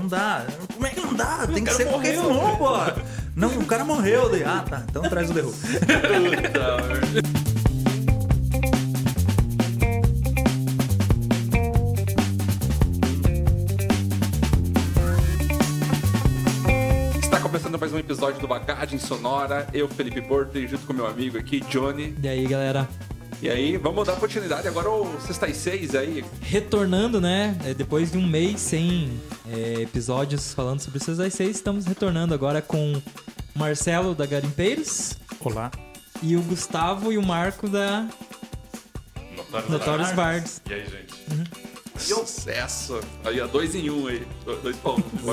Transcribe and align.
não 0.00 0.08
dá. 0.08 0.46
Como 0.72 0.86
é 0.86 0.90
que 0.90 1.00
não 1.00 1.14
dá? 1.14 1.46
Tem 1.46 1.62
que 1.62 1.72
ser 1.74 1.86
qualquer 1.86 2.16
som, 2.16 2.56
pô. 2.56 2.70
Não, 3.36 3.48
o 3.58 3.66
cara 3.66 3.84
morreu. 3.84 4.30
Daí, 4.30 4.42
ah, 4.44 4.64
tá. 4.68 4.82
Então 4.88 5.02
traz 5.02 5.30
o 5.30 5.34
The 5.34 5.42
Who. 5.42 5.52
Puta 5.52 6.18
merda. 6.18 6.70
Está 17.22 17.40
começando 17.40 17.78
mais 17.78 17.92
um 17.92 17.98
episódio 17.98 18.40
do 18.40 18.48
Bagagem 18.48 18.98
Sonora. 18.98 19.66
Eu, 19.72 19.86
Felipe 19.88 20.22
Porto, 20.22 20.56
e 20.56 20.66
junto 20.66 20.86
com 20.86 20.94
meu 20.94 21.06
amigo 21.06 21.38
aqui, 21.38 21.60
Johnny. 21.60 22.16
E 22.22 22.28
aí, 22.28 22.46
galera? 22.46 22.88
E 23.42 23.48
aí, 23.48 23.78
vamos 23.78 24.06
dar 24.06 24.16
continuidade 24.16 24.68
agora 24.68 24.88
ao 24.88 25.18
Sexta 25.18 25.48
e 25.48 25.54
Seis 25.54 25.94
aí. 25.94 26.22
Retornando, 26.42 27.22
né? 27.22 27.56
É, 27.64 27.72
Depois 27.72 28.12
de 28.12 28.18
um 28.18 28.26
mês 28.26 28.60
sem 28.60 29.18
é, 29.50 29.80
episódios 29.80 30.52
falando 30.52 30.80
sobre 30.80 30.98
os 30.98 31.16
das 31.16 31.32
6, 31.32 31.56
estamos 31.56 31.86
retornando 31.86 32.34
agora 32.34 32.60
com 32.60 32.92
o 32.92 33.02
Marcelo 33.58 34.14
da 34.14 34.26
Garimpeiros 34.26 35.16
Olá. 35.40 35.70
e 36.22 36.36
o 36.36 36.42
Gustavo 36.42 37.10
e 37.10 37.16
o 37.16 37.22
Marco 37.22 37.66
da 37.66 38.06
Notórios, 39.34 39.70
Notórios 39.70 40.12
Bards. 40.12 40.60
E 40.68 40.74
aí, 40.74 40.84
gente? 40.86 41.14
Sucesso! 41.96 43.00
Aí, 43.24 43.40
ó, 43.40 43.46
dois 43.46 43.74
em 43.74 43.88
um 43.88 44.06
aí. 44.06 44.26
Dois 44.62 44.76
pontos. 44.76 45.10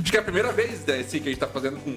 Acho 0.00 0.10
que 0.10 0.16
é 0.16 0.20
a 0.20 0.22
primeira 0.24 0.52
vez 0.52 0.84
né, 0.84 0.98
assim, 1.00 1.18
que 1.18 1.28
a 1.28 1.32
gente 1.32 1.40
tá 1.40 1.48
fazendo 1.48 1.78
com. 1.78 1.96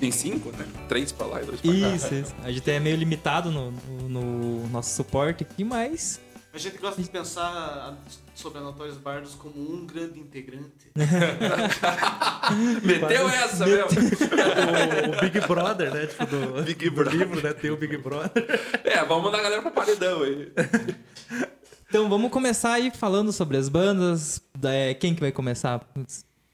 Em 0.00 0.10
cinco, 0.10 0.50
né? 0.52 0.66
Três 0.88 1.12
pra 1.12 1.26
lá 1.26 1.42
e 1.42 1.44
dois 1.46 1.60
pra 1.60 1.70
cá. 1.72 1.76
Isso, 1.96 2.14
isso. 2.14 2.34
A 2.42 2.50
gente 2.52 2.70
é 2.70 2.80
meio 2.80 2.96
limitado 2.96 3.50
no, 3.50 3.70
no- 3.70 4.08
no 4.08 4.68
nosso 4.68 4.94
suporte 4.94 5.42
aqui, 5.44 5.62
mas 5.64 6.20
A 6.52 6.58
gente 6.58 6.76
gosta 6.78 7.00
de 7.02 7.08
pensar 7.08 7.96
sobre 8.34 8.58
a 8.58 8.62
Notorious 8.62 8.96
Bardos 8.98 9.34
como 9.34 9.54
um 9.58 9.86
grande 9.86 10.18
integrante. 10.20 10.90
Meteu 12.82 13.28
essa 13.28 13.64
mesmo. 13.66 13.86
O, 13.86 15.16
o 15.16 15.20
Big 15.20 15.40
Brother, 15.46 15.92
né? 15.94 16.06
Tipo, 16.06 16.26
do, 16.26 16.62
Big 16.62 16.90
do 16.90 16.94
Brother. 16.94 17.14
livro, 17.18 17.42
né? 17.42 17.52
Tem 17.52 17.70
o 17.70 17.76
Big 17.76 17.96
Brother. 17.98 18.44
É, 18.84 19.04
vamos 19.04 19.24
mandar 19.24 19.38
a 19.38 19.42
galera 19.42 19.62
pra 19.62 19.70
paredão 19.70 20.22
aí. 20.22 20.52
Então 21.88 22.08
vamos 22.08 22.30
começar 22.30 22.72
aí 22.74 22.90
falando 22.90 23.32
sobre 23.32 23.56
as 23.56 23.68
bandas. 23.68 24.40
É, 24.64 24.94
quem 24.94 25.14
que 25.14 25.20
vai 25.20 25.32
começar? 25.32 25.80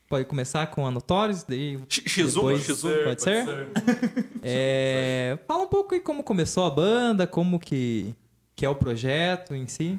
Pode 0.09 0.25
começar 0.25 0.67
com 0.69 0.87
a 0.87 0.91
Notorious, 0.91 1.42
daí 1.42 1.78
X- 1.89 2.05
X1, 2.06 2.34
depois- 2.34 2.67
X1. 2.67 3.05
Pode 3.05 3.23
ser? 3.23 3.45
É, 4.42 5.39
fala 5.47 5.64
um 5.64 5.67
pouco 5.69 5.95
aí 5.95 6.01
como 6.01 6.23
começou 6.23 6.64
a 6.64 6.70
banda, 6.70 7.27
como 7.27 7.59
que, 7.59 8.14
que 8.56 8.64
é 8.64 8.69
o 8.69 8.75
projeto 8.75 9.55
em 9.55 9.67
si. 9.67 9.98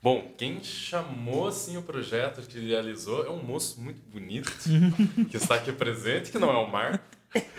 Bom, 0.00 0.32
quem 0.36 0.62
chamou 0.62 1.48
assim 1.48 1.76
o 1.76 1.82
projeto, 1.82 2.42
que 2.42 2.58
realizou, 2.60 3.24
é 3.24 3.30
um 3.30 3.42
moço 3.42 3.80
muito 3.80 4.00
bonito, 4.10 4.52
que 5.30 5.36
está 5.36 5.54
aqui 5.56 5.72
presente, 5.72 6.30
que 6.30 6.38
não 6.38 6.50
é 6.50 6.56
o 6.58 6.70
Marco, 6.70 7.04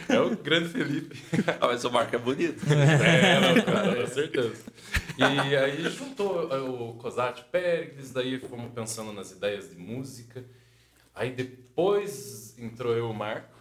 é 0.07 0.19
o 0.19 0.35
grande 0.37 0.69
Felipe. 0.69 1.21
Ah, 1.59 1.67
mas 1.67 1.83
o 1.83 1.91
Marco 1.91 2.15
é 2.15 2.19
bonito. 2.19 2.63
É, 2.71 3.39
não, 3.39 3.61
cara, 3.63 3.95
com 4.05 4.07
certeza. 4.07 4.55
E 5.17 5.23
aí 5.55 5.83
juntou 5.89 6.49
eh, 6.51 6.59
o 6.59 6.93
Cosate 6.93 7.43
Pérez, 7.51 8.11
daí 8.11 8.39
fomos 8.39 8.71
pensando 8.73 9.11
nas 9.13 9.31
ideias 9.31 9.69
de 9.69 9.75
música. 9.77 10.43
Aí 11.13 11.31
depois 11.31 12.57
entrou 12.57 12.93
eu 12.93 13.07
e 13.07 13.09
o 13.09 13.13
Marco, 13.13 13.53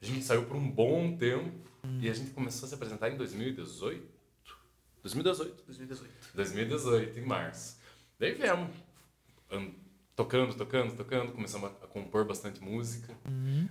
a 0.00 0.04
gente 0.04 0.22
saiu 0.24 0.44
por 0.44 0.56
um 0.56 0.70
bom 0.70 1.16
tempo 1.16 1.52
e 2.00 2.08
a 2.08 2.12
gente 2.14 2.30
começou 2.30 2.66
a 2.66 2.68
se 2.68 2.74
apresentar 2.74 3.10
em 3.10 3.16
2018. 3.16 4.06
2018. 5.02 5.64
2018. 5.66 6.10
2018, 6.34 7.18
em 7.18 7.24
março. 7.24 7.78
Daí 8.18 8.32
viemos 8.34 8.70
an- 9.50 9.70
tocando, 10.14 10.54
tocando, 10.54 10.94
tocando, 10.94 11.32
começamos 11.32 11.70
a, 11.82 11.86
compor 11.86 12.24
bastante 12.26 12.60
música. 12.62 13.14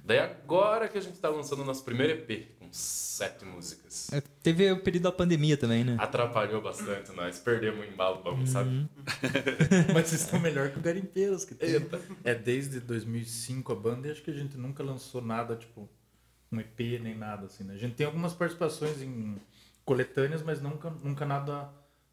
Daí 0.03 0.19
agora 0.19 0.87
que 0.89 0.97
a 0.97 1.01
gente 1.01 1.19
tá 1.19 1.29
lançando 1.29 1.61
o 1.61 1.65
nosso 1.65 1.83
primeiro 1.85 2.13
EP, 2.13 2.47
sete 2.71 3.45
músicas. 3.45 4.11
É, 4.11 4.21
Teve 4.41 4.71
o 4.71 4.81
período 4.81 5.03
da 5.03 5.11
pandemia 5.11 5.57
também, 5.57 5.83
né? 5.83 5.97
Atrapalhou 5.99 6.61
bastante 6.61 7.11
nós, 7.11 7.39
perdemos 7.39 7.79
o 7.81 7.83
embalo 7.83 8.23
bom, 8.23 8.45
sabe? 8.45 8.87
Mas 9.93 10.07
vocês 10.07 10.21
estão 10.21 10.39
melhor 10.39 10.69
que 10.71 10.79
o 10.79 10.81
Garimpeiros, 10.81 11.45
que 11.45 11.55
tem. 11.55 11.75
É 12.23 12.33
desde 12.33 12.79
2005 12.79 13.71
a 13.71 13.75
banda 13.75 14.07
e 14.07 14.11
acho 14.11 14.21
que 14.21 14.31
a 14.31 14.33
gente 14.33 14.57
nunca 14.57 14.83
lançou 14.83 15.21
nada, 15.21 15.55
tipo, 15.55 15.89
um 16.51 16.59
EP 16.59 16.79
nem 17.01 17.17
nada, 17.17 17.45
assim, 17.45 17.63
né? 17.63 17.73
A 17.73 17.77
gente 17.77 17.95
tem 17.95 18.05
algumas 18.05 18.33
participações 18.33 19.01
em 19.01 19.37
coletâneas, 19.85 20.41
mas 20.41 20.61
nunca, 20.61 20.89
nunca 20.89 21.25
nada 21.25 21.69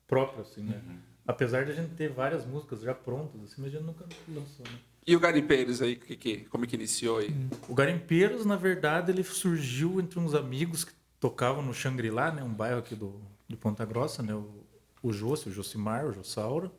próprio, 0.07 0.43
assim, 0.43 0.63
né? 0.63 0.81
Apesar 1.27 1.65
de 1.65 1.73
a 1.73 1.75
gente 1.75 1.95
ter 1.95 2.09
várias 2.09 2.47
músicas 2.47 2.81
já 2.81 2.95
prontas, 2.95 3.43
assim, 3.43 3.61
mas 3.61 3.75
a 3.75 3.79
gente 3.79 3.87
nunca 3.87 4.05
lançou, 4.29 4.65
né? 4.67 4.79
E 5.07 5.15
o 5.15 5.21
Garimpeiros 5.21 5.81
aí, 5.81 5.97
que, 5.97 6.17
que, 6.17 6.37
como 6.47 6.65
é 6.65 6.67
que 6.67 6.75
iniciou 6.75 7.19
aí? 7.19 7.33
O 7.69 7.75
Garimpeiros, 7.75 8.45
na 8.45 8.57
verdade, 8.57 9.13
ele 9.13 9.23
surgiu 9.23 10.01
entre 10.01 10.19
uns 10.19 10.35
amigos 10.35 10.85
que 10.85 10.93
tocavam 11.21 11.63
no 11.63 11.73
Xangri-Lá, 11.73 12.33
né? 12.33 12.43
Um 12.43 12.53
bairro 12.53 12.79
aqui 12.81 12.95
do, 12.97 13.21
de 13.47 13.57
Ponta 13.57 13.85
Grossa, 13.85 14.23
né? 14.23 14.35
O, 14.35 14.65
o 15.03 15.09
o 15.11 15.13
Josimar, 15.13 16.07
o 16.07 16.13
Jossauro, 16.13 16.73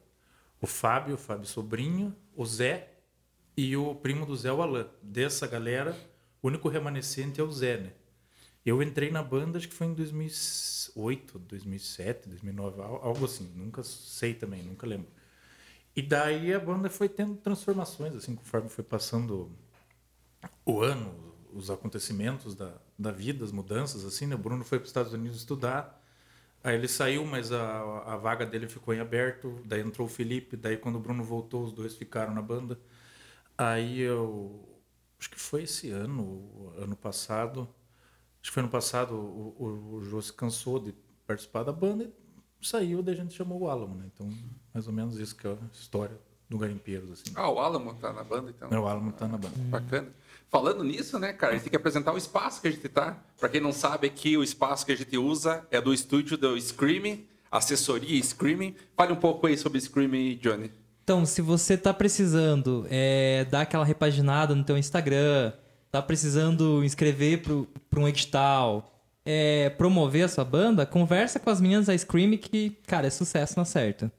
o 0.61 0.67
Fábio, 0.67 1.15
o 1.15 1.17
Fábio 1.17 1.45
Sobrinho, 1.47 2.13
o 2.35 2.45
Zé 2.45 2.89
e 3.55 3.77
o 3.77 3.95
primo 3.95 4.25
do 4.25 4.35
Zé, 4.35 4.51
o 4.51 4.61
Alan. 4.61 4.87
Dessa 5.01 5.47
galera, 5.47 5.95
o 6.41 6.47
único 6.47 6.67
remanescente 6.67 7.39
é 7.39 7.43
o 7.43 7.51
Zé, 7.51 7.77
né? 7.77 7.93
Eu 8.65 8.83
entrei 8.83 9.09
na 9.09 9.23
banda, 9.23 9.57
acho 9.57 9.69
que 9.69 9.73
foi 9.73 9.87
em 9.87 9.93
2008, 9.93 11.39
2007, 11.39 12.27
2009, 12.27 12.81
al- 12.81 13.01
algo 13.01 13.23
assim. 13.23 13.49
Nunca 13.55 13.81
sei 13.83 14.33
também, 14.33 14.61
nunca 14.61 14.85
lembro. 14.85 15.07
E 15.97 16.01
daí 16.03 16.53
a 16.53 16.59
banda 16.59 16.91
foi 16.91 17.09
tendo 17.09 17.35
transformações, 17.37 18.15
assim, 18.15 18.35
conforme 18.35 18.69
foi 18.69 18.83
passando 18.83 19.51
o 20.63 20.79
ano, 20.79 21.11
os 21.51 21.71
acontecimentos 21.71 22.53
da, 22.53 22.71
da 22.99 23.11
vida, 23.11 23.43
as 23.43 23.51
mudanças, 23.51 24.05
assim, 24.05 24.27
né? 24.27 24.35
O 24.35 24.37
Bruno 24.37 24.63
foi 24.63 24.77
para 24.77 24.83
os 24.83 24.89
Estados 24.91 25.11
Unidos 25.11 25.39
estudar, 25.39 25.99
aí 26.63 26.75
ele 26.75 26.87
saiu, 26.87 27.25
mas 27.25 27.51
a, 27.51 28.13
a 28.13 28.15
vaga 28.15 28.45
dele 28.45 28.67
ficou 28.67 28.93
em 28.93 28.99
aberto, 28.99 29.59
daí 29.65 29.81
entrou 29.81 30.05
o 30.05 30.09
Felipe, 30.09 30.55
daí 30.55 30.77
quando 30.77 30.97
o 30.97 30.99
Bruno 30.99 31.23
voltou, 31.23 31.63
os 31.63 31.73
dois 31.73 31.95
ficaram 31.95 32.31
na 32.31 32.43
banda. 32.43 32.79
Aí 33.57 33.99
eu, 33.99 34.69
acho 35.19 35.31
que 35.31 35.39
foi 35.39 35.63
esse 35.63 35.89
ano, 35.89 36.73
ano 36.77 36.95
passado, 36.95 37.67
acho 38.39 38.51
que 38.51 38.53
foi 38.53 38.61
ano 38.61 38.71
passado, 38.71 39.15
o, 39.15 39.55
o, 39.57 39.95
o 39.95 40.03
Jô 40.03 40.21
se 40.21 40.31
cansou 40.31 40.79
de 40.79 40.93
participar 41.25 41.63
da 41.63 41.71
banda 41.71 42.03
e 42.03 42.13
saiu, 42.61 43.01
daí 43.01 43.15
a 43.15 43.17
gente 43.17 43.33
chamou 43.33 43.61
o 43.61 43.69
Alamo, 43.69 43.95
né? 43.95 44.05
Então, 44.13 44.29
mais 44.73 44.87
ou 44.87 44.93
menos 44.93 45.17
isso 45.17 45.35
que 45.35 45.47
é 45.47 45.51
a 45.51 45.57
história 45.73 46.17
do 46.49 46.57
Garimpeiros, 46.57 47.11
assim. 47.11 47.31
Ah, 47.35 47.49
o 47.49 47.59
Alamo 47.59 47.93
tá 47.95 48.13
na 48.13 48.23
banda, 48.23 48.49
então. 48.55 48.69
O 48.69 48.87
Alamo 48.87 49.11
tá 49.11 49.27
na 49.27 49.37
banda. 49.37 49.55
Bacana. 49.69 50.07
Falando 50.49 50.83
nisso, 50.83 51.19
né, 51.19 51.33
cara, 51.33 51.51
a 51.51 51.55
gente 51.55 51.63
tem 51.63 51.71
que 51.71 51.75
apresentar 51.75 52.13
o 52.13 52.17
espaço 52.17 52.61
que 52.61 52.69
a 52.69 52.71
gente 52.71 52.87
tá. 52.87 53.17
Pra 53.37 53.49
quem 53.49 53.59
não 53.59 53.73
sabe, 53.73 54.07
aqui 54.07 54.37
o 54.37 54.43
espaço 54.43 54.85
que 54.85 54.93
a 54.93 54.95
gente 54.95 55.17
usa 55.17 55.65
é 55.69 55.81
do 55.81 55.93
estúdio 55.93 56.37
do 56.37 56.59
Screaming, 56.59 57.25
assessoria 57.51 58.21
Screaming. 58.23 58.75
Fale 58.95 59.11
um 59.11 59.17
pouco 59.17 59.47
aí 59.47 59.57
sobre 59.57 59.79
Screaming, 59.81 60.37
Johnny. 60.37 60.71
Então, 61.03 61.25
se 61.25 61.41
você 61.41 61.77
tá 61.77 61.93
precisando 61.93 62.85
é, 62.89 63.45
dar 63.45 63.61
aquela 63.61 63.83
repaginada 63.83 64.55
no 64.55 64.63
teu 64.63 64.77
Instagram, 64.77 65.51
tá 65.91 66.01
precisando 66.01 66.83
inscrever 66.83 67.41
para 67.89 67.99
um 67.99 68.07
edital, 68.07 68.96
é, 69.29 69.69
promover 69.71 70.23
a 70.23 70.27
sua 70.29 70.45
banda, 70.45 70.85
conversa 70.85 71.37
com 71.37 71.49
as 71.49 71.59
meninas 71.59 71.87
da 71.87 71.97
Scream 71.97 72.37
que, 72.37 72.77
cara, 72.87 73.07
é 73.07 73.09
sucesso 73.09 73.59
na 73.59 73.65
certa. 73.65 74.09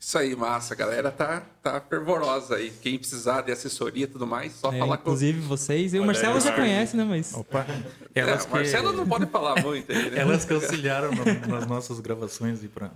Isso 0.00 0.16
aí, 0.18 0.34
massa. 0.36 0.74
A 0.74 0.76
galera 0.76 1.10
tá, 1.10 1.42
tá 1.62 1.80
fervorosa 1.80 2.56
aí. 2.56 2.70
Quem 2.70 2.98
precisar 2.98 3.40
de 3.42 3.50
assessoria 3.52 4.04
e 4.04 4.06
tudo 4.06 4.26
mais, 4.26 4.52
só 4.52 4.72
É, 4.72 4.78
falar 4.78 4.96
com 4.96 5.02
inclusive 5.02 5.40
vocês. 5.40 5.92
E 5.94 5.96
o 5.98 6.00
Olha 6.00 6.06
Marcelo 6.06 6.34
aí, 6.34 6.40
já 6.40 6.52
conhece, 6.54 6.96
né? 6.96 7.04
Mas. 7.04 7.34
Opa, 7.34 7.66
É, 8.14 8.20
elas 8.20 8.44
o 8.44 8.50
Marcelo 8.50 8.92
não 8.92 9.06
pode 9.08 9.26
falar 9.26 9.60
muito 9.62 9.90
aí, 9.92 10.10
né? 10.10 10.18
Elas 10.22 10.44
que 10.44 10.52
auxiliaram 10.52 11.10
no- 11.12 11.48
nas 11.48 11.66
nossas 11.66 11.98
gravações 12.00 12.62
e 12.62 12.68
para 12.68 12.92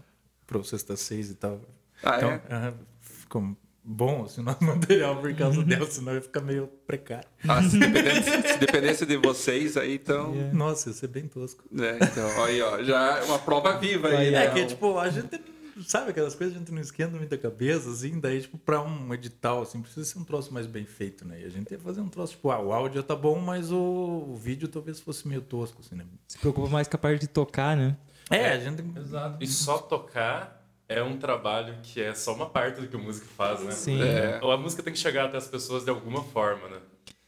o 0.58 0.62
Sexta 0.64 0.96
Seis 0.96 1.30
e 1.30 1.34
tal. 1.34 1.60
Ah, 2.04 2.16
então, 2.18 2.30
é? 2.30 2.40
aham, 2.50 2.74
ficou 3.00 3.56
bom 3.84 4.24
assim, 4.24 4.40
o 4.40 4.44
nosso 4.44 4.62
material 4.64 5.16
por 5.20 5.34
causa 5.34 5.62
dela, 5.62 5.86
senão 5.86 6.14
ia 6.14 6.20
ficar 6.20 6.40
meio 6.40 6.68
precário. 6.86 7.28
Ah, 7.46 7.62
se, 7.62 7.78
dependesse, 7.78 8.48
se 8.48 8.58
dependesse 8.58 9.06
de 9.06 9.16
vocês 9.16 9.76
aí, 9.76 9.94
então. 9.94 10.32
Yeah. 10.34 10.54
Nossa, 10.54 10.90
ia 10.90 10.94
ser 10.94 11.08
bem 11.08 11.26
tosco. 11.26 11.64
né, 11.70 11.98
então, 12.00 12.44
aí, 12.44 12.62
ó, 12.62 12.82
já 12.82 13.18
é 13.18 13.24
uma 13.24 13.38
prova 13.38 13.78
viva 13.78 14.08
aí. 14.08 14.16
Aí, 14.16 14.30
né? 14.30 14.46
É 14.46 14.50
que, 14.50 14.66
tipo, 14.66 14.98
a 14.98 15.08
gente 15.08 15.40
sabe 15.86 16.10
aquelas 16.10 16.34
coisas, 16.34 16.54
a 16.54 16.58
gente 16.58 16.72
não 16.72 16.80
esquenta 16.80 17.16
muita 17.16 17.36
cabeça, 17.38 17.90
assim, 17.90 18.20
daí, 18.20 18.40
tipo, 18.40 18.58
pra 18.58 18.80
um 18.80 19.12
edital, 19.14 19.62
assim, 19.62 19.80
precisa 19.80 20.04
ser 20.04 20.18
um 20.18 20.24
troço 20.24 20.52
mais 20.52 20.66
bem 20.66 20.84
feito, 20.84 21.26
né? 21.26 21.40
E 21.40 21.44
a 21.44 21.48
gente 21.48 21.70
ia 21.70 21.78
fazer 21.78 22.00
um 22.00 22.08
troço, 22.08 22.34
tipo, 22.34 22.50
ah, 22.50 22.60
o 22.60 22.72
áudio 22.72 23.02
tá 23.02 23.16
bom, 23.16 23.38
mas 23.38 23.72
o, 23.72 23.78
o 23.78 24.36
vídeo 24.36 24.68
talvez 24.68 25.00
fosse 25.00 25.26
meio 25.26 25.40
tosco, 25.40 25.80
assim, 25.84 25.94
né? 25.94 26.04
Se 26.28 26.38
preocupa 26.38 26.68
mais 26.68 26.88
com 26.88 26.96
a 26.96 26.98
parte 26.98 27.22
de 27.22 27.26
tocar, 27.28 27.76
né? 27.76 27.96
É, 28.30 28.50
a 28.50 28.58
gente. 28.58 28.82
Exato. 28.96 29.42
E 29.42 29.46
só 29.46 29.78
tocar 29.78 30.61
é 30.98 31.02
um 31.02 31.16
trabalho 31.16 31.76
que 31.82 32.00
é 32.00 32.14
só 32.14 32.34
uma 32.34 32.46
parte 32.46 32.80
do 32.80 32.88
que 32.88 32.96
o 32.96 32.98
músico 32.98 33.26
faz, 33.26 33.60
né? 33.60 33.72
Sim. 33.72 34.00
É. 34.02 34.40
A 34.42 34.56
música 34.56 34.82
tem 34.82 34.92
que 34.92 34.98
chegar 34.98 35.26
até 35.26 35.36
as 35.36 35.48
pessoas 35.48 35.84
de 35.84 35.90
alguma 35.90 36.22
forma, 36.22 36.68
né? 36.68 36.78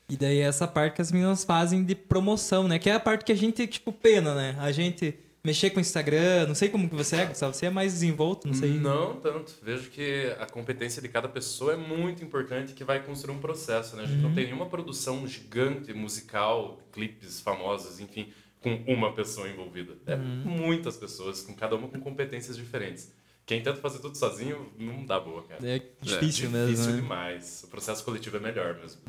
E 0.09 0.17
daí 0.17 0.39
é 0.39 0.43
essa 0.43 0.69
parte 0.69 0.97
que 0.97 1.03
as 1.03 1.11
meninas 1.11 1.45
fazem 1.45 1.83
de 1.83 1.95
promoção, 1.95 2.69
né? 2.69 2.79
Que 2.79 2.91
é 2.91 2.95
a 2.95 3.01
parte 3.01 3.25
que 3.25 3.33
a 3.33 3.37
gente, 3.37 3.67
tipo, 3.67 3.93
pena, 3.93 4.35
né? 4.35 4.57
A 4.61 4.71
gente 4.71 5.19
mexer 5.45 5.71
com 5.71 5.79
o 5.79 5.81
Instagram? 5.81 6.47
Não 6.47 6.55
sei 6.55 6.69
como 6.71 6.89
que 6.89 6.95
você 6.95 7.17
é, 7.17 7.27
Gustavo. 7.27 7.53
Você 7.53 7.67
é 7.67 7.71
mais 7.71 7.93
desenvolto, 7.93 8.47
não 8.47 8.55
sei. 8.55 8.71
Não 8.71 9.17
tanto. 9.17 9.55
Vejo 9.63 9.91
que 9.91 10.35
a 10.41 10.47
competência 10.47 11.03
de 11.03 11.09
cada 11.09 11.29
pessoa 11.29 11.75
é 11.75 11.77
muito 11.77 12.25
importante 12.25 12.73
que 12.73 12.83
vai 12.83 13.03
construir 13.03 13.35
um 13.35 13.41
processo, 13.41 13.95
né? 13.97 14.05
A 14.05 14.07
gente 14.07 14.23
não 14.23 14.33
tem 14.35 14.45
nenhuma 14.47 14.67
produção 14.67 15.27
gigante 15.27 15.93
musical, 15.93 16.81
clipes 16.93 17.41
famosos, 17.41 18.01
enfim, 18.01 18.33
com 18.61 18.83
uma 18.87 19.13
pessoa 19.13 19.49
envolvida. 19.49 19.95
É 20.07 20.17
muitas 20.17 20.97
pessoas, 20.97 21.43
com 21.43 21.55
cada 21.55 21.77
uma 21.77 21.89
com 21.89 22.01
competências 22.01 22.57
diferentes. 22.57 23.13
Quem 23.47 23.63
tenta 23.63 23.81
fazer 23.81 23.99
tudo 23.99 24.17
sozinho 24.17 24.73
não 24.79 25.05
dá 25.05 25.21
boa, 25.21 25.43
cara. 25.43 25.61
É 25.69 25.81
difícil 26.01 26.51
mesmo, 26.51 26.71
Difícil 26.71 26.93
né? 26.93 27.01
demais. 27.03 27.63
O 27.65 27.69
processo 27.69 28.03
coletivo 28.05 28.37
é 28.39 28.41
melhor 28.41 28.75
mesmo. 28.77 29.01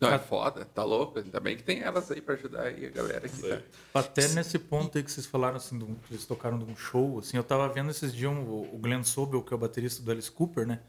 Não, 0.00 0.10
é 0.12 0.18
foda, 0.18 0.64
tá 0.64 0.84
louco? 0.84 1.18
Ainda 1.18 1.40
bem 1.40 1.56
que 1.56 1.62
tem 1.64 1.80
elas 1.80 2.10
aí 2.10 2.20
pra 2.20 2.34
ajudar 2.34 2.62
aí 2.62 2.86
a 2.86 2.90
galera 2.90 3.26
aqui. 3.26 3.42
Tá? 3.42 3.60
Até 4.00 4.28
nesse 4.28 4.58
ponto 4.58 4.96
aí 4.96 5.02
que 5.04 5.10
vocês 5.10 5.26
falaram, 5.26 5.56
assim, 5.56 5.76
do, 5.76 5.86
que 6.06 6.14
eles 6.14 6.24
tocaram 6.24 6.56
de 6.56 6.64
um 6.64 6.76
show, 6.76 7.18
assim, 7.18 7.36
eu 7.36 7.42
tava 7.42 7.68
vendo 7.68 7.90
esses 7.90 8.14
dias 8.14 8.30
um- 8.30 8.42
o 8.72 8.78
Glenn 8.80 9.02
Sobel, 9.02 9.42
que 9.42 9.52
é 9.52 9.56
o 9.56 9.58
baterista 9.58 10.00
do 10.02 10.10
Alice 10.10 10.30
Cooper, 10.30 10.66
né? 10.66 10.80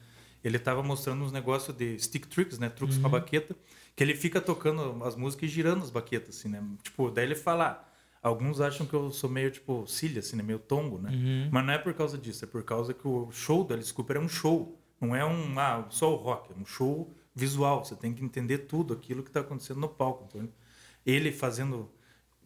Ele 0.43 0.57
tava 0.59 0.81
mostrando 0.83 1.23
uns 1.25 1.31
negócios 1.31 1.75
de 1.75 1.97
stick 1.99 2.27
tricks, 2.27 2.59
né? 2.59 2.69
Truques 2.69 2.97
com 2.99 3.07
a 3.07 3.09
baqueta, 3.09 3.55
que 3.95 4.03
ele 4.03 4.15
fica 4.15 4.39
tocando 4.39 5.03
as 5.03 5.15
músicas 5.15 5.49
e 5.49 5.51
girando 5.53 5.83
as 5.83 5.89
baquetas, 5.89 6.37
assim, 6.37 6.47
né? 6.47 6.63
Tipo, 6.83 7.09
daí 7.09 7.25
ele 7.25 7.35
fala, 7.35 7.65
ah, 7.83 7.88
alguns 8.21 8.59
acham 8.61 8.85
que 8.85 8.93
eu 8.93 9.11
sou 9.11 9.29
meio, 9.29 9.49
tipo, 9.51 9.85
cilha, 9.87 10.19
assim, 10.19 10.35
né? 10.35 10.43
Meio 10.43 10.59
tongo, 10.59 10.97
né? 10.99 11.09
Mas 11.51 11.65
não 11.65 11.73
é 11.73 11.77
por 11.77 11.93
causa 11.93 12.17
disso, 12.17 12.43
é 12.43 12.47
por 12.47 12.63
causa 12.63 12.93
que 12.93 13.07
o 13.07 13.31
show 13.31 13.63
do 13.63 13.73
Alice 13.73 13.93
Cooper 13.93 14.17
é 14.17 14.19
um 14.19 14.27
show, 14.29 14.79
não 14.99 15.15
é 15.15 15.23
um, 15.25 15.57
ah, 15.59 15.85
só 15.89 16.11
o 16.13 16.15
rock, 16.15 16.51
é 16.51 16.55
um 16.61 16.65
show 16.65 17.13
visual, 17.33 17.85
você 17.85 17.95
tem 17.95 18.13
que 18.13 18.23
entender 18.23 18.59
tudo 18.59 18.93
aquilo 18.93 19.23
que 19.23 19.31
tá 19.31 19.39
acontecendo 19.39 19.79
no 19.79 19.87
palco, 19.87 20.25
então 20.27 20.49
ele 21.05 21.31
fazendo 21.31 21.89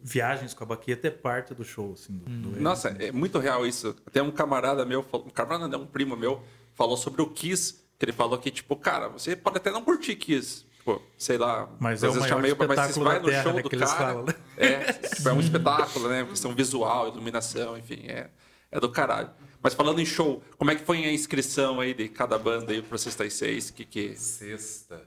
viagens 0.00 0.52
com 0.54 0.62
a 0.64 0.66
baqueta 0.66 1.08
é 1.08 1.10
parte 1.10 1.54
do 1.54 1.64
show, 1.64 1.92
assim. 1.94 2.16
Do, 2.18 2.50
do- 2.50 2.60
Nossa, 2.60 2.90
é 2.90 3.10
muito 3.10 3.38
real 3.38 3.66
isso. 3.66 3.96
Até 4.06 4.22
um 4.22 4.30
camarada 4.30 4.84
meu, 4.84 5.00
um 5.12 5.30
camarada 5.30 5.66
não, 5.66 5.82
um 5.82 5.86
primo 5.86 6.14
meu, 6.16 6.42
falou 6.74 6.96
sobre 6.96 7.22
o 7.22 7.26
Kiss, 7.28 7.82
que 7.98 8.04
ele 8.04 8.12
falou 8.12 8.36
que, 8.38 8.50
tipo, 8.50 8.76
cara, 8.76 9.08
você 9.08 9.34
pode 9.34 9.56
até 9.56 9.70
não 9.70 9.82
curtir 9.82 10.14
Kiss. 10.16 10.66
Tipo, 10.84 11.00
sei 11.16 11.38
lá, 11.38 11.66
Mas 11.80 12.04
às 12.04 12.10
é 12.10 12.12
vezes 12.12 12.20
maior 12.20 12.42
meio- 12.42 12.56
mas 12.58 12.96
vai 12.98 13.18
no 13.18 13.24
Terra, 13.24 13.42
show 13.42 13.52
né, 13.54 13.62
do 13.62 13.70
cara. 13.70 14.22
né? 14.22 14.34
É, 14.58 14.92
tipo, 14.92 15.26
é 15.30 15.32
um 15.32 15.40
espetáculo, 15.40 16.08
né? 16.10 16.24
Questão 16.24 16.54
visual, 16.54 17.08
iluminação, 17.08 17.78
enfim, 17.78 18.04
é, 18.06 18.28
é 18.70 18.78
do 18.78 18.90
caralho. 18.90 19.30
Mas 19.62 19.72
falando 19.72 19.98
em 19.98 20.04
show, 20.04 20.42
como 20.58 20.70
é 20.70 20.74
que 20.74 20.84
foi 20.84 21.02
a 21.06 21.10
inscrição 21.10 21.80
aí 21.80 21.94
de 21.94 22.06
cada 22.10 22.38
banda 22.38 22.70
aí 22.70 22.82
pro 22.82 22.98
Sexta 22.98 23.24
e 23.24 23.30
Seis? 23.30 23.70
Que 23.70 23.82
que... 23.86 24.14
Sexta. 24.14 25.00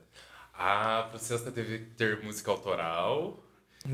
Ah, 0.52 1.06
pro 1.12 1.20
sexta 1.20 1.52
teve 1.52 1.78
que 1.78 1.86
ter 1.94 2.24
música 2.24 2.50
autoral 2.50 3.44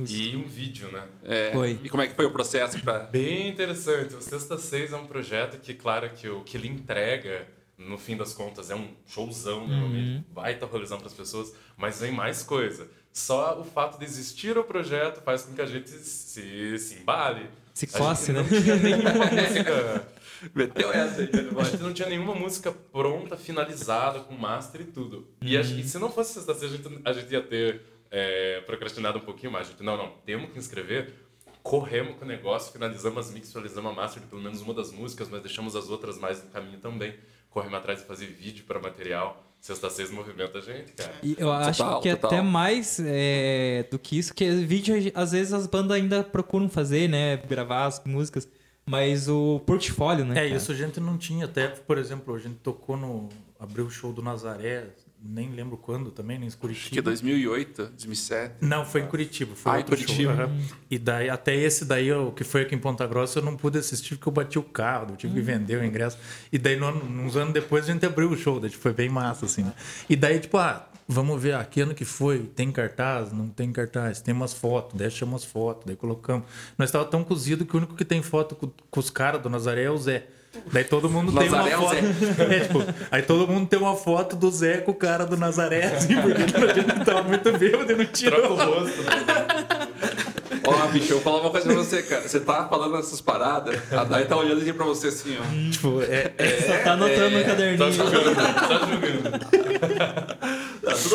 e 0.07 0.37
um 0.37 0.47
vídeo, 0.47 0.89
né? 0.89 1.03
É, 1.25 1.51
Foi. 1.51 1.77
E 1.83 1.89
como 1.89 2.01
é 2.01 2.07
que 2.07 2.15
foi 2.15 2.25
o 2.25 2.31
processo 2.31 2.79
pra... 2.79 2.99
Bem 2.99 3.49
interessante. 3.49 4.15
O 4.15 4.21
Sexta 4.21 4.57
6 4.57 4.93
é 4.93 4.95
um 4.95 5.05
projeto 5.05 5.59
que, 5.59 5.73
claro, 5.73 6.09
que 6.11 6.29
o 6.29 6.41
que 6.45 6.55
ele 6.55 6.69
entrega, 6.69 7.45
no 7.87 7.97
fim 7.97 8.15
das 8.17 8.33
contas, 8.33 8.69
é 8.69 8.75
um 8.75 8.89
showzão, 9.05 9.67
normalmente. 9.67 10.25
Vai 10.33 10.53
estar 10.53 10.65
rolezão 10.67 10.97
para 10.97 11.07
as 11.07 11.13
pessoas, 11.13 11.53
mas 11.77 11.99
vem 11.99 12.11
mais 12.11 12.43
coisa. 12.43 12.87
Só 13.11 13.59
o 13.59 13.63
fato 13.63 13.99
de 13.99 14.05
existir 14.05 14.57
o 14.57 14.63
projeto 14.63 15.21
faz 15.21 15.43
com 15.43 15.53
que 15.53 15.61
a 15.61 15.65
gente 15.65 15.89
se, 15.89 16.77
se 16.79 16.95
embale. 16.95 17.47
Se 17.73 17.87
coce, 17.87 18.31
né? 18.31 18.41
não 18.41 18.47
tinha 18.61 18.75
nenhuma 18.75 19.09
música... 19.13 20.07
Meteu 20.53 20.91
essa 20.91 21.21
aí, 21.21 21.31
né? 21.31 21.49
A 21.57 21.63
gente 21.63 21.81
não 21.83 21.93
tinha 21.93 22.09
nenhuma 22.09 22.35
música 22.35 22.69
pronta, 22.91 23.37
finalizada, 23.37 24.19
com 24.19 24.35
master 24.35 24.81
e 24.81 24.85
tudo. 24.85 25.25
E, 25.41 25.55
a- 25.55 25.61
e 25.61 25.83
se 25.83 25.97
não 25.97 26.11
fosse 26.11 26.33
Sexta 26.33 26.53
6, 26.53 26.73
a 26.73 26.75
gente, 26.77 27.01
a 27.05 27.13
gente 27.13 27.31
ia 27.31 27.41
ter 27.41 27.81
é, 28.11 28.59
procrastinado 28.61 29.19
um 29.19 29.21
pouquinho 29.21 29.51
mais. 29.53 29.67
A 29.67 29.71
gente, 29.71 29.83
não, 29.83 29.95
não, 29.95 30.09
temos 30.25 30.51
que 30.51 30.59
inscrever. 30.59 31.13
Corremos 31.61 32.17
com 32.17 32.25
o 32.25 32.27
negócio, 32.27 32.73
finalizamos 32.73 33.27
as 33.27 33.33
mix, 33.33 33.53
finalizamos 33.53 33.89
a 33.91 33.95
master 33.95 34.21
de 34.21 34.27
pelo 34.27 34.41
menos 34.41 34.59
uma 34.61 34.73
das 34.73 34.91
músicas, 34.91 35.29
mas 35.29 35.41
deixamos 35.41 35.77
as 35.77 35.87
outras 35.89 36.17
mais 36.19 36.43
no 36.43 36.49
caminho 36.49 36.79
também. 36.79 37.15
Corremos 37.53 37.77
atrás 37.77 37.99
de 37.99 38.05
fazer 38.05 38.25
vídeo 38.25 38.65
para 38.65 38.79
material. 38.79 39.41
Sexta 39.61 39.89
6 39.89 40.11
movimenta 40.11 40.57
a 40.57 40.61
gente, 40.61 40.91
cara. 40.91 41.13
E 41.21 41.35
eu 41.37 41.51
acho 41.51 41.83
Total, 41.83 42.01
que 42.01 42.09
total. 42.15 42.31
até 42.31 42.41
mais 42.41 42.99
é, 42.99 43.87
do 43.89 43.97
que 43.97 44.17
isso, 44.17 44.33
que 44.33 44.49
vídeo 44.49 44.95
às 45.15 45.31
vezes 45.31 45.53
as 45.53 45.67
bandas 45.67 45.95
ainda 45.95 46.23
procuram 46.23 46.67
fazer, 46.67 47.07
né? 47.07 47.37
Gravar 47.37 47.85
as 47.85 48.01
músicas. 48.03 48.49
Mas 48.85 49.29
o 49.29 49.61
portfólio, 49.65 50.25
né? 50.25 50.33
É, 50.33 50.47
cara? 50.47 50.57
isso 50.57 50.71
a 50.71 50.75
gente 50.75 50.99
não 50.99 51.17
tinha. 51.17 51.45
Até, 51.45 51.67
por 51.67 51.97
exemplo, 51.97 52.35
a 52.35 52.39
gente 52.39 52.55
tocou 52.55 52.97
no. 52.97 53.29
abriu 53.57 53.85
o 53.85 53.89
show 53.89 54.11
do 54.11 54.21
Nazaré, 54.21 54.87
nem 55.25 55.49
lembro 55.51 55.77
quando 55.77 56.11
também, 56.11 56.37
nem 56.37 56.49
em 56.49 56.51
Curitiba. 56.51 56.85
Acho 56.85 56.89
que 56.91 57.01
2008, 57.01 57.83
2007. 57.97 58.55
Não, 58.61 58.85
foi 58.85 59.01
em 59.01 59.07
Curitiba. 59.07 59.55
Foi 59.55 59.71
Ah, 59.71 59.75
em 59.75 59.77
outro 59.79 59.95
Curitiba. 59.95 60.35
show. 60.35 60.43
aham. 60.43 60.59
E 60.91 60.99
daí, 60.99 61.29
até 61.29 61.55
esse 61.55 61.85
daí, 61.85 62.11
o 62.11 62.31
que 62.31 62.43
foi 62.43 62.63
aqui 62.63 62.75
em 62.75 62.79
Ponta 62.79 63.07
Grossa, 63.07 63.39
eu 63.39 63.43
não 63.43 63.55
pude 63.55 63.77
assistir 63.77 64.15
porque 64.15 64.27
eu 64.29 64.33
bati 64.33 64.59
o 64.59 64.63
carro, 64.63 65.11
eu 65.11 65.15
tive 65.15 65.33
que 65.33 65.41
vender 65.41 65.77
o 65.77 65.83
ingresso. 65.85 66.17
E 66.51 66.57
daí, 66.57 66.75
no 66.75 66.87
uns 66.89 67.35
anos 67.37 67.53
depois, 67.53 67.87
a 67.89 67.93
gente 67.93 68.05
abriu 68.05 68.29
o 68.29 68.37
show, 68.37 68.59
daí 68.59 68.69
foi 68.69 68.93
bem 68.93 69.09
massa, 69.09 69.45
assim, 69.45 69.63
né? 69.63 69.73
E 70.09 70.15
daí, 70.15 70.39
tipo, 70.39 70.57
ah, 70.57 70.87
vamos 71.13 71.41
ver, 71.41 71.55
ah, 71.55 71.63
que 71.63 71.81
ano 71.81 71.93
que 71.93 72.03
foi? 72.05 72.39
Tem 72.39 72.71
cartaz? 72.71 73.31
Não 73.31 73.47
tem 73.47 73.71
cartaz? 73.71 74.19
Tem 74.21 74.33
umas 74.33 74.53
fotos, 74.53 74.97
daí 74.97 75.07
achamos 75.07 75.43
as 75.43 75.49
fotos, 75.49 75.83
daí 75.85 75.95
colocamos. 75.95 76.45
Nós 76.77 76.89
estávamos 76.89 77.11
tão 77.11 77.23
cozido 77.23 77.65
que 77.65 77.75
o 77.75 77.77
único 77.77 77.95
que 77.95 78.03
tem 78.05 78.21
foto 78.21 78.55
com, 78.55 78.69
com 78.89 78.99
os 78.99 79.09
caras 79.09 79.41
do 79.41 79.49
Nazaré 79.49 79.83
é 79.83 79.89
o 79.91 79.97
Zé. 79.97 80.25
Daí 80.71 80.83
todo 80.83 81.09
mundo 81.09 81.31
tem 81.31 81.47
uma 81.49 81.57
Nazaré 81.57 81.73
é 81.73 81.77
o 81.77 81.81
foto. 81.81 81.95
É, 82.53 82.59
tipo, 82.59 82.83
aí 83.09 83.21
todo 83.23 83.47
mundo 83.47 83.67
tem 83.67 83.79
uma 83.79 83.95
foto 83.95 84.35
do 84.35 84.51
Zé 84.51 84.77
com 84.77 84.91
o 84.91 84.95
cara 84.95 85.25
do 85.25 85.35
Nazaré, 85.37 85.85
assim, 85.85 86.15
porque 86.21 86.41
a 86.43 86.73
gente 86.73 87.05
tava 87.05 87.23
muito 87.23 87.51
bêbado 87.57 87.91
e 87.91 87.95
não 87.95 88.05
tirou. 88.05 88.39
Troca 88.39 88.53
o 88.63 88.79
rosto, 88.81 89.01
né? 89.01 89.87
Ó, 90.65 90.87
bicho, 90.87 91.11
eu 91.11 91.19
vou 91.19 91.21
falar 91.21 91.41
uma 91.41 91.49
coisa 91.49 91.65
pra 91.67 91.75
você, 91.75 92.01
cara. 92.03 92.21
Você 92.27 92.39
tá 92.39 92.67
falando 92.69 92.97
essas 92.97 93.19
paradas, 93.19 93.77
a 93.91 94.03
Dai 94.05 94.25
tá 94.25 94.37
olhando 94.37 94.61
assim 94.61 94.73
pra 94.73 94.85
você 94.85 95.07
assim, 95.07 95.37
ó. 95.37 95.71
Tipo, 95.71 96.01
é, 96.01 96.31
é- 96.37 96.61
Só 96.61 96.83
tá 96.83 96.93
anotando 96.93 97.37
no 97.37 97.43
caderninho. 97.43 97.77
Tá 97.77 97.91
jogando, 97.91 98.35
tá 98.35 98.79
jogando. 98.79 99.62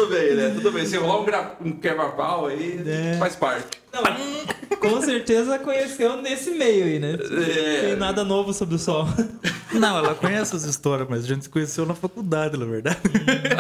Tudo 0.01 0.11
bem, 0.15 0.35
né? 0.35 0.51
Tudo 0.55 0.73
bem. 0.73 0.87
Se 0.87 0.97
rolar 0.97 1.21
um, 1.21 1.25
gra... 1.25 1.57
um 1.65 1.73
quebra-pau 1.73 2.47
aí, 2.47 2.83
É. 2.87 3.17
faz 3.19 3.35
parte. 3.37 3.79
Com 4.81 5.01
certeza 5.03 5.59
conheceu 5.59 6.17
nesse 6.23 6.51
meio 6.53 6.85
aí, 6.85 6.99
né? 6.99 7.17
Não 7.17 7.43
É. 7.43 7.81
tem 7.87 7.97
nada 7.97 8.23
novo 8.25 8.53
sobre 8.53 8.75
o 8.77 8.79
sol. 8.79 9.07
Não, 9.73 9.99
ela 9.99 10.15
conhece 10.15 10.55
as 10.57 10.65
histórias, 10.65 11.07
mas 11.11 11.25
a 11.25 11.27
gente 11.27 11.43
se 11.45 11.49
conheceu 11.51 11.85
na 11.85 11.95
faculdade, 11.95 12.57
na 12.57 12.65
verdade. 12.65 12.99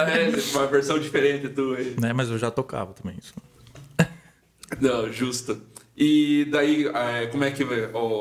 É, 0.09 0.57
uma 0.57 0.67
versão 0.67 0.99
diferente 0.99 1.49
do 1.49 1.75
aí. 1.75 1.97
né? 2.01 2.13
Mas 2.13 2.31
eu 2.31 2.39
já 2.39 2.51
tocava 2.51 2.93
também 2.95 3.17
isso. 3.21 3.35
Não, 4.81 5.13
justo. 5.13 5.61
E 5.97 6.47
daí, 6.51 6.87
é, 6.87 7.27
como 7.27 7.43
é 7.45 7.51
que 7.51 7.65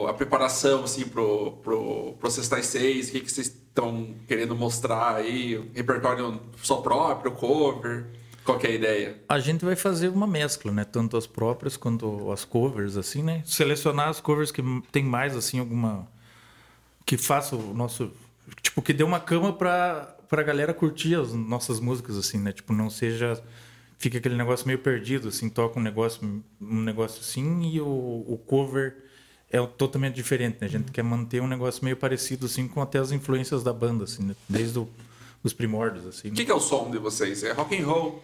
a 0.07 0.13
preparação, 0.13 0.83
assim, 0.83 1.05
pro, 1.05 1.51
pro, 1.63 2.13
pro 2.19 2.29
e 2.57 2.63
Seis? 2.63 3.09
O 3.09 3.11
que, 3.11 3.19
que 3.21 3.31
vocês 3.31 3.55
estão 3.77 4.15
querendo 4.27 4.55
mostrar 4.55 5.17
aí? 5.17 5.69
Repertório 5.73 6.41
só 6.61 6.77
próprio, 6.77 7.31
cover? 7.31 8.07
Qual 8.43 8.59
é 8.61 8.67
a 8.67 8.71
ideia? 8.71 9.21
A 9.29 9.39
gente 9.39 9.63
vai 9.63 9.75
fazer 9.75 10.07
uma 10.07 10.25
mescla, 10.25 10.71
né? 10.71 10.83
Tanto 10.83 11.15
as 11.15 11.27
próprias 11.27 11.77
quanto 11.77 12.31
as 12.31 12.43
covers, 12.43 12.97
assim, 12.97 13.21
né? 13.21 13.43
Selecionar 13.45 14.09
as 14.09 14.19
covers 14.19 14.51
que 14.51 14.63
tem 14.91 15.03
mais, 15.03 15.35
assim, 15.35 15.59
alguma... 15.59 16.07
Que 17.05 17.17
faça 17.17 17.55
o 17.55 17.73
nosso... 17.73 18.11
Tipo, 18.61 18.81
que 18.81 18.93
dê 18.93 19.03
uma 19.03 19.19
cama 19.19 19.53
pra, 19.53 20.15
pra 20.29 20.41
galera 20.43 20.73
curtir 20.73 21.15
as 21.15 21.33
nossas 21.33 21.79
músicas, 21.79 22.17
assim, 22.17 22.39
né? 22.39 22.51
Tipo, 22.51 22.73
não 22.73 22.89
seja... 22.89 23.41
Fica 23.99 24.17
aquele 24.19 24.35
negócio 24.35 24.65
meio 24.65 24.79
perdido, 24.79 25.27
assim. 25.27 25.49
Toca 25.49 25.79
um 25.79 25.83
negócio, 25.83 26.43
um 26.61 26.81
negócio 26.81 27.19
assim 27.19 27.63
e 27.63 27.81
o, 27.81 27.85
o 27.85 28.39
cover 28.45 29.06
é 29.51 29.65
totalmente 29.65 30.15
diferente, 30.15 30.57
né? 30.59 30.67
A 30.67 30.69
gente 30.69 30.91
quer 30.91 31.03
manter 31.03 31.41
um 31.41 31.47
negócio 31.47 31.83
meio 31.83 31.95
parecido, 31.95 32.45
assim, 32.45 32.67
com 32.67 32.81
até 32.81 32.99
as 32.99 33.11
influências 33.11 33.63
da 33.63 33.71
banda, 33.71 34.03
assim, 34.03 34.23
né? 34.23 34.35
Desde 34.47 34.77
o, 34.79 34.89
os 35.43 35.53
primórdios, 35.53 36.05
assim. 36.05 36.27
O 36.27 36.31
né? 36.31 36.37
que, 36.37 36.45
que 36.45 36.51
é 36.51 36.55
o 36.55 36.59
som 36.59 36.91
de 36.91 36.97
vocês? 36.97 37.43
É 37.43 37.53
rock 37.53 37.81
and 37.81 37.85
roll? 37.85 38.23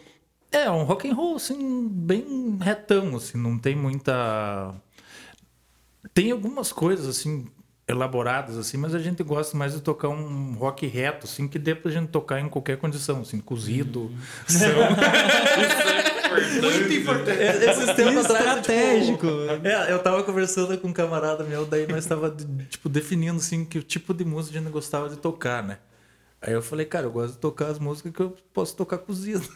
É, 0.52 0.70
um 0.70 0.84
rock 0.84 1.10
and 1.10 1.14
roll, 1.14 1.36
assim, 1.38 1.88
bem 1.88 2.58
retão, 2.62 3.16
assim, 3.16 3.38
não 3.38 3.58
tem 3.58 3.76
muita... 3.76 4.74
Tem 6.14 6.32
algumas 6.32 6.72
coisas, 6.72 7.08
assim, 7.08 7.48
elaboradas, 7.88 8.58
assim, 8.58 8.78
mas 8.78 8.94
a 8.94 9.00
gente 9.00 9.24
gosta 9.24 9.58
mais 9.58 9.74
de 9.74 9.82
tocar 9.82 10.10
um 10.10 10.54
rock 10.54 10.86
reto, 10.86 11.26
assim, 11.26 11.48
que 11.48 11.58
dê 11.58 11.74
pra 11.74 11.90
gente 11.90 12.10
tocar 12.10 12.40
em 12.40 12.50
qualquer 12.50 12.78
condição, 12.78 13.22
assim, 13.22 13.40
cozido, 13.40 14.12
Muito 16.62 16.94
importante. 16.94 17.42
Esses 17.42 17.94
tempos 17.96 18.26
atrás, 18.26 18.58
Estratégico. 18.60 19.28
tipo, 19.28 19.68
é, 19.68 19.92
eu 19.92 20.00
tava 20.00 20.24
conversando 20.24 20.78
com 20.78 20.88
um 20.90 20.94
camarada 20.94 21.44
meu, 21.44 21.66
daí 21.66 21.88
nós 21.88 22.06
tava, 22.06 22.36
tipo, 22.70 22.90
definindo, 22.90 23.38
assim, 23.38 23.64
que 23.66 23.78
o 23.80 23.84
tipo 23.84 24.14
de 24.14 24.24
música 24.26 24.58
a 24.58 24.62
gente 24.62 24.72
gostava 24.72 25.10
de 25.10 25.18
tocar, 25.18 25.64
né? 25.64 25.78
Aí 26.42 26.52
eu 26.52 26.62
falei, 26.62 26.86
cara, 26.86 27.06
eu 27.06 27.12
gosto 27.12 27.34
de 27.36 27.40
tocar 27.40 27.68
as 27.68 27.80
músicas 27.80 28.12
que 28.12 28.20
eu 28.20 28.36
posso 28.54 28.76
tocar 28.76 28.98
cozido. 28.98 29.48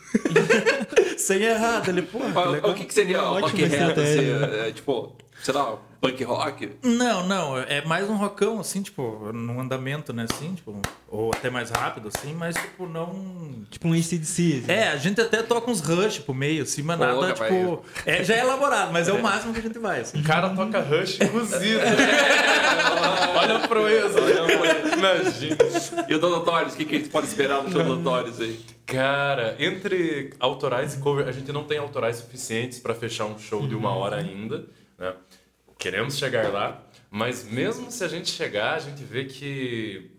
Sem 1.17 1.41
errado. 1.43 1.89
Ele, 1.89 2.01
pô, 2.01 2.19
O- 2.19 2.73
que, 2.73 2.85
que 2.85 2.93
seria 2.93 3.21
o 3.23 3.33
Ótima 3.33 3.49
rock 3.49 3.63
reto? 3.65 3.99
Assim, 3.99 4.19
é, 4.63 4.69
é, 4.69 4.71
tipo, 4.71 5.15
sei 5.41 5.53
lá, 5.53 5.77
punk 6.01 6.23
rock? 6.23 6.71
Não, 6.83 7.25
não, 7.25 7.57
é 7.57 7.83
mais 7.85 8.09
um 8.09 8.15
rockão, 8.15 8.59
assim, 8.59 8.81
tipo, 8.81 9.31
num 9.33 9.59
andamento, 9.59 10.13
né, 10.13 10.25
assim, 10.29 10.53
tipo, 10.55 10.79
ou 11.07 11.31
até 11.33 11.49
mais 11.49 11.69
rápido, 11.69 12.09
assim, 12.13 12.33
mas, 12.33 12.55
tipo, 12.55 12.87
não... 12.87 13.65
Tipo 13.69 13.87
um 13.87 13.93
ACDC. 13.93 14.65
É, 14.67 14.89
a 14.89 14.97
gente 14.97 15.19
até 15.19 15.41
toca 15.41 15.69
uns 15.69 15.81
rush 15.81 16.19
pro 16.19 16.33
meio, 16.33 16.63
assim, 16.63 16.81
mas 16.81 16.99
nada, 16.99 17.13
Porra, 17.13 17.33
tipo... 17.33 17.83
É, 18.05 18.23
já 18.23 18.35
é 18.35 18.39
elaborado, 18.39 18.91
mas 18.91 19.07
é 19.07 19.13
o 19.13 19.21
máximo 19.21 19.53
que 19.53 19.59
a 19.59 19.63
gente 19.63 19.79
vai, 19.79 20.01
assim. 20.01 20.19
O 20.19 20.23
cara 20.23 20.49
toca 20.49 20.79
Rush 20.81 21.17
cozido. 21.17 21.81
Olha 23.37 23.57
a 23.57 23.67
proeza. 23.67 24.19
Imagina. 24.97 25.57
E 26.07 26.15
o 26.15 26.19
Donatórios, 26.19 26.73
o 26.73 26.77
que, 26.77 26.85
que 26.85 26.95
a 26.95 26.99
gente 26.99 27.09
pode 27.09 27.27
esperar 27.27 27.63
no 27.63 27.71
show 27.71 27.83
do 27.83 27.95
Donatórios 27.95 28.39
aí? 28.39 28.59
Cara, 28.85 29.55
entre 29.59 30.33
autorais 30.39 30.95
e 30.95 30.99
cover, 30.99 31.27
a 31.27 31.31
gente 31.31 31.51
não 31.51 31.65
tem 31.65 31.77
autorais 31.77 32.17
suficientes 32.17 32.79
para 32.79 32.95
fechar 32.95 33.25
um 33.25 33.37
show 33.37 33.67
de 33.67 33.75
uma 33.75 33.93
hora 33.93 34.15
ainda, 34.15 34.65
né? 34.97 35.13
Queremos 35.77 36.17
chegar 36.17 36.51
lá, 36.51 36.83
mas 37.09 37.43
mesmo 37.43 37.91
se 37.91 38.03
a 38.03 38.07
gente 38.07 38.29
chegar, 38.29 38.75
a 38.75 38.79
gente 38.79 39.03
vê 39.03 39.25
que 39.25 40.17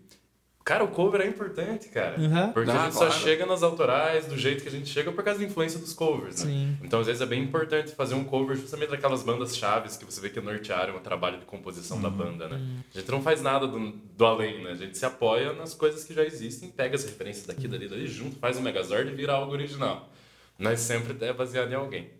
Cara, 0.69 0.83
o 0.83 0.89
cover 0.89 1.21
é 1.21 1.25
importante, 1.25 1.89
cara. 1.89 2.19
Uhum. 2.19 2.51
Porque 2.53 2.69
Ah, 2.69 2.81
a 2.81 2.85
gente 2.85 2.95
claro. 2.95 3.11
só 3.11 3.19
chega 3.19 3.43
nas 3.43 3.63
autorais 3.63 4.27
do 4.27 4.37
jeito 4.37 4.61
que 4.61 4.69
a 4.69 4.71
gente 4.71 4.87
chega 4.87 5.11
por 5.11 5.23
causa 5.23 5.39
da 5.39 5.45
influência 5.47 5.79
dos 5.79 5.93
covers, 5.93 6.43
né? 6.43 6.51
Sim. 6.51 6.77
Então, 6.83 6.99
às 6.99 7.07
vezes, 7.07 7.23
é 7.23 7.25
bem 7.25 7.41
importante 7.41 7.95
fazer 7.95 8.13
um 8.13 8.23
cover 8.23 8.55
justamente 8.55 8.91
daquelas 8.91 9.23
bandas 9.23 9.57
chaves 9.57 9.97
que 9.97 10.05
você 10.05 10.21
vê 10.21 10.29
que 10.29 10.39
nortearam 10.39 10.95
o 10.95 10.99
trabalho 10.99 11.39
de 11.39 11.45
composição 11.45 11.99
da 11.99 12.11
banda, 12.11 12.47
né? 12.47 12.61
A 12.93 12.99
gente 12.99 13.09
não 13.09 13.19
faz 13.19 13.41
nada 13.41 13.65
do, 13.65 13.79
do 13.91 14.25
além, 14.25 14.63
né? 14.63 14.73
A 14.73 14.75
gente 14.75 14.95
se 14.95 15.03
apoia 15.03 15.53
nas 15.53 15.73
coisas 15.73 16.03
que 16.03 16.13
já 16.13 16.23
existem, 16.23 16.69
pega 16.69 16.95
as 16.95 17.03
referências 17.03 17.47
daqui, 17.47 17.67
dali, 17.67 17.87
dali, 17.87 18.05
junto, 18.05 18.35
faz 18.35 18.55
um 18.55 18.61
Megazord 18.61 19.09
e 19.09 19.15
vira 19.15 19.33
algo 19.33 19.51
original. 19.51 20.07
Mas 20.55 20.81
sempre 20.81 21.17
é 21.25 21.33
baseado 21.33 21.71
em 21.71 21.75
alguém. 21.75 22.11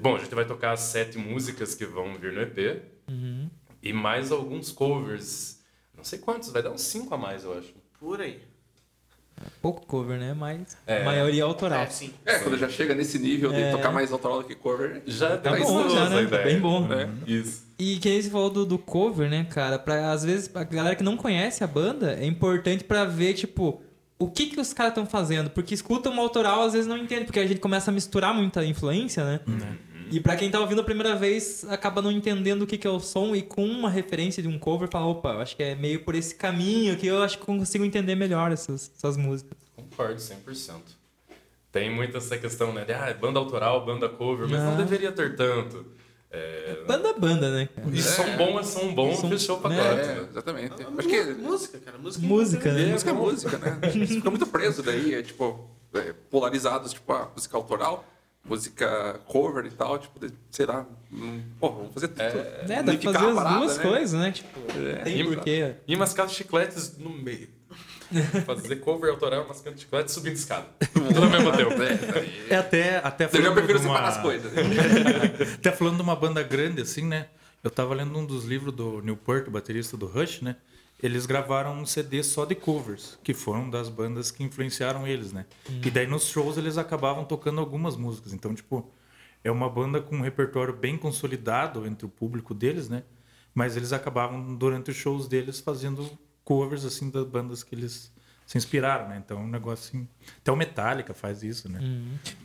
Bom, 0.00 0.16
a 0.16 0.18
gente 0.18 0.34
vai 0.34 0.44
tocar 0.44 0.72
as 0.72 0.80
sete 0.80 1.16
músicas 1.16 1.74
que 1.74 1.86
vão 1.86 2.14
vir 2.14 2.32
no 2.32 2.42
EP 2.42 2.82
e 3.82 3.92
mais 3.92 4.30
alguns 4.30 4.70
covers. 4.70 5.60
Não 5.96 6.04
sei 6.04 6.18
quantos, 6.18 6.50
vai 6.50 6.62
dar 6.62 6.70
uns 6.70 6.82
cinco 6.82 7.14
a 7.14 7.18
mais, 7.18 7.44
eu 7.44 7.56
acho. 7.58 7.72
Por 7.98 8.20
aí. 8.20 8.40
Pouco 9.62 9.86
cover, 9.86 10.18
né? 10.18 10.34
Mas 10.34 10.76
É. 10.86 11.02
a 11.02 11.04
maioria 11.04 11.44
autoral. 11.44 11.80
É, 11.82 11.86
sim. 11.86 12.12
É, 12.26 12.38
quando 12.40 12.58
já 12.58 12.68
chega 12.68 12.94
nesse 12.94 13.18
nível 13.18 13.50
de 13.52 13.60
É. 13.60 13.70
tocar 13.70 13.90
mais 13.92 14.12
autoral 14.12 14.42
do 14.42 14.48
que 14.48 14.54
cover. 14.54 15.00
Já 15.06 15.38
Tá 15.38 15.52
tem 15.54 15.62
bom, 15.64 15.88
já, 15.88 16.08
né? 16.10 16.22
ideia, 16.22 16.44
Bem 16.44 16.60
bom. 16.60 16.86
né? 16.86 17.08
Isso. 17.26 17.66
E 17.78 17.96
que 17.98 18.20
você 18.22 18.28
falou 18.30 18.50
do, 18.50 18.66
do 18.66 18.78
cover, 18.78 19.30
né, 19.30 19.44
cara? 19.48 19.78
Pra, 19.78 20.10
às 20.12 20.24
vezes, 20.24 20.50
a 20.54 20.64
galera 20.64 20.96
que 20.96 21.04
não 21.04 21.16
conhece 21.16 21.62
a 21.62 21.66
banda, 21.68 22.14
é 22.14 22.26
importante 22.26 22.82
pra 22.84 23.04
ver, 23.04 23.34
tipo, 23.34 23.80
o 24.18 24.28
que 24.30 24.46
que 24.46 24.60
os 24.60 24.72
caras 24.72 24.90
estão 24.92 25.06
fazendo. 25.06 25.50
Porque 25.50 25.74
escuta 25.74 26.10
uma 26.10 26.22
autoral, 26.22 26.62
às 26.62 26.72
vezes 26.72 26.86
não 26.88 26.96
entende, 26.96 27.24
porque 27.24 27.38
a 27.38 27.46
gente 27.46 27.60
começa 27.60 27.90
a 27.90 27.94
misturar 27.94 28.34
muita 28.34 28.64
influência, 28.64 29.24
né? 29.24 29.40
E 30.10 30.20
pra 30.20 30.36
quem 30.36 30.50
tá 30.50 30.58
ouvindo 30.58 30.80
a 30.80 30.84
primeira 30.84 31.14
vez, 31.14 31.64
acaba 31.68 32.00
não 32.00 32.10
entendendo 32.10 32.62
o 32.62 32.66
que 32.66 32.78
que 32.78 32.86
é 32.86 32.90
o 32.90 32.98
som 32.98 33.36
e 33.36 33.42
com 33.42 33.64
uma 33.66 33.90
referência 33.90 34.42
de 34.42 34.48
um 34.48 34.58
cover, 34.58 34.88
fala, 34.90 35.04
opa, 35.06 35.32
eu 35.34 35.40
acho 35.40 35.54
que 35.54 35.62
é 35.62 35.74
meio 35.74 36.00
por 36.02 36.14
esse 36.14 36.34
caminho 36.34 36.96
que 36.96 37.06
eu 37.06 37.22
acho 37.22 37.36
que 37.36 37.42
eu 37.42 37.46
consigo 37.46 37.84
entender 37.84 38.14
melhor 38.14 38.50
essas, 38.50 38.90
essas 38.96 39.18
músicas. 39.18 39.58
Concordo 39.76 40.14
100%. 40.18 40.80
Tem 41.70 41.94
muito 41.94 42.16
essa 42.16 42.38
questão, 42.38 42.72
né? 42.72 42.86
De, 42.86 42.92
ah, 42.94 43.14
banda 43.20 43.38
autoral, 43.38 43.84
banda 43.84 44.08
cover, 44.08 44.48
mas 44.48 44.58
não 44.62 44.72
Ah. 44.72 44.76
deveria 44.76 45.12
ter 45.12 45.36
tanto. 45.36 45.84
É... 46.30 46.84
Banda 46.86 47.12
banda, 47.14 47.50
né, 47.50 47.68
cara? 47.74 47.88
E 47.90 48.02
som 48.02 48.36
bom 48.36 48.60
é 48.60 48.62
som 48.62 48.94
bom, 48.94 49.14
Som- 49.14 49.28
fechou 49.30 49.58
o 49.58 49.68
né? 49.68 49.76
pacote. 49.78 50.00
É, 50.00 50.14
né? 50.14 50.26
exatamente. 50.30 50.72
Ah, 50.82 50.92
Acho 50.98 51.08
que 51.08 51.24
Música, 51.34 51.78
cara. 51.78 51.98
Música, 51.98 52.26
Música, 52.26 52.72
né? 52.72 52.86
música 52.92 53.10
é 53.10 53.14
música, 53.14 53.58
né? 53.58 53.78
Você 53.90 54.06
fica 54.06 54.30
muito 54.30 54.46
preso 54.46 54.82
daí, 54.82 55.14
é 55.14 55.22
tipo, 55.22 55.70
é, 55.94 56.12
polarizados, 56.30 56.92
tipo, 56.92 57.10
a 57.12 57.30
música 57.34 57.56
autoral, 57.56 58.04
música 58.44 59.20
cover 59.26 59.64
e 59.66 59.70
tal, 59.70 59.98
tipo, 59.98 60.18
sei 60.50 60.66
lá, 60.66 60.86
pô, 61.58 61.70
vamos 61.70 61.94
fazer 61.94 62.08
tudo. 62.08 62.20
É, 62.22 62.82
dá 62.82 62.92
pra 62.92 63.12
fazer 63.12 63.26
as 63.26 63.34
parada, 63.34 63.58
duas 63.58 63.76
né? 63.78 63.82
coisas, 63.82 64.20
né? 64.20 64.32
Tipo, 64.32 64.60
É. 64.78 64.94
tem 65.04 65.20
E- 65.20 65.24
porquê. 65.24 65.74
E 65.86 65.96
mascar 65.96 66.28
chicletes 66.28 66.98
no 66.98 67.10
meio. 67.10 67.48
Fazer 68.46 68.76
cover 68.76 69.10
autoral, 69.10 69.46
mascando 69.46 69.78
chiclete 69.78 70.10
subindo 70.12 70.34
escada. 70.34 70.66
Tudo 70.92 71.22
ao 71.22 71.30
mesmo 71.30 71.52
tempo. 71.52 71.74
É 72.50 72.56
até, 72.56 72.96
até 72.98 73.24
Eu 73.24 73.28
já 73.30 73.38
falando 73.38 73.54
prefiro 73.54 73.78
de 73.80 73.86
uma- 73.86 73.94
separar 73.96 74.08
as 74.16 74.22
coisas. 74.22 74.52
Até 75.58 75.72
falando 75.72 75.96
de 75.96 76.02
uma 76.02 76.16
banda 76.16 76.42
grande, 76.42 76.82
assim, 76.82 77.04
né? 77.04 77.28
Eu 77.62 77.70
tava 77.70 77.94
lendo 77.94 78.16
um 78.18 78.24
dos 78.24 78.44
livros 78.44 78.72
do 78.74 79.00
Newport, 79.02 79.48
o 79.48 79.50
baterista 79.50 79.96
do 79.96 80.06
Rush, 80.06 80.40
né? 80.42 80.56
Eles 81.02 81.26
gravaram 81.26 81.78
um 81.78 81.86
CD 81.86 82.22
só 82.22 82.44
de 82.44 82.54
covers, 82.54 83.18
que 83.22 83.32
foram 83.34 83.70
das 83.70 83.88
bandas 83.88 84.30
que 84.30 84.42
influenciaram 84.42 85.06
eles, 85.06 85.32
né? 85.32 85.44
E 85.84 85.90
daí 85.90 86.06
nos 86.06 86.24
shows 86.26 86.56
eles 86.58 86.76
acabavam 86.78 87.24
tocando 87.24 87.60
algumas 87.60 87.94
músicas. 87.96 88.32
Então, 88.32 88.54
tipo, 88.54 88.90
é 89.44 89.50
uma 89.50 89.68
banda 89.68 90.00
com 90.00 90.16
um 90.16 90.20
repertório 90.22 90.74
bem 90.74 90.96
consolidado 90.96 91.86
entre 91.86 92.04
o 92.04 92.08
público 92.08 92.52
deles, 92.52 92.88
né? 92.88 93.04
Mas 93.54 93.76
eles 93.76 93.92
acabavam, 93.92 94.54
durante 94.56 94.90
os 94.90 94.96
shows 94.96 95.28
deles, 95.28 95.60
fazendo 95.60 96.08
covers, 96.48 96.84
assim, 96.84 97.10
das 97.10 97.26
bandas 97.26 97.62
que 97.62 97.74
eles 97.74 98.10
se 98.46 98.56
inspiraram, 98.56 99.08
né? 99.10 99.20
Então, 99.22 99.38
é 99.38 99.42
um 99.42 99.48
negócio 99.48 99.88
assim... 99.94 100.08
Até 100.40 100.50
o 100.50 100.56
Metallica 100.56 101.12
faz 101.12 101.42
isso, 101.42 101.68
né? 101.68 101.78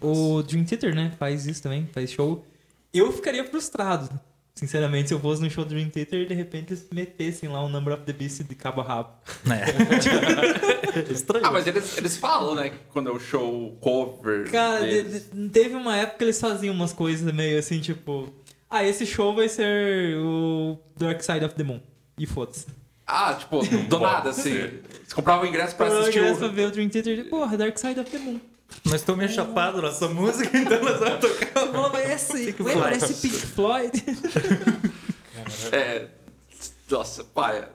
O 0.02 0.44
Dream 0.44 0.66
Theater, 0.66 0.94
né? 0.94 1.14
Faz 1.18 1.46
isso 1.46 1.64
também, 1.64 1.88
faz 1.94 2.12
show. 2.12 2.46
Eu 2.94 3.10
ficaria 3.14 3.44
frustrado, 3.46 4.10
sinceramente, 4.54 5.08
se 5.08 5.14
eu 5.14 5.20
fosse 5.22 5.42
no 5.42 5.50
show 5.50 5.64
do 5.64 5.70
Dream 5.70 5.90
Theater 5.90 6.20
e 6.22 6.26
de 6.26 6.34
repente 6.34 6.74
eles 6.74 6.86
metessem 6.92 7.48
lá 7.48 7.64
um 7.64 7.70
Number 7.70 7.94
of 7.94 8.04
the 8.04 8.12
Beast 8.12 8.44
de 8.44 8.54
cabo 8.54 8.82
a 8.82 8.84
rabo. 8.84 9.14
É. 9.50 11.02
Estranho. 11.12 11.46
Ah, 11.46 11.52
mas 11.52 11.66
eles, 11.66 11.98
eles 11.98 12.18
falam, 12.18 12.54
né, 12.56 12.70
que 12.72 12.78
quando 12.92 13.10
é 13.10 13.14
o 13.14 13.20
show 13.20 13.72
cover. 13.80 14.52
Cara, 14.52 14.82
de- 14.86 15.04
deles. 15.04 15.30
de- 15.32 15.50
teve 15.50 15.74
uma 15.76 15.96
época 15.96 16.18
que 16.18 16.24
eles 16.26 16.40
faziam 16.40 16.76
umas 16.76 16.92
coisas 16.92 17.34
meio 17.34 17.58
assim, 17.58 17.80
tipo... 17.80 18.28
Ah, 18.70 18.84
esse 18.84 19.06
show 19.06 19.34
vai 19.34 19.48
ser 19.48 20.18
o 20.18 20.78
Dark 20.98 21.22
Side 21.22 21.46
of 21.46 21.56
the 21.56 21.64
Moon. 21.64 21.80
E 22.18 22.26
foda-se. 22.28 22.66
Ah, 23.16 23.36
tipo, 23.36 23.64
do 23.88 24.00
nada, 24.00 24.32
assim. 24.32 24.80
Você 25.08 25.14
comprava 25.14 25.44
o 25.44 25.48
ingresso 25.48 25.76
pra 25.76 25.86
Eu 25.88 26.00
assistir 26.00 26.20
ingresso 26.20 26.40
pra 26.40 26.48
o. 26.48 26.52
ver 26.52 26.66
o 26.68 26.72
Dream 26.72 26.90
Theater 26.90 27.20
e, 27.20 27.24
porra, 27.26 27.56
Dark 27.56 27.78
Side 27.78 28.00
of 28.00 28.10
the 28.10 28.18
Moon. 28.18 28.40
Nós 28.86 28.96
estamos 29.02 29.20
meio 29.24 29.32
chapados 29.32 29.84
nessa 29.84 30.08
música, 30.10 30.50
então 30.58 30.82
nós 30.82 31.00
vamos 31.00 31.20
tocar. 31.20 31.68
Fala, 31.68 31.90
parece, 31.92 32.56
ué, 32.60 32.74
parece 32.76 33.14
Pink 33.22 33.36
Floyd. 33.46 34.04
É. 35.72 36.08
Nossa, 36.90 37.24
paia. 37.24 37.70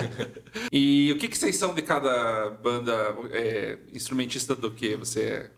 e 0.72 1.12
o 1.12 1.18
que, 1.18 1.28
que 1.28 1.36
vocês 1.38 1.56
são 1.56 1.74
de 1.74 1.82
cada 1.82 2.50
banda 2.62 3.14
é, 3.32 3.78
instrumentista 3.92 4.54
do 4.54 4.70
que 4.70 4.96
você 4.96 5.20
é? 5.22 5.50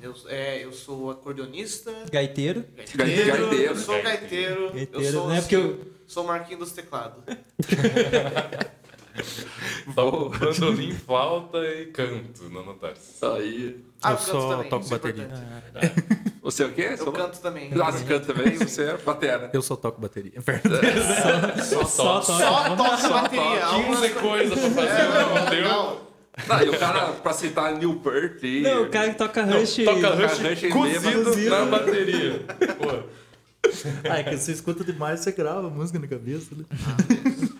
Eu, 0.00 0.14
é, 0.28 0.64
eu 0.64 0.72
sou 0.72 1.10
acordeonista, 1.10 1.90
Gaiteiro. 2.12 2.64
gaiteiro, 2.94 3.38
Gaiteiro. 3.48 3.62
eu 3.72 3.76
sou 3.76 4.02
gaiteiro, 4.02 4.60
eu 4.66 4.72
Gaiteiro, 4.72 5.12
sou, 5.12 5.28
né? 5.28 5.40
Porque 5.40 5.56
eu- 5.56 5.93
sou 6.06 6.24
o 6.24 6.26
Marquinho 6.26 6.58
dos 6.58 6.72
teclados. 6.72 7.22
Toco 9.94 10.30
bandolim, 10.38 10.92
flauta 10.92 11.58
e 11.58 11.86
canto 11.86 12.44
no 12.44 12.64
notário. 12.64 12.96
Aí. 13.36 13.84
Ah, 14.02 14.12
Eu 14.12 14.18
só 14.18 14.48
também, 14.56 14.68
toco 14.68 14.86
é 14.86 14.90
bateria. 14.90 15.24
importante. 15.24 16.34
Você 16.42 16.62
é 16.62 16.66
o 16.66 16.72
quê? 16.72 16.94
Eu 16.98 17.12
canto 17.12 17.40
também. 17.40 17.70
Ah, 17.80 17.92
você 17.92 18.04
canta 18.04 18.34
também? 18.34 18.56
Você 18.58 18.82
é 18.82 18.96
batera. 18.98 19.50
Eu 19.52 19.62
só 19.62 19.76
toco 19.76 20.00
bateria. 20.00 20.32
Só, 21.62 21.84
só, 21.84 22.20
Só 22.22 22.76
toca 22.76 23.08
bateria. 23.08 23.64
algumas 23.64 24.00
15 24.00 24.14
coisas 24.14 24.58
pra 24.58 24.70
fazer 24.70 24.88
É, 25.00 25.08
não, 25.08 25.34
meu 25.34 25.46
tempo. 25.46 25.68
não. 25.68 26.04
Não, 26.48 26.62
e 26.62 26.68
o 26.68 26.78
cara, 26.78 27.12
pra 27.12 27.32
citar 27.32 27.72
Newport 27.76 28.42
e. 28.42 28.62
Não, 28.62 28.82
o 28.82 28.90
cara 28.90 29.10
que 29.10 29.14
toca 29.16 29.44
Rush. 29.44 29.76
Toca 29.84 30.08
Rush 30.10 30.38
rush 30.40 30.72
cozido 30.72 31.30
bêbado. 31.36 31.48
na 31.48 31.64
bateria. 31.78 32.40
Pô, 32.76 33.08
Ah, 34.08 34.18
é 34.18 34.24
que 34.24 34.36
você 34.36 34.52
escuta 34.52 34.84
demais, 34.84 35.20
você 35.20 35.32
grava 35.32 35.68
música 35.70 35.98
na 35.98 36.06
cabeça, 36.06 36.54
né? 36.54 36.64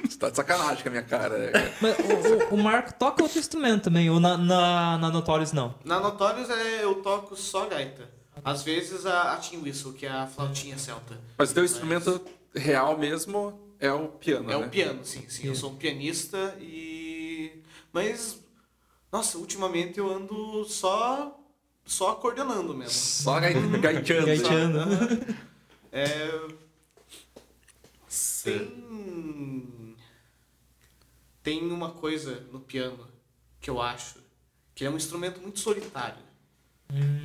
Você 0.09 0.18
tá 0.18 0.30
de 0.30 0.37
sacanagem 0.37 0.83
com 0.83 0.88
a 0.88 0.92
minha 0.92 1.02
cara. 1.02 1.38
né? 1.38 1.75
Mas 1.80 1.97
o, 1.99 2.54
o, 2.54 2.54
o 2.54 2.62
Marco 2.62 2.92
toca 2.94 3.23
outro 3.23 3.38
instrumento 3.38 3.85
também, 3.85 4.09
ou 4.11 4.21
na, 4.21 4.37
na, 4.37 4.99
na 4.99 5.11
Notorious 5.11 5.52
não. 5.52 5.75
Na 5.85 6.00
Notorious 6.00 6.50
é, 6.50 6.85
eu 6.85 6.97
toco 6.97 7.37
só 7.37 7.66
gaita. 7.66 8.09
Às 8.44 8.62
vezes 8.62 9.06
a, 9.06 9.33
a 9.33 9.37
tin 9.37 9.59
whistle, 9.62 9.92
que 9.92 10.06
é 10.06 10.11
a 10.11 10.26
flautinha 10.26 10.76
celta. 10.78 11.18
Mas 11.38 11.50
o 11.50 11.54
teu 11.54 11.64
instrumento 11.64 12.21
real 12.54 12.99
mesmo 12.99 13.59
é 13.80 13.90
o 13.92 14.09
piano, 14.09 14.50
É 14.50 14.59
né? 14.59 14.66
o 14.66 14.68
piano, 14.68 15.00
sim, 15.04 15.25
sim. 15.28 15.47
Eu 15.47 15.54
sou 15.54 15.71
um 15.71 15.76
pianista 15.76 16.54
e. 16.61 17.62
Mas. 17.92 18.38
Nossa, 19.12 19.38
ultimamente 19.38 19.99
eu 19.99 20.11
ando 20.12 20.64
só. 20.64 21.38
só 21.87 22.11
acordeonando 22.11 22.75
mesmo. 22.75 22.90
Só 22.92 23.38
gai- 23.38 23.54
gaiteando. 23.80 24.26
Gaiteando. 24.26 24.80
É. 25.94 26.48
Tem. 28.42 29.96
Tem 31.40 31.70
uma 31.70 31.92
coisa 31.92 32.40
no 32.50 32.58
piano 32.58 33.08
que 33.60 33.70
eu 33.70 33.80
acho 33.80 34.18
que 34.74 34.84
é 34.84 34.90
um 34.90 34.96
instrumento 34.96 35.40
muito 35.40 35.60
solitário. 35.60 36.22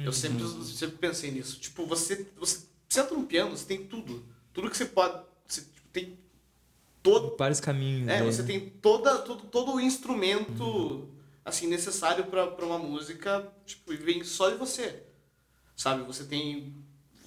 Eu 0.05 0.13
sempre, 0.13 0.43
sempre 0.63 0.97
pensei 0.97 1.31
nisso. 1.31 1.59
Tipo, 1.59 1.85
você, 1.85 2.27
você 2.37 2.65
senta 2.87 3.13
no 3.15 3.25
piano, 3.25 3.57
você 3.57 3.65
tem 3.65 3.85
tudo. 3.85 4.23
Tudo 4.53 4.69
que 4.69 4.77
você 4.77 4.85
pode. 4.85 5.23
Você 5.47 5.61
tipo, 5.61 5.87
tem 5.91 6.19
todo. 7.01 7.35
Vários 7.37 7.59
caminhos. 7.59 8.07
É, 8.07 8.19
né? 8.19 8.23
você 8.23 8.43
tem 8.43 8.69
toda, 8.69 9.17
todo, 9.19 9.43
todo 9.45 9.73
o 9.73 9.79
instrumento 9.79 11.09
assim 11.43 11.67
necessário 11.67 12.25
para 12.25 12.65
uma 12.65 12.77
música, 12.77 13.51
tipo, 13.65 13.91
e 13.91 13.97
vem 13.97 14.23
só 14.23 14.49
de 14.49 14.57
você. 14.57 15.03
Sabe? 15.75 16.03
Você 16.03 16.23
tem 16.25 16.75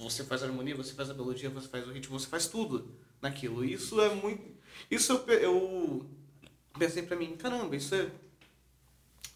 você 0.03 0.25
faz 0.25 0.43
a 0.43 0.47
harmonia, 0.47 0.75
você 0.75 0.93
faz 0.93 1.11
a 1.11 1.15
melodia, 1.15 1.49
você 1.51 1.69
faz 1.69 1.87
o 1.87 1.93
ritmo, 1.93 2.19
você 2.19 2.27
faz 2.27 2.47
tudo. 2.47 2.95
naquilo. 3.21 3.65
Isso 3.65 4.01
é 4.01 4.15
muito. 4.15 4.43
Isso 4.91 5.13
eu, 5.13 5.39
eu 5.39 6.07
pensei 6.79 7.03
pra 7.03 7.17
mim, 7.17 7.37
caramba, 7.37 7.77
isso 7.77 7.95
é. 7.95 8.11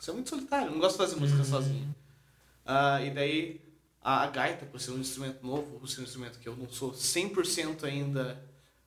Isso 0.00 0.10
é 0.10 0.14
muito 0.14 0.28
solitário, 0.28 0.68
eu 0.68 0.72
não 0.72 0.80
gosto 0.80 0.92
de 0.92 1.04
fazer 1.04 1.16
música 1.16 1.44
sozinho. 1.44 1.94
Ah, 2.64 3.02
e 3.02 3.10
daí 3.10 3.60
a, 4.02 4.24
a 4.24 4.26
gaita, 4.28 4.66
por 4.66 4.80
ser 4.80 4.90
um 4.90 4.98
instrumento 4.98 5.44
novo, 5.44 5.80
por 5.80 5.88
ser 5.88 6.00
um 6.00 6.04
instrumento 6.04 6.38
que 6.38 6.48
eu 6.48 6.56
não 6.56 6.68
sou 6.68 6.92
100% 6.92 7.84
ainda 7.84 8.40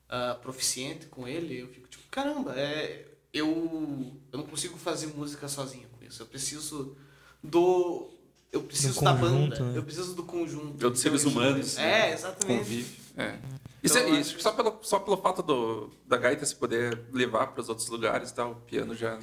ah, 0.08 0.38
proficiente 0.40 1.06
com 1.06 1.26
ele, 1.26 1.60
eu 1.60 1.68
fico 1.68 1.88
tipo, 1.88 2.04
caramba, 2.10 2.54
é, 2.58 3.06
eu, 3.32 4.12
eu 4.32 4.38
não 4.38 4.46
consigo 4.46 4.78
fazer 4.78 5.08
música 5.08 5.48
sozinho 5.48 5.88
com 5.88 6.04
isso. 6.04 6.22
Eu 6.22 6.26
preciso 6.26 6.96
do. 7.42 8.10
Eu 8.52 8.62
preciso 8.62 9.00
da 9.04 9.12
conjunto, 9.14 9.50
banda, 9.50 9.64
né? 9.64 9.78
eu 9.78 9.82
preciso 9.82 10.14
do 10.14 10.22
conjunto. 10.24 10.82
Eu 10.84 10.90
dos 10.90 11.00
seres 11.00 11.20
isso- 11.20 11.30
humanos. 11.30 11.76
né? 11.76 12.10
É, 12.10 12.12
exatamente. 12.14 12.58
Convive. 12.58 12.96
É. 13.16 13.34
Isso 13.82 13.96
Então, 13.98 14.10
é 14.12 14.16
eu 14.16 14.20
isso. 14.20 14.40
Só 14.40 14.52
pelo, 14.52 14.78
só 14.82 14.98
pelo 14.98 15.16
fato 15.16 15.42
do, 15.42 15.90
da 16.06 16.16
gaita 16.16 16.44
se 16.44 16.54
poder 16.56 16.98
levar 17.12 17.46
para 17.48 17.60
os 17.60 17.68
outros 17.68 17.88
lugares, 17.88 18.32
tá? 18.32 18.46
o 18.46 18.54
piano 18.56 18.94
já 18.94 19.18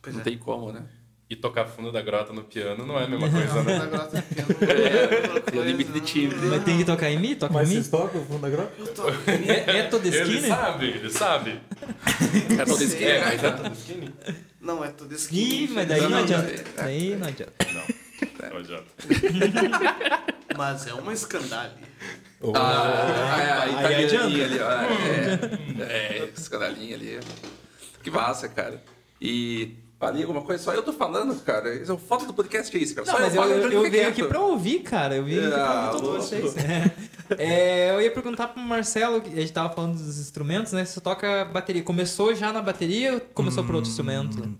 Pois 0.00 0.14
não 0.14 0.20
é. 0.22 0.24
tem 0.24 0.38
como, 0.38 0.72
né? 0.72 0.84
E 1.28 1.36
tocar 1.36 1.64
fundo 1.66 1.92
da 1.92 2.00
grota 2.02 2.32
no 2.32 2.42
piano 2.42 2.84
não 2.84 2.98
é 2.98 3.04
a 3.04 3.08
mesma 3.08 3.30
coisa, 3.30 3.62
né? 3.62 3.76
Agora 3.76 4.06
tá 4.06 4.20
ficando- 4.22 5.40
Tem 5.42 5.60
o 5.60 5.64
limite 5.64 5.92
de 5.92 6.00
timbre. 6.00 6.36
Mas 6.38 6.64
tem 6.64 6.78
que 6.78 6.84
tocar 6.84 7.08
em 7.10 7.18
mim? 7.20 7.34
Toca 7.36 7.62
em 7.62 7.66
mim? 7.66 7.82
tocam 7.84 8.20
o 8.20 8.24
fundo 8.24 8.40
da 8.40 8.50
grota? 8.50 8.72
É, 9.46 9.78
é 9.78 9.82
toda 9.84 10.08
Ele 10.08 10.16
esquina? 10.18 10.48
sabe, 10.48 10.86
ele 10.88 11.10
sabe. 11.10 11.60
É 12.58 12.64
todo 12.64 12.82
esquema, 12.82 13.10
É, 13.10 13.20
né? 13.20 13.24
mas 13.26 13.44
é 13.44 13.50
todo 13.52 13.72
skinny? 13.74 14.14
Não, 14.60 14.84
é 14.84 14.88
Ih, 14.88 15.14
esquina. 15.14 15.74
mas 15.74 15.88
daí 15.88 16.00
não 16.02 16.10
Não, 16.10 16.18
adianta. 16.18 16.50
é- 16.50 16.64
Daí 16.76 17.16
não 17.16 17.28
adianta. 17.28 17.52
Não, 17.72 17.82
Mas 20.56 20.86
é 20.86 20.94
uma 20.94 21.12
escandale. 21.12 21.72
Ah, 22.54 23.34
Aí 23.36 23.50
a 23.50 23.68
italianinha 23.68 24.44
adianta. 24.44 24.44
ali, 24.44 24.58
ó. 24.60 25.82
É, 25.82 26.18
é, 26.18 26.30
escandalinha 26.36 26.96
ali. 26.96 27.20
Que 28.02 28.10
massa, 28.10 28.48
cara. 28.48 28.82
E 29.20 29.76
ali 30.00 30.22
alguma 30.22 30.42
coisa 30.42 30.62
só. 30.62 30.72
Eu 30.72 30.82
tô 30.82 30.92
falando, 30.92 31.34
cara. 31.42 31.74
Isso 31.74 31.90
é 31.90 31.94
o 31.94 31.98
foto 31.98 32.24
do 32.26 32.32
podcast 32.34 32.74
é 32.74 32.80
isso, 32.80 32.94
cara. 32.94 33.06
Não, 33.06 33.14
só 33.14 33.20
mas 33.20 33.34
eu, 33.34 33.42
eu, 33.42 33.70
eu 33.70 33.80
venho 33.82 33.90
quieto. 33.90 34.08
aqui 34.08 34.22
pra 34.24 34.40
ouvir, 34.40 34.80
cara. 34.80 35.16
Eu 35.16 35.24
vim 35.24 35.38
aqui 35.38 35.48
pra 35.50 35.70
Ah, 35.70 35.90
ouvir 35.92 36.02
todos 36.02 36.30
louco. 36.30 36.48
vocês. 36.48 36.54
É. 37.38 37.40
É, 37.88 37.90
eu 37.94 38.02
ia 38.02 38.10
perguntar 38.10 38.48
pro 38.48 38.60
Marcelo, 38.60 39.20
que 39.20 39.28
a 39.28 39.40
gente 39.40 39.52
tava 39.52 39.72
falando 39.72 39.92
dos 39.96 40.18
instrumentos, 40.18 40.72
né? 40.72 40.84
Você 40.84 41.00
toca 41.00 41.44
bateria. 41.44 41.80
Começou 41.80 42.34
já 42.34 42.52
na 42.52 42.60
bateria 42.60 43.14
ou 43.14 43.20
começou 43.20 43.62
por 43.62 43.76
outro 43.76 43.88
instrumento? 43.88 44.52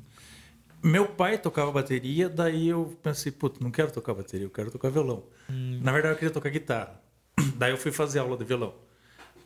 Meu 0.83 1.07
pai 1.09 1.37
tocava 1.39 1.71
bateria, 1.71 2.29
daí 2.29 2.69
eu 2.69 2.97
pensei, 3.03 3.31
putz, 3.31 3.61
não 3.61 3.71
quero 3.71 3.91
tocar 3.91 4.15
bateria, 4.15 4.47
eu 4.47 4.51
quero 4.51 4.71
tocar 4.71 4.91
violão. 4.91 5.25
Na 5.83 5.93
verdade, 5.93 6.15
eu 6.15 6.19
queria 6.19 6.33
tocar 6.33 6.49
guitarra. 6.49 7.01
Daí 7.57 7.71
eu 7.73 7.79
fui 7.79 7.91
fazer 7.91 8.19
aula 8.19 8.37
de 8.37 8.45
violão. 8.45 8.75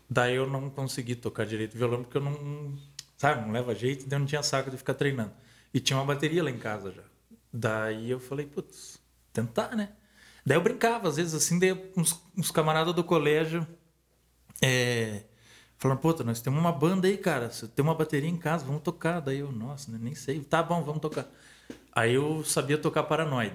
Daí 0.09 0.35
eu 0.35 0.49
não 0.49 0.69
consegui 0.69 1.15
tocar 1.15 1.47
direito 1.47 1.77
violão 1.77 2.03
porque 2.03 2.19
eu 2.19 2.23
não, 2.23 2.77
sabe, 3.17 3.43
não 3.43 3.53
leva 3.53 3.75
jeito, 3.75 4.07
daí 4.07 4.17
eu 4.17 4.21
não 4.21 4.27
tinha 4.27 4.43
saco 4.43 4.71
de 4.71 4.77
ficar 4.77 4.95
treinando. 4.95 5.33
E 5.73 5.81
tinha 5.81 5.99
uma 5.99 6.05
bateria 6.05 6.43
lá 6.43 6.51
em 6.51 6.59
casa 6.59 6.93
já. 6.93 7.03
Daí 7.53 8.11
eu 8.11 8.21
falei, 8.21 8.47
putz, 8.47 9.01
tentar, 9.33 9.75
né? 9.75 9.91
Daí 10.45 10.57
eu 10.57 10.63
brincava, 10.63 11.09
às 11.09 11.17
vezes 11.17 11.35
assim, 11.35 11.59
daí 11.59 11.73
uns, 11.97 12.21
uns 12.37 12.51
camaradas 12.51 12.95
do 12.95 13.03
colégio 13.03 13.67
é, 14.63 15.25
falando, 15.85 15.99
puta, 15.99 16.25
nós 16.25 16.41
temos 16.41 16.59
uma 16.59 16.73
banda 16.73 17.07
aí, 17.07 17.19
cara. 17.19 17.51
Você 17.51 17.69
tem 17.69 17.83
uma 17.83 17.95
bateria 17.95 18.29
em 18.29 18.39
casa, 18.39 18.65
vamos 18.65 18.83
tocar. 18.83 19.21
Daí 19.21 19.41
eu, 19.41 19.53
nossa, 19.53 19.93
né, 19.93 19.99
nem 20.01 20.15
sei. 20.15 20.41
Tá 20.41 20.63
bom, 20.63 20.83
vamos 20.83 21.03
tocar. 21.03 21.27
Aí 21.93 22.15
eu 22.15 22.43
sabia 22.43 22.79
tocar 22.79 23.03
Paranoid. 23.03 23.55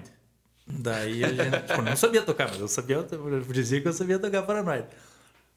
Daí 0.64 1.24
a 1.24 1.28
gente, 1.28 1.60
tipo, 1.66 1.82
não 1.82 1.96
sabia 1.96 2.22
tocar, 2.22 2.48
mas 2.48 2.60
eu 2.60 2.68
sabia, 2.68 2.96
eu 2.96 3.40
dizia 3.42 3.80
que 3.80 3.88
eu 3.88 3.92
sabia 3.92 4.16
tocar 4.16 4.44
Paranoid. 4.44 4.86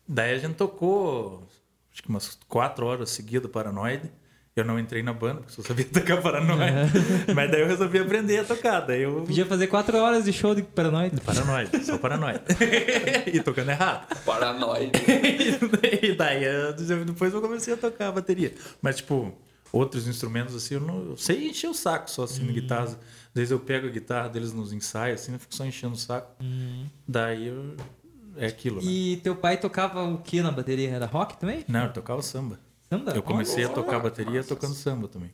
Daí 0.07 0.33
a 0.33 0.37
gente 0.39 0.55
tocou, 0.55 1.47
acho 1.91 2.01
que 2.01 2.09
umas 2.09 2.39
quatro 2.47 2.87
horas 2.87 3.11
seguidas 3.11 3.51
Paranoid. 3.51 4.11
Eu 4.55 4.63
não 4.63 4.77
entrei 4.77 5.01
na 5.01 5.13
banda, 5.13 5.41
porque 5.41 5.51
só 5.51 5.63
sabia 5.63 5.83
tocar 5.91 6.21
Paranoid. 6.21 6.91
Mas 7.33 7.49
daí 7.49 7.61
eu 7.61 7.67
resolvi 7.67 7.97
aprender 7.97 8.37
a 8.39 8.43
tocar. 8.43 8.81
Daí 8.81 9.01
eu 9.01 9.23
Podia 9.23 9.45
fazer 9.47 9.65
quatro 9.67 9.97
horas 9.97 10.25
de 10.25 10.31
show 10.33 10.53
de 10.53 10.61
Paranoide. 10.61 11.19
Paranoide, 11.21 11.83
só 11.83 11.97
paranoide. 11.97 12.41
e 13.33 13.41
tocando 13.41 13.71
errado. 13.71 14.15
Paranoide. 14.23 14.91
e 16.03 16.13
daí 16.13 16.43
eu- 16.43 16.73
depois 17.05 17.33
eu 17.33 17.41
comecei 17.41 17.73
a 17.73 17.77
tocar 17.77 18.09
a 18.09 18.11
bateria. 18.11 18.53
Mas, 18.79 18.97
tipo, 18.97 19.33
outros 19.71 20.07
instrumentos 20.07 20.55
assim, 20.55 20.75
eu 20.75 20.81
não 20.81 21.03
eu 21.11 21.17
sei 21.17 21.49
encher 21.49 21.69
o 21.69 21.73
saco 21.73 22.09
só 22.11 22.23
assim, 22.23 22.45
na 22.45 22.51
guitarra. 22.51 22.83
Às 22.83 22.97
vezes 23.33 23.49
eu 23.51 23.59
pego 23.59 23.87
a 23.87 23.89
guitarra 23.89 24.29
deles 24.29 24.53
nos 24.53 24.71
ensaios, 24.71 25.21
assim, 25.21 25.33
eu 25.33 25.39
fico 25.39 25.55
só 25.55 25.65
enchendo 25.65 25.95
o 25.95 25.97
saco. 25.97 26.31
Daí 27.07 27.47
eu. 27.47 27.75
É 28.37 28.47
aquilo, 28.47 28.77
né? 28.77 28.83
E 28.87 29.17
teu 29.17 29.35
pai 29.35 29.57
tocava 29.57 30.03
o 30.03 30.17
que 30.19 30.41
na 30.41 30.51
bateria? 30.51 30.89
Era 30.89 31.05
rock 31.05 31.37
também? 31.39 31.63
Não, 31.67 31.85
eu 31.85 31.93
tocava 31.93 32.19
samba. 32.21 32.59
Samba? 32.93 33.11
Eu 33.11 33.23
comecei 33.23 33.63
a 33.63 33.69
tocar 33.69 33.99
bateria 33.99 34.43
tocando 34.43 34.73
samba 34.73 35.07
também. 35.07 35.31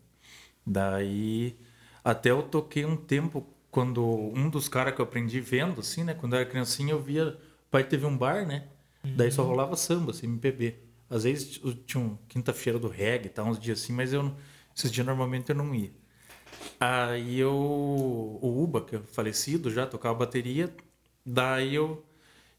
Daí, 0.65 1.57
até 2.03 2.31
eu 2.31 2.43
toquei 2.43 2.85
um 2.85 2.95
tempo, 2.95 3.45
quando 3.71 4.03
um 4.05 4.49
dos 4.49 4.69
caras 4.69 4.95
que 4.95 5.01
eu 5.01 5.05
aprendi 5.05 5.39
vendo, 5.39 5.81
assim, 5.81 6.03
né? 6.03 6.13
Quando 6.13 6.33
eu 6.33 6.39
era 6.39 6.49
criancinha, 6.49 6.93
eu 6.93 7.01
via. 7.01 7.37
O 7.67 7.69
pai 7.71 7.83
teve 7.83 8.05
um 8.05 8.17
bar, 8.17 8.45
né? 8.45 8.67
Daí 9.03 9.31
só 9.31 9.43
rolava 9.43 9.75
samba, 9.75 10.11
assim, 10.11 10.27
MPB. 10.27 10.75
Às 11.09 11.23
vezes 11.23 11.59
tinha 11.85 12.03
um 12.03 12.17
quinta-feira 12.27 12.77
do 12.77 12.87
reggae, 12.87 13.29
tá, 13.29 13.43
uns 13.43 13.59
dias 13.59 13.81
assim, 13.81 13.93
mas 13.93 14.13
eu 14.13 14.33
esses 14.75 14.91
dias 14.91 15.05
normalmente 15.05 15.49
eu 15.49 15.55
não 15.55 15.73
ia. 15.75 15.91
Aí 16.79 17.39
eu. 17.39 17.53
O 17.53 18.63
Uba, 18.63 18.81
que 18.81 18.95
é 18.95 18.99
falecido 18.99 19.71
já, 19.71 19.85
tocava 19.85 20.19
bateria. 20.19 20.73
Daí 21.25 21.75
eu. 21.75 22.05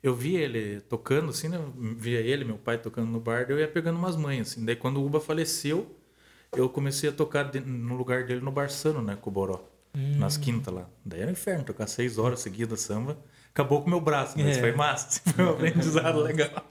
Eu 0.03 0.15
via 0.15 0.41
ele 0.41 0.81
tocando, 0.83 1.31
assim, 1.31 1.49
né? 1.49 1.57
Eu 1.59 1.73
Via 1.97 2.21
ele, 2.21 2.45
meu 2.45 2.57
pai 2.57 2.79
tocando 2.79 3.11
no 3.11 3.21
bar, 3.21 3.47
eu 3.49 3.59
ia 3.59 3.69
pegando 3.69 3.99
umas 3.99 4.17
manhas, 4.17 4.53
assim. 4.53 4.65
Daí 4.65 4.75
quando 4.77 4.97
o 4.99 5.05
Uba 5.07 5.21
faleceu, 5.21 5.95
eu 6.57 6.69
comecei 6.69 7.11
a 7.11 7.13
tocar 7.13 7.53
no 7.55 7.95
lugar 7.97 8.25
dele 8.25 8.41
no 8.41 8.51
Barsano, 8.51 9.03
né? 9.03 9.17
Com 9.21 9.31
o 9.31 9.33
Boró. 9.33 9.61
Nas 9.93 10.37
quintas 10.37 10.73
lá. 10.73 10.89
Daí 11.05 11.21
era 11.21 11.29
um 11.29 11.33
inferno, 11.33 11.65
tocar 11.65 11.87
seis 11.87 12.17
horas 12.17 12.41
seguidas 12.41 12.81
samba. 12.81 13.19
Acabou 13.53 13.81
com 13.81 13.89
o 13.89 13.91
meu 13.91 14.01
braço, 14.01 14.39
mas 14.39 14.57
É. 14.57 14.61
foi 14.61 14.73
massa. 14.73 15.21
Foi 15.33 15.45
um 15.45 15.51
aprendizado 15.51 16.21
legal. 16.21 16.65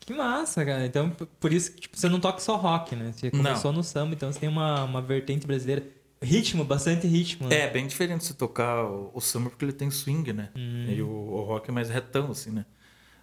Que 0.00 0.12
massa, 0.12 0.64
cara. 0.64 0.84
Então, 0.84 1.10
por 1.40 1.52
isso 1.52 1.72
que 1.72 1.82
tipo, 1.82 1.96
você 1.96 2.08
não 2.08 2.20
toca 2.20 2.40
só 2.40 2.56
rock, 2.56 2.94
né? 2.96 3.12
Você 3.12 3.30
começou 3.30 3.72
no 3.72 3.82
samba, 3.82 4.14
então 4.14 4.30
você 4.30 4.40
tem 4.40 4.48
uma, 4.48 4.84
uma 4.84 5.00
vertente 5.00 5.46
brasileira. 5.46 5.84
Ritmo, 6.22 6.64
bastante 6.64 7.06
ritmo. 7.06 7.48
né? 7.48 7.60
É, 7.60 7.70
bem 7.70 7.86
diferente 7.86 8.24
se 8.24 8.34
tocar 8.34 8.84
o, 8.84 9.10
o 9.14 9.20
samba 9.20 9.50
porque 9.50 9.64
ele 9.64 9.72
tem 9.72 9.90
swing, 9.90 10.32
né? 10.32 10.48
Hum. 10.56 10.86
E 10.88 11.02
o, 11.02 11.08
o 11.08 11.42
rock 11.42 11.68
é 11.70 11.72
mais 11.72 11.90
retão, 11.90 12.30
assim, 12.30 12.50
né? 12.50 12.64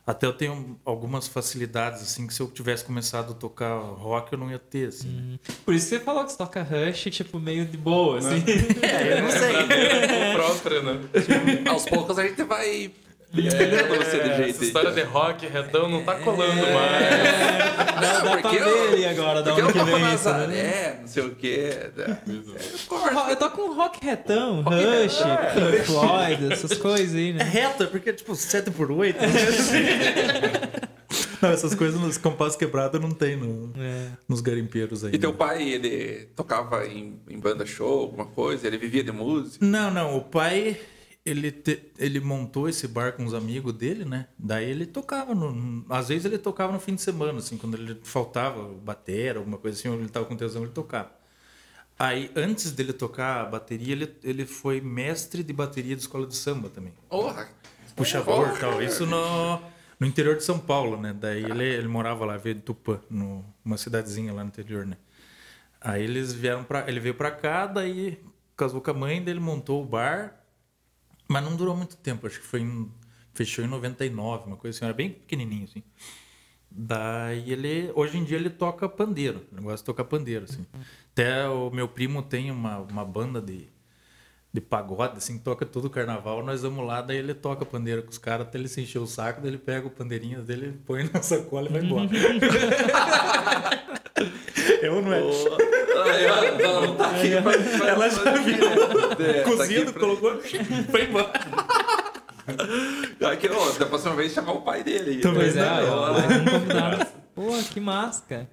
Até 0.06 0.25
eu 0.25 0.34
tenho 0.34 0.80
algumas 0.84 1.27
facilidades, 1.27 2.01
assim, 2.01 2.25
que 2.25 2.34
se 2.34 2.41
eu 2.41 2.47
tivesse 2.49 2.84
começado 2.84 3.32
a 3.34 3.36
tocar 3.36 3.77
rock, 3.77 4.34
eu 4.34 4.39
não 4.39 4.49
ia 4.49 4.58
ter, 4.58 4.88
assim. 4.89 5.08
Hum. 5.08 5.39
Por 5.63 5.75
isso 5.75 5.89
que 5.89 5.97
você 5.97 6.04
falou 6.04 6.25
que 6.25 6.32
você 6.32 6.38
toca 6.38 6.63
Rush, 6.63 7.04
tipo, 7.12 7.39
meio 7.39 7.65
de 7.65 7.77
boa, 7.77 8.17
assim. 8.17 8.43
É, 8.82 9.19
eu 9.19 9.23
não 9.23 9.32
sei. 9.32 9.51
O 10.32 10.34
próprio, 10.34 10.84
né? 10.84 11.01
Aos 11.69 11.86
poucos 11.86 12.17
a 12.17 12.27
gente 12.27 12.43
vai 12.43 12.91
pegando 13.31 13.95
você 13.97 14.19
de 14.19 14.29
Essa 14.29 14.43
jeito. 14.43 14.63
história 14.63 14.91
de 14.91 15.01
rock, 15.03 15.47
redão, 15.47 15.87
não 15.89 16.03
tá 16.03 16.15
colando 16.15 16.55
mais. 16.55 18.01
Dá, 18.01 18.19
dá 18.19 18.31
pra 18.31 18.41
porque 18.41 18.57
eu- 18.57 18.65
ver 18.65 18.93
ali 18.93 19.05
agora, 19.05 19.41
da 19.41 19.53
onde 19.53 19.73
que 19.73 19.83
vem 19.83 19.95
isso, 19.95 19.95
né? 19.95 20.09
Nazaré, 20.11 20.97
não 21.01 21.07
sei 21.07 21.23
o 21.23 21.35
quê. 21.35 21.69
né? 21.95 22.17
Eu 23.29 23.35
toco 23.37 23.61
um 23.61 23.75
rock 23.75 24.03
retão, 24.05 24.61
Rush, 24.61 25.17
Pink 25.53 25.85
Floyd, 25.85 26.51
essas 26.53 26.77
coisas 26.77 27.15
aí, 27.15 27.29
É 27.29 27.33
né? 27.33 27.43
reto, 27.43 27.83
é 27.83 27.87
porque, 27.87 28.11
tipo, 28.13 28.35
7 28.35 28.69
por 28.71 28.91
8 28.91 29.17
Não, 31.41 31.49
essas 31.49 31.73
coisas 31.73 31.99
nos 31.99 32.17
compassos 32.19 32.55
quebrados 32.55 33.01
não 33.01 33.09
tem 33.11 33.35
no, 33.35 33.73
É. 33.77 34.09
nos 34.29 34.41
garimpeiros 34.41 35.03
aí. 35.03 35.15
E 35.15 35.17
teu 35.17 35.33
pai, 35.33 35.63
ele 35.63 36.27
tocava 36.35 36.85
em, 36.85 37.19
em 37.27 37.39
banda 37.39 37.65
show, 37.65 38.01
alguma 38.01 38.25
coisa? 38.25 38.67
Ele 38.67 38.77
vivia 38.77 39.03
de 39.03 39.11
música? 39.11 39.65
Não, 39.65 39.89
não, 39.89 40.17
o 40.17 40.21
pai, 40.21 40.77
ele, 41.25 41.51
te- 41.51 41.91
ele 41.97 42.19
montou 42.19 42.67
esse 42.67 42.88
bar 42.88 43.13
com 43.13 43.23
os 43.25 43.34
amigos 43.34 43.73
dele, 43.73 44.05
né? 44.05 44.27
Daí 44.38 44.69
ele 44.69 44.86
tocava, 44.86 45.36
no, 45.36 45.86
às 45.89 46.10
vezes 46.10 46.25
ele 46.25 46.38
tocava 46.38 46.73
no 46.73 46.79
fim 46.79 46.95
de 46.95 47.01
semana, 47.01 47.39
assim, 47.39 47.57
quando 47.57 47.75
ele 47.77 47.99
faltava 48.03 48.63
batera, 48.84 49.39
alguma 49.39 49.57
coisa 49.57 49.77
assim, 49.77 49.89
ou 49.89 49.95
ele 49.99 50.10
tava 50.10 50.25
com 50.25 50.36
tesão, 50.36 50.63
ele 50.63 50.71
tocava. 50.71 51.12
Aí, 51.99 52.31
antes 52.36 52.71
dele 52.71 52.93
tocar 52.93 53.41
a 53.41 53.45
bateria, 53.45 53.93
ele, 53.93 54.15
ele 54.23 54.45
foi 54.45 54.81
mestre 54.81 55.43
de 55.43 55.53
bateria 55.53 55.95
de 55.95 56.01
escola 56.01 56.25
de 56.25 56.36
samba 56.36 56.69
também. 56.69 56.93
Porra! 57.10 57.47
puxador 57.95 58.55
e 58.55 58.60
tal. 58.60 58.81
Isso 58.81 59.05
no, 59.05 59.62
no 59.99 60.07
interior 60.07 60.36
de 60.38 60.43
São 60.43 60.57
Paulo, 60.57 60.97
né? 60.99 61.13
Daí 61.13 61.43
ele, 61.43 61.63
ele 61.63 61.88
morava 61.88 62.25
lá, 62.25 62.38
veio 62.38 62.55
de 62.55 62.62
Tupã, 62.62 62.99
numa 63.10 63.77
cidadezinha 63.77 64.34
lá 64.34 64.41
no 64.43 64.47
interior, 64.47 64.86
né? 64.88 64.97
Aí 65.79 66.03
eles 66.03 66.31
vieram 66.34 66.63
para 66.63 66.88
ele 66.88 66.99
veio 66.99 67.13
pra 67.13 67.29
cá, 67.29 67.67
daí 67.67 68.17
casou 68.55 68.81
com 68.81 68.89
a 68.91 68.93
mãe, 68.93 69.21
daí 69.23 69.34
ele 69.34 69.39
montou 69.39 69.84
o 69.84 69.86
bar, 69.86 70.40
mas 71.31 71.43
não 71.43 71.55
durou 71.55 71.75
muito 71.75 71.95
tempo, 71.97 72.27
acho 72.27 72.39
que 72.39 72.45
foi 72.45 72.61
em, 72.61 72.91
fechou 73.33 73.63
em 73.63 73.67
99, 73.67 74.47
uma 74.47 74.57
coisa 74.57 74.77
assim, 74.77 74.85
era 74.85 74.93
bem 74.93 75.09
pequenininho 75.09 75.63
assim. 75.63 75.83
Daí 76.69 77.51
ele, 77.51 77.91
hoje 77.95 78.17
em 78.17 78.23
dia 78.23 78.37
ele 78.37 78.49
toca 78.49 78.87
pandeiro, 78.87 79.45
ele 79.51 79.61
gosta 79.61 79.77
de 79.77 79.83
tocar 79.83 80.03
pandeiro 80.05 80.45
assim. 80.45 80.65
Até 81.11 81.47
o 81.47 81.69
meu 81.69 81.87
primo 81.87 82.21
tem 82.21 82.51
uma, 82.51 82.79
uma 82.79 83.05
banda 83.05 83.41
de 83.41 83.69
de 84.53 84.59
pagode, 84.59 85.17
assim, 85.17 85.39
toca 85.39 85.65
todo 85.65 85.85
o 85.85 85.89
carnaval, 85.89 86.43
nós 86.43 86.61
vamos 86.61 86.85
lá, 86.85 87.01
daí 87.01 87.17
ele 87.17 87.33
toca 87.33 87.65
pandeiro 87.65 88.03
com 88.03 88.09
os 88.09 88.17
caras 88.17 88.47
até 88.47 88.57
ele 88.57 88.67
se 88.67 88.81
encher 88.81 88.99
o 88.99 89.07
saco, 89.07 89.39
daí 89.39 89.49
ele 89.49 89.57
pega 89.57 89.87
o 89.87 89.89
pandeirinho 89.89 90.41
dele, 90.41 90.77
põe 90.85 91.09
na 91.09 91.21
sacola 91.21 91.69
e 91.69 91.71
vai 91.71 91.81
embora. 91.81 92.09
Eu 94.81 95.01
não 95.01 95.13
é. 95.13 95.19
Ela 96.23 96.81
não 96.88 96.95
tá 96.95 97.10
aqui. 97.12 97.29
pra- 97.41 97.88
Ela 97.88 98.10
já 98.10 98.31
viu. 98.38 98.55
É, 99.25 99.34
tá 99.41 99.49
Cozido, 99.49 99.91
pra- 99.93 99.99
colocou, 100.01 100.39
foi 100.89 101.03
embora. 101.05 101.31
Aqui, 103.31 103.49
ó, 103.49 103.71
da 103.77 103.86
próxima 103.86 104.15
vez 104.15 104.34
chamar 104.34 104.53
o 104.53 104.62
pai 104.62 104.84
dele. 104.84 105.21
Também 105.21 105.41
Pois 105.41 105.55
é, 105.57 105.62
não, 105.62 106.51
convidado. 106.51 107.07
Pô, 107.36 107.51
que 107.71 107.79
massa, 107.79 108.23
cara. 108.27 108.49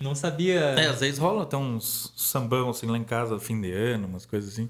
Não 0.00 0.14
sabia. 0.14 0.60
É, 0.60 0.86
às 0.86 1.00
vezes 1.00 1.18
rola 1.18 1.42
até 1.42 1.56
uns 1.56 2.12
sambão 2.16 2.70
assim 2.70 2.86
lá 2.86 2.96
em 2.96 3.04
casa, 3.04 3.38
fim 3.38 3.60
de 3.60 3.70
ano, 3.70 4.06
umas 4.08 4.24
coisas 4.24 4.52
assim. 4.54 4.68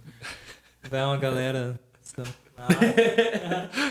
Vai 0.91 1.05
uma 1.05 1.17
galera. 1.17 1.79
Ah, 2.59 2.69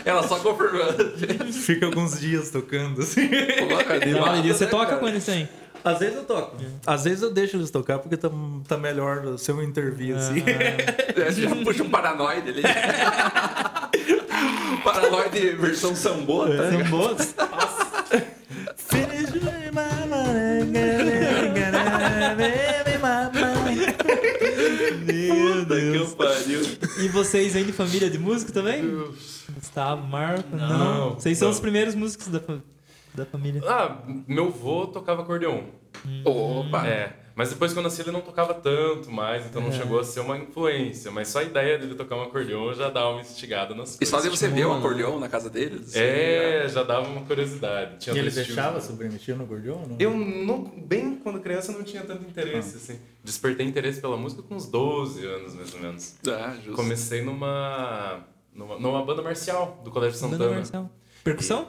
Ela 0.04 0.28
só 0.28 0.38
confirmando. 0.38 1.16
Fica 1.52 1.86
alguns 1.86 2.20
dias 2.20 2.50
tocando 2.50 3.00
assim. 3.00 3.28
Coloca 3.58 3.94
ali, 3.94 4.12
não, 4.12 4.20
massa, 4.20 4.42
você 4.42 4.64
né, 4.66 4.70
toca 4.70 4.86
cara? 4.86 4.98
com 4.98 5.08
eles 5.08 5.24
sem? 5.24 5.48
Às 5.84 5.98
vezes 5.98 6.16
eu 6.16 6.24
toco. 6.24 6.56
Às 6.86 7.04
vezes 7.04 7.22
eu 7.22 7.32
deixo 7.32 7.56
eles 7.56 7.70
tocar 7.70 7.98
porque 7.98 8.16
tá, 8.16 8.30
tá 8.68 8.76
melhor 8.76 9.38
se 9.38 9.50
eu 9.50 9.62
intervir 9.62 10.14
assim. 10.16 10.42
É, 10.46 11.30
você 11.30 11.42
já 11.42 11.54
puxa 11.56 11.82
um 11.82 11.90
paranoide 11.90 12.50
ali. 12.50 12.62
paranoide 14.84 15.50
versão 15.56 15.94
sambota. 15.94 16.56
tá? 16.56 16.70
São 16.70 16.84
boas? 16.90 17.34
Meu 25.92 26.06
pariu. 26.16 26.60
E 27.00 27.08
vocês 27.08 27.52
vêm 27.54 27.64
de 27.64 27.72
família 27.72 28.10
de 28.10 28.18
músico 28.18 28.52
também? 28.52 28.82
Gustavo, 29.54 30.06
Marco? 30.06 30.54
Não. 30.56 30.68
Não, 30.68 31.10
Vocês 31.14 31.38
são 31.38 31.48
não. 31.48 31.54
os 31.54 31.60
primeiros 31.60 31.94
músicos 31.94 32.28
da, 32.28 32.40
fa- 32.40 32.58
da 33.14 33.26
família. 33.26 33.62
Ah, 33.66 33.98
meu 34.26 34.46
avô 34.46 34.86
tocava 34.86 35.22
acordeon. 35.22 35.62
Opa. 36.24 36.86
É. 36.86 37.16
Mas 37.34 37.48
depois 37.50 37.72
que 37.72 37.78
eu 37.78 37.82
nasci 37.82 38.02
ele 38.02 38.10
não 38.10 38.20
tocava 38.20 38.52
tanto 38.52 39.10
mais, 39.10 39.46
então 39.46 39.62
não 39.62 39.70
É. 39.70 39.72
chegou 39.72 39.98
a 39.98 40.04
ser 40.04 40.20
uma 40.20 40.36
influência. 40.36 41.10
Mas 41.10 41.28
só 41.28 41.38
a 41.38 41.42
ideia 41.42 41.78
dele 41.78 41.94
tocar 41.94 42.16
um 42.16 42.22
acordeon 42.22 42.74
já 42.74 42.90
dava 42.90 43.10
uma 43.12 43.20
instigada 43.22 43.74
nas 43.74 43.94
E 43.94 43.98
coisas. 43.98 44.08
só 44.08 44.20
de 44.20 44.28
você 44.28 44.46
ver 44.48 44.66
o 44.66 44.72
Estimula, 44.74 44.78
acordeon 44.78 45.18
na 45.18 45.28
casa 45.28 45.48
deles? 45.48 45.94
É, 45.96 46.68
já 46.68 46.82
dava 46.82 47.08
uma 47.08 47.22
curiosidade. 47.22 47.96
Tinha 47.98 48.14
E 48.14 48.18
ele 48.18 48.30
deixava 48.30 48.74
né? 48.74 48.80
submeter 48.80 49.36
no 49.36 49.46
gordião? 49.46 49.86
Não? 49.88 49.96
Eu, 49.98 50.14
não, 50.14 50.64
bem 50.64 51.16
quando 51.16 51.40
criança, 51.40 51.72
não 51.72 51.82
tinha 51.82 52.02
tanto 52.02 52.24
interesse, 52.24 52.76
assim. 52.76 53.00
Despertei 53.24 53.66
interesse 53.66 54.00
pela 54.02 54.16
música 54.18 54.42
com 54.42 54.56
uns 54.56 54.66
12 54.66 55.24
anos, 55.24 55.54
mais 55.54 55.72
ou 55.72 55.80
menos. 55.80 56.16
Ah, 56.28 56.54
justo. 56.56 56.72
Comecei 56.72 57.22
numa, 57.22 58.20
numa, 58.52 58.78
numa 58.78 59.02
banda 59.04 59.22
marcial 59.22 59.80
do 59.82 59.90
Colégio 59.90 60.20
Banda 60.20 60.32
Santana. 60.36 60.56
marcial. 60.56 60.90
Percussão? 61.24 61.68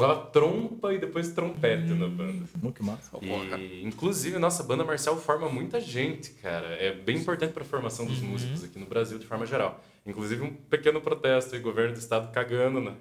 Tocava 0.00 0.26
trompa 0.26 0.92
e 0.94 0.98
depois 0.98 1.30
trompete 1.32 1.92
na 1.94 2.08
banda. 2.08 2.44
Muito 2.62 2.76
que 2.76 2.82
massa. 2.84 3.16
E, 3.22 3.82
inclusive, 3.84 4.38
nossa 4.38 4.62
banda 4.62 4.84
marcial 4.84 5.16
forma 5.16 5.48
muita 5.48 5.80
gente, 5.80 6.30
cara. 6.34 6.66
É 6.74 6.92
bem 6.92 7.16
importante 7.18 7.52
para 7.52 7.62
a 7.62 7.66
formação 7.66 8.06
dos 8.06 8.20
músicos 8.20 8.64
aqui 8.64 8.78
no 8.78 8.86
Brasil, 8.86 9.18
de 9.18 9.26
forma 9.26 9.46
geral. 9.46 9.82
Inclusive, 10.06 10.42
um 10.42 10.52
pequeno 10.54 11.00
protesto 11.00 11.54
e 11.56 11.58
governo 11.58 11.94
do 11.94 11.98
estado 11.98 12.32
cagando 12.32 12.80
na, 12.80 12.94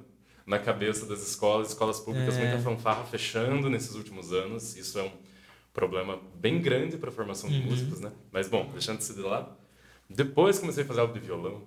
na 0.45 0.60
cabeça 0.60 1.05
das 1.05 1.21
escolas, 1.27 1.69
escolas 1.69 1.99
públicas, 1.99 2.36
É. 2.36 2.41
muita 2.47 2.60
fanfarra 2.63 3.03
fechando 3.05 3.69
nesses 3.69 3.95
últimos 3.95 4.33
anos. 4.33 4.75
Isso 4.75 4.97
é 4.99 5.03
um 5.03 5.12
problema 5.73 6.19
bem 6.36 6.60
grande 6.60 6.97
para 6.97 7.10
a 7.10 7.13
formação 7.13 7.49
de 7.49 7.60
músicos, 7.60 7.99
né? 7.99 8.12
Mas, 8.31 8.47
bom, 8.49 8.69
deixando 8.73 8.99
isso 8.99 9.13
de 9.13 9.21
lado. 9.21 9.55
Depois 10.10 10.57
comecei 10.57 10.83
a 10.83 10.88
fazer 10.88 11.01
aula 11.01 11.13
de 11.13 11.19
violão, 11.19 11.63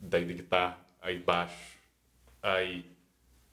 daí 0.00 0.24
de 0.24 0.34
guitarra, 0.34 0.78
aí 1.00 1.18
baixo, 1.18 1.76
aí 2.42 2.84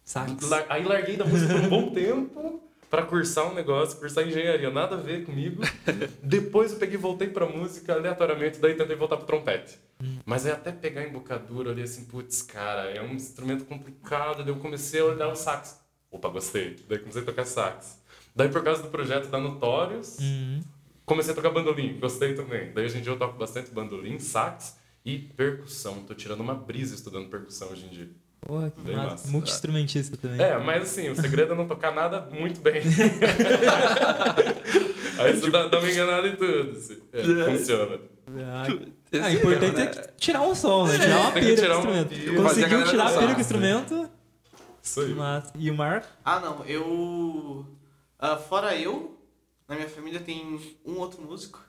Sax. 0.06 0.52
Aí 0.70 0.84
larguei 0.86 1.18
da 1.18 1.26
música 1.26 1.54
por 1.56 1.63
um 1.63 1.70
bom 1.70 1.89
tempo 1.94 2.62
pra 2.89 3.02
cursar 3.04 3.52
um 3.52 3.54
negócio, 3.56 3.98
cursar 4.00 4.26
engenharia, 4.26 4.70
nada 4.70 4.96
a 4.96 5.00
ver 5.00 5.26
comigo. 5.26 5.62
Depois 6.24 6.72
eu 6.72 6.78
peguei 6.80 6.96
e 6.96 7.02
voltei 7.02 7.28
pra 7.28 7.46
música 7.48 7.94
aleatoriamente, 7.94 8.60
daí 8.60 8.76
tentei 8.76 8.96
voltar 8.96 9.18
pro 9.18 9.26
trompete. 9.26 9.78
Mas 10.26 10.46
aí 10.46 10.52
até 10.52 10.72
pegar 10.72 11.02
a 11.02 11.08
embocadura 11.08 11.72
ali 11.72 11.82
assim, 11.82 12.06
putz, 12.06 12.41
cara, 12.44 12.91
é 12.91 13.02
um 13.02 13.13
instrumento 13.13 13.65
complicado, 13.65 14.44
daí 14.44 14.50
eu 14.54 14.58
comecei 14.58 15.02
a 15.02 15.06
olhar 15.06 15.28
o 15.30 15.36
sax. 15.36 15.80
Opa, 16.12 16.30
gostei. 16.30 16.76
Daí 16.88 17.00
comecei 17.00 17.22
a 17.22 17.26
tocar 17.26 17.46
sax. 17.46 18.00
Daí 18.36 18.50
por 18.50 18.63
causa 18.63 18.84
do 18.84 18.89
projeto 18.89 19.28
da 19.30 19.39
Notorious, 19.39 20.18
Uhum. 20.20 20.62
comecei 21.06 21.32
a 21.34 21.36
tocar 21.36 21.50
bandolim, 21.50 21.98
gostei 22.00 22.34
também. 22.36 22.72
Daí 22.74 22.86
hoje 22.86 23.00
em 23.00 23.02
dia 23.02 23.12
eu 23.12 23.18
toco 23.18 23.38
bastante 23.38 23.72
bandolim, 23.72 24.20
sax 24.20 24.78
e 25.04 25.18
percussão. 25.18 26.04
Tô 26.04 26.13
tirando 26.13 26.41
uma 26.41 26.54
brisa 26.54 26.94
estudando 26.96 27.30
percussão 27.30 27.70
hoje 27.72 27.86
em 27.86 27.89
dia. 27.89 28.10
Porra, 28.46 28.70
que 28.70 28.80
Bem 28.82 28.96
massa. 28.96 29.28
Multi-instrumentista 29.32 30.16
também. 30.18 30.40
É, 30.40 30.56
mas 30.60 30.84
assim, 30.84 31.10
o 31.10 31.16
segredo 31.16 31.54
é 31.54 31.56
não 31.56 31.68
tocar 31.68 31.92
nada 31.92 32.30
muito 32.32 32.62
bem. 32.62 32.84
Aí 35.18 35.36
você 35.36 35.50
dá, 35.50 35.68
dá 35.68 35.80
uma 35.80 35.90
enganada 35.90 36.28
em 36.28 36.36
tudo. 36.36 36.78
Assim. 36.78 37.02
É, 37.12 37.24
funciona. 37.24 38.00
Ah, 38.38 38.66
ah, 38.68 39.28
o 39.28 39.32
importante 39.32 39.76
né? 39.78 39.84
é 39.84 39.88
que 39.88 40.00
tirar 40.18 40.42
um 40.44 40.54
som, 40.54 40.86
né? 40.86 41.00
Tirar 41.00 41.22
uma 41.22 41.32
pira 41.32 41.56
tirar 41.56 41.82
com 41.82 41.88
o 41.88 41.96
instrumento. 41.96 42.36
Conseguiu 42.44 42.86
tirar 42.86 43.08
a 43.08 43.14
pira 43.18 43.32
com 43.32 43.38
o 43.38 43.42
instrumento? 43.42 44.10
Isso 44.84 45.02
aí. 45.02 45.14
Massa. 45.16 45.52
E 45.58 45.72
o 45.72 45.74
Marco? 45.76 46.08
Ah, 46.24 46.40
não. 46.40 46.64
Eu. 46.66 47.66
ah, 48.20 48.38
fora 48.38 48.76
eu, 48.76 49.20
na 49.68 49.74
minha 49.76 49.90
família 49.90 50.20
tem 50.20 50.60
um 50.86 51.00
outro 51.00 51.20
músico. 51.20 51.60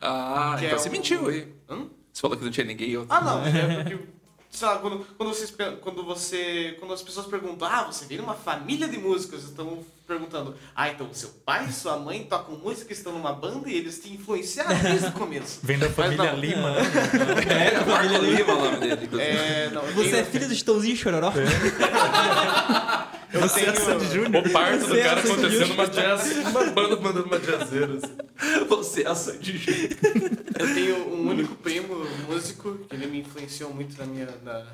Ah, 0.00 0.54
então 0.56 0.68
é 0.68 0.72
você 0.78 0.88
um- 0.88 0.92
mentiu 0.92 1.28
aí. 1.28 1.52
Hã? 1.68 1.86
Você 2.12 2.20
falou 2.20 2.36
que 2.36 2.44
não 2.44 2.50
tinha 2.50 2.66
ninguém. 2.66 2.90
Eu... 2.90 3.06
Ah, 3.08 3.20
não. 3.20 3.46
É 3.46 3.84
porque. 3.84 4.17
Sei 4.50 4.66
lá, 4.66 4.78
quando, 4.78 5.06
quando, 5.16 5.28
vocês, 5.28 5.54
quando 5.82 6.02
você. 6.04 6.74
Quando 6.80 6.94
as 6.94 7.02
pessoas 7.02 7.26
perguntam, 7.26 7.68
ah, 7.68 7.84
você 7.84 8.06
veio 8.06 8.22
numa 8.22 8.34
família 8.34 8.88
de 8.88 8.96
músicos, 8.98 9.44
estão 9.44 9.84
perguntando, 10.06 10.54
ah, 10.74 10.88
então 10.88 11.06
seu 11.12 11.28
pai 11.44 11.66
e 11.68 11.72
sua 11.72 11.98
mãe 11.98 12.24
tocam 12.24 12.56
música, 12.56 12.90
estão 12.92 13.12
numa 13.12 13.30
banda 13.32 13.68
e 13.68 13.74
eles 13.74 13.98
te 14.00 14.10
influenciaram 14.10 14.74
desde 14.78 15.08
o 15.08 15.12
começo. 15.12 15.60
Vem 15.62 15.78
da 15.78 15.90
família 15.90 16.32
não. 16.32 16.38
Lima, 16.40 16.70
né? 16.70 16.80
É, 17.46 17.76
a 17.76 17.84
Marco 17.84 18.08
família. 18.08 18.18
Lima 18.38 18.50
é 18.50 18.54
o 18.54 18.62
nome 18.62 18.76
dele. 18.78 19.08
É, 19.22 19.70
não, 19.70 19.82
eu 19.82 19.92
Você 19.92 20.16
é 20.16 20.24
filho 20.24 20.48
do 20.48 20.54
Chitãozinho 20.54 20.96
Chororó? 20.96 21.30
eu 23.32 23.40
Você 23.42 23.60
é 23.60 23.72
tenho- 23.72 23.84
Sandy 23.84 24.06
Júnior. 24.14 24.46
O 24.46 24.50
parto 24.50 24.86
do 24.86 24.96
cara 24.96 25.20
acontecendo 25.20 25.72
uma 25.74 25.86
jazz, 25.86 26.36
uma 26.46 26.64
banda 26.70 26.96
mandando 26.96 27.26
uma 27.26 27.38
jazzeira. 27.38 27.94
Assim. 28.02 28.16
Você 28.68 29.02
é 29.02 29.08
a 29.08 29.14
Sandy 29.14 29.56
Júnior. 29.56 29.90
Eu 30.58 30.74
tenho 30.74 31.08
um 31.14 31.28
único 31.28 31.54
primo 31.56 31.94
músico, 32.28 32.78
que 32.88 32.94
ele 32.94 33.06
me 33.06 33.20
influenciou 33.20 33.72
muito 33.72 33.96
na 33.98 34.06
minha, 34.06 34.26
na, 34.42 34.66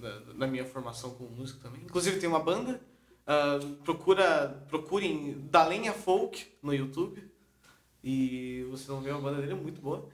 na, 0.00 0.20
na 0.34 0.46
minha 0.46 0.64
formação 0.64 1.10
como 1.10 1.30
músico 1.30 1.60
também. 1.60 1.80
Inclusive 1.82 2.18
tem 2.18 2.28
uma 2.28 2.40
banda, 2.40 2.80
ah, 3.26 3.58
procura, 3.84 4.64
procurem 4.68 5.36
Da 5.50 5.66
Lenha 5.66 5.92
Folk 5.92 6.46
no 6.62 6.72
YouTube. 6.74 7.22
E 8.04 8.64
vocês 8.70 8.86
vão 8.88 9.00
ver 9.00 9.10
a 9.12 9.18
banda 9.18 9.40
dele, 9.40 9.52
é 9.52 9.56
muito 9.56 9.80
boa. 9.80 10.08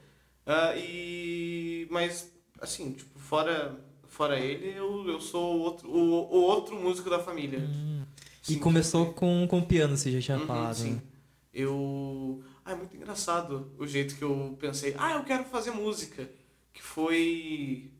Ah, 0.45 0.73
e, 0.75 1.87
mas, 1.91 2.31
assim, 2.59 2.91
tipo, 2.93 3.19
fora, 3.19 3.79
fora 4.07 4.39
ele, 4.39 4.75
eu, 4.77 5.07
eu 5.07 5.21
sou 5.21 5.57
o 5.57 5.59
outro, 5.59 5.89
o, 5.89 5.95
o 5.97 6.41
outro 6.41 6.75
músico 6.75 7.09
da 7.09 7.19
família. 7.19 7.59
E 8.49 8.53
Sim, 8.53 8.59
começou 8.59 9.13
com, 9.13 9.47
com 9.47 9.61
piano, 9.61 9.95
você 9.95 10.11
já 10.11 10.19
tinha 10.19 10.37
Uhum, 10.39 10.47
falado. 10.47 10.75
sim. 10.75 10.93
né? 10.93 11.01
Eu. 11.53 12.43
Ah, 12.65 12.71
é 12.71 12.75
muito 12.75 12.95
engraçado 12.95 13.71
o 13.77 13.85
jeito 13.85 14.15
que 14.15 14.23
eu 14.23 14.57
pensei, 14.59 14.95
ah, 14.97 15.13
eu 15.13 15.23
quero 15.23 15.43
fazer 15.45 15.71
música. 15.71 16.29
Que 16.73 16.81
foi 16.81 17.91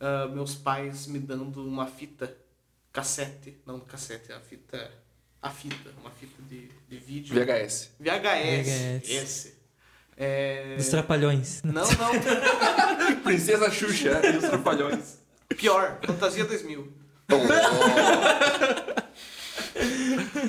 ah, 0.00 0.28
meus 0.28 0.54
pais 0.54 1.06
me 1.06 1.18
dando 1.18 1.66
uma 1.66 1.86
fita 1.86 2.36
cassete. 2.92 3.56
Não, 3.66 3.80
cassete, 3.80 4.32
a 4.32 4.40
fita. 4.40 4.90
A 5.40 5.50
fita, 5.50 5.90
uma 6.00 6.10
fita 6.10 6.42
de, 6.48 6.68
de 6.88 6.98
vídeo. 6.98 7.34
VHS. 7.34 7.90
VHS. 8.00 8.66
VHS. 8.66 9.10
Esse. 9.10 9.54
É... 10.16 10.76
Dos 10.76 10.88
Trapalhões. 10.88 11.62
Não, 11.62 11.72
não. 11.72 12.12
Princesa 13.22 13.70
Xuxa 13.70 14.20
e 14.24 14.38
os 14.38 14.44
Trapalhões. 14.44 15.18
Pior, 15.56 16.00
Fantasia 16.04 16.44
2000. 16.44 16.92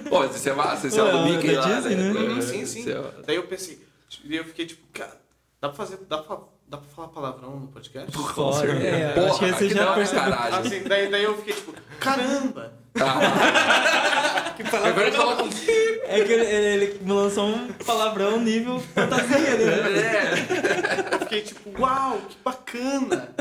Pô, 0.10 0.20
mas 0.20 0.36
isso 0.36 0.50
é 0.50 0.54
massa, 0.54 0.88
esse 0.88 1.00
é 1.00 1.04
Pô, 1.04 1.18
o 1.18 1.22
é 1.28 1.32
Mickey 1.32 1.52
lá, 1.56 1.66
Disney, 1.68 1.96
né? 1.96 2.12
Uhum, 2.20 2.42
sim, 2.42 2.66
sim. 2.66 2.90
É- 2.92 3.24
Daí 3.26 3.36
eu 3.36 3.44
pensei, 3.44 3.80
e 4.24 4.36
eu 4.36 4.44
fiquei 4.46 4.66
tipo, 4.66 4.86
cara, 4.94 5.20
dá 5.62 5.70
pra 5.70 5.78
fazer. 5.78 5.98
Dá 6.10 6.18
pra, 6.20 6.38
dá 6.68 6.78
pra 6.78 6.88
falar 6.96 7.08
palavrão 7.10 7.60
no 7.60 7.68
podcast? 7.68 8.12
Certeza. 8.12 8.88
é, 8.88 9.14
Porra, 9.14 9.30
acho 9.30 9.40
que 9.40 9.52
você 9.54 9.68
que 9.70 9.74
já 9.74 9.94
percebeu. 9.94 10.34
Assim, 10.34 10.84
daí, 10.84 11.10
daí 11.10 11.24
eu 11.24 11.38
fiquei 11.38 11.54
tipo, 11.54 11.74
caramba! 12.00 12.74
Ah, 13.00 14.56
Agora 14.88 15.02
a 15.04 15.06
gente 15.12 15.18
coloca 15.18 15.44
um... 15.44 15.50
É 15.50 16.24
que 16.24 16.32
ele, 16.34 16.46
ele- 16.46 16.86
ele 16.86 17.00
lançou 17.14 17.46
um 17.48 17.68
palavrão 17.74 18.40
nível 18.42 18.80
fantasia 18.80 19.38
né? 19.56 20.00
É. 20.00 21.14
Eu 21.14 21.20
fiquei 21.20 21.42
tipo, 21.42 21.80
uau, 21.80 22.20
que 22.28 22.38
bacana! 22.44 23.36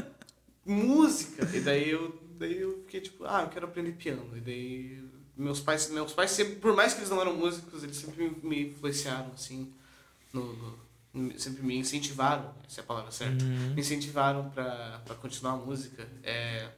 Música! 0.65 1.49
E 1.55 1.61
daí 1.61 1.89
eu, 1.91 2.15
daí 2.39 2.61
eu 2.61 2.83
fiquei 2.85 3.01
tipo, 3.01 3.25
ah, 3.25 3.43
eu 3.43 3.49
quero 3.49 3.65
aprender 3.65 3.93
piano. 3.93 4.29
E 4.37 4.41
daí 4.41 4.99
meus 5.37 5.61
pais, 5.61 5.89
meus 5.91 6.13
pais 6.13 6.31
sempre, 6.31 6.57
por 6.57 6.75
mais 6.75 6.93
que 6.95 7.01
eles 7.01 7.11
não 7.11 7.21
eram 7.21 7.35
músicos, 7.37 7.83
eles 7.85 7.97
sempre 7.97 8.31
me, 8.43 8.69
influenciaram 8.71 9.31
assim 9.33 9.73
no, 10.33 10.79
no, 11.13 11.39
sempre 11.39 11.63
me 11.63 11.77
incentivaram, 11.77 12.55
essa 12.67 12.81
é 12.81 12.85
a 12.85 12.87
palavra 12.87 13.11
certa, 13.11 13.45
Uhum. 13.45 13.75
me 13.75 13.81
incentivaram 13.81 14.51
pra 14.51 15.01
continuar 15.21 15.53
a 15.53 15.57
música. 15.57 16.09
É, 16.23 16.71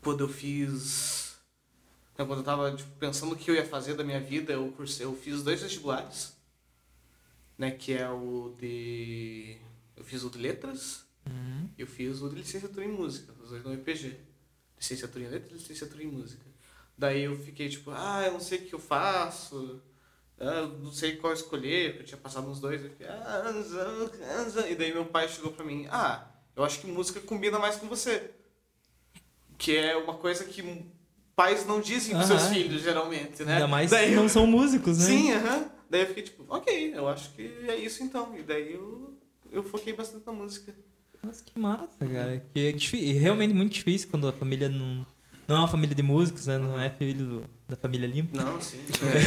quando 0.00 0.24
eu 0.24 0.28
fiz. 0.28 1.36
Quando 2.14 2.34
eu 2.34 2.42
tava 2.44 2.70
tipo, 2.76 2.90
pensando 2.98 3.32
o 3.32 3.36
que 3.36 3.50
eu 3.50 3.54
ia 3.54 3.66
fazer 3.66 3.94
da 3.94 4.04
minha 4.04 4.20
vida, 4.20 4.52
eu, 4.52 4.70
cursei, 4.72 5.04
eu 5.06 5.16
fiz 5.16 5.42
dois 5.42 5.60
vestibulares, 5.62 6.32
né? 7.58 7.70
Que 7.70 7.94
é 7.94 8.08
o 8.08 8.54
de. 8.58 9.56
Eu 9.96 10.04
fiz 10.04 10.22
o 10.24 10.30
de 10.30 10.38
letras 10.38 11.04
Uhum. 11.24 11.68
e 11.78 11.80
eu 11.82 11.86
fiz 11.86 12.20
o 12.20 12.28
de 12.28 12.34
licenciatura 12.36 12.84
em 12.84 12.90
música, 12.92 13.32
os 13.42 13.50
dois 13.50 13.62
no 13.64 13.72
EPG. 13.72 14.16
Licenciatura 14.76 15.24
em 15.24 15.28
letras 15.28 15.52
e 15.52 15.54
licenciatura 15.62 16.02
em 16.02 16.08
música. 16.08 16.44
Daí 16.96 17.22
eu 17.22 17.36
fiquei 17.38 17.68
tipo, 17.68 17.90
ah, 17.90 18.22
eu 18.26 18.32
não 18.32 18.40
sei 18.40 18.58
o 18.58 18.62
que 18.62 18.74
eu 18.74 18.78
faço, 18.78 19.80
ah, 20.38 20.44
eu 20.60 20.68
não 20.78 20.92
sei 20.92 21.16
qual 21.16 21.32
escolher, 21.32 21.90
porque 21.90 22.02
eu 22.02 22.06
tinha 22.06 22.18
passado 22.20 22.48
uns 22.48 22.60
dois. 22.60 22.82
Eu 22.82 22.90
fiquei, 22.90 23.06
ah. 23.06 23.42
E 24.70 24.74
daí 24.74 24.92
meu 24.92 25.06
pai 25.06 25.28
chegou 25.28 25.52
pra 25.52 25.64
mim, 25.64 25.86
ah, 25.90 26.26
eu 26.54 26.62
acho 26.64 26.80
que 26.80 26.86
música 26.86 27.20
combina 27.20 27.58
mais 27.58 27.76
com 27.76 27.86
você. 27.88 28.30
Que 29.58 29.76
é 29.76 29.96
uma 29.96 30.14
coisa 30.14 30.44
que 30.44 30.84
pais 31.36 31.66
não 31.66 31.80
dizem 31.80 32.14
pros 32.14 32.26
seus 32.26 32.42
filhos, 32.48 32.82
geralmente, 32.82 33.42
né? 33.44 33.54
Ainda 33.54 33.66
mais 33.66 33.90
daí 33.90 34.10
que 34.10 34.16
não 34.16 34.28
são 34.28 34.46
músicos, 34.46 34.98
né? 34.98 35.04
Sim, 35.06 35.32
aham. 35.32 35.70
Daí 35.88 36.00
eu 36.02 36.06
fiquei 36.08 36.22
tipo, 36.22 36.44
ok, 36.48 36.92
eu 36.94 37.06
acho 37.08 37.30
que 37.32 37.42
é 37.68 37.76
isso 37.76 38.02
então. 38.02 38.36
E 38.36 38.42
daí 38.42 38.72
eu, 38.74 39.14
eu 39.50 39.62
foquei 39.62 39.92
bastante 39.92 40.24
na 40.26 40.32
música. 40.32 40.74
Nossa, 41.22 41.44
que 41.44 41.58
massa, 41.58 41.86
cara. 42.00 42.42
Que 42.52 42.68
é 42.68 42.72
difí- 42.72 42.98
e 43.04 43.12
realmente 43.12 43.54
muito 43.54 43.72
difícil 43.72 44.08
quando 44.10 44.26
a 44.26 44.32
família 44.32 44.68
não. 44.68 45.06
Não 45.48 45.56
é 45.56 45.58
uma 45.60 45.68
família 45.68 45.94
de 45.94 46.02
músicos, 46.02 46.46
né? 46.46 46.56
Não 46.58 46.80
é 46.80 46.88
filho 46.90 47.24
do- 47.26 47.44
da 47.68 47.76
família 47.76 48.06
limpa. 48.06 48.36
Não, 48.42 48.60
sim. 48.60 48.78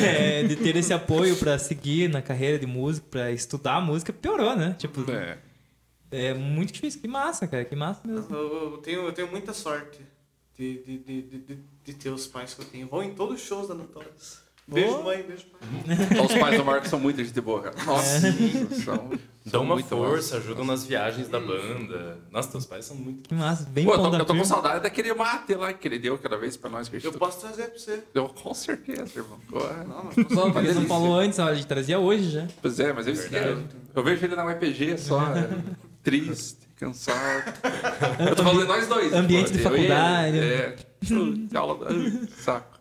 É, 0.05 0.43
de 0.43 0.55
ter 0.55 0.75
esse 0.75 0.93
apoio 0.93 1.35
pra 1.37 1.57
seguir 1.59 2.09
na 2.09 2.21
carreira 2.21 2.57
de 2.59 2.65
músico, 2.65 3.07
pra 3.09 3.31
estudar 3.31 3.81
música, 3.81 4.13
piorou, 4.13 4.55
né? 4.55 4.75
Tipo, 4.79 5.09
É. 5.11 5.37
é 6.11 6.33
muito 6.33 6.71
difícil. 6.73 7.01
Que 7.01 7.07
massa, 7.07 7.47
cara. 7.47 7.65
Que 7.65 7.75
massa 7.75 8.01
mesmo. 8.07 8.33
Eu, 8.33 8.71
eu 8.73 8.77
tenho, 8.77 9.01
eu 9.01 9.11
tenho 9.13 9.29
muita 9.29 9.51
sorte 9.53 9.99
de, 10.57 10.77
de, 10.83 10.97
de, 10.99 11.21
de, 11.23 11.37
de, 11.39 11.59
de 11.83 11.93
ter 11.93 12.09
os 12.09 12.25
pais 12.27 12.53
que 12.53 12.61
eu 12.61 12.65
tenho. 12.65 12.87
Vão 12.87 13.03
em 13.03 13.13
todos 13.13 13.35
os 13.35 13.41
shows 13.45 13.67
da 13.67 13.73
Notorious. 13.75 14.44
Beijo, 14.67 15.03
mãe, 15.03 15.23
beijo, 15.23 15.45
pai. 15.45 15.61
Os 16.25 16.33
pais 16.33 16.57
do 16.57 16.65
Marcos 16.65 16.89
são 16.89 16.99
muito 16.99 17.23
gente 17.23 17.39
boa, 17.39 17.61
cara. 17.61 17.75
Nossa, 17.85 18.19
são, 18.83 19.09
Dão 19.45 19.51
são 19.51 19.63
uma 19.63 19.77
força, 19.79 20.37
ajudam 20.37 20.65
nas 20.65 20.83
viagens 20.83 21.27
da 21.29 21.39
banda. 21.39 22.17
Nossa, 22.31 22.49
teus 22.49 22.65
pais 22.65 22.83
são 22.85 22.95
muito. 22.97 23.29
Que 23.29 23.35
massa. 23.35 23.69
Bem 23.69 23.85
Pô, 23.85 23.93
eu 23.93 23.97
tô, 24.09 24.15
eu 24.17 24.25
tô 24.25 24.35
com 24.35 24.43
saudade 24.43 24.81
daquele 24.81 25.13
mate 25.13 25.53
lá 25.53 25.71
que 25.71 25.87
ele 25.87 25.99
deu 25.99 26.15
aquela 26.15 26.35
vez 26.37 26.57
pra 26.57 26.67
nós. 26.71 26.89
Que 26.89 27.05
Eu 27.05 27.13
posso 27.13 27.41
trazer 27.41 27.67
pra 27.67 27.77
você. 27.77 28.03
deu 28.11 28.27
com 28.27 28.53
certeza, 28.55 29.11
irmão. 29.19 29.39
Porra. 29.47 29.83
Não, 29.87 30.03
mas 30.05 30.15
porque 30.53 30.67
ele 30.67 30.73
não 30.79 30.85
falou 30.87 31.13
antes, 31.19 31.39
a 31.39 31.53
gente 31.53 31.67
trazia 31.67 31.99
hoje 31.99 32.31
já. 32.31 32.47
Pois 32.59 32.79
é, 32.79 32.91
mas 32.91 33.05
eu 33.05 33.13
esqueço. 33.13 33.63
Eu 33.93 34.03
vejo 34.03 34.25
ele 34.25 34.35
na 34.35 34.45
UEPG 34.45 34.97
só, 34.97 35.21
é, 35.35 35.47
triste, 36.01 36.57
cansado. 36.75 37.53
Eu 38.27 38.35
tô 38.35 38.43
falando 38.43 38.61
de 38.61 38.67
nós 38.67 38.87
dois. 38.87 39.13
Ambiente 39.13 39.51
de 39.53 39.61
eu 39.63 39.77
e 39.77 39.79
ele. 39.81 39.87
faculdade. 39.87 40.39
É. 40.39 40.75
Aula 41.53 41.85
da- 41.85 42.27
Saco. 42.41 42.74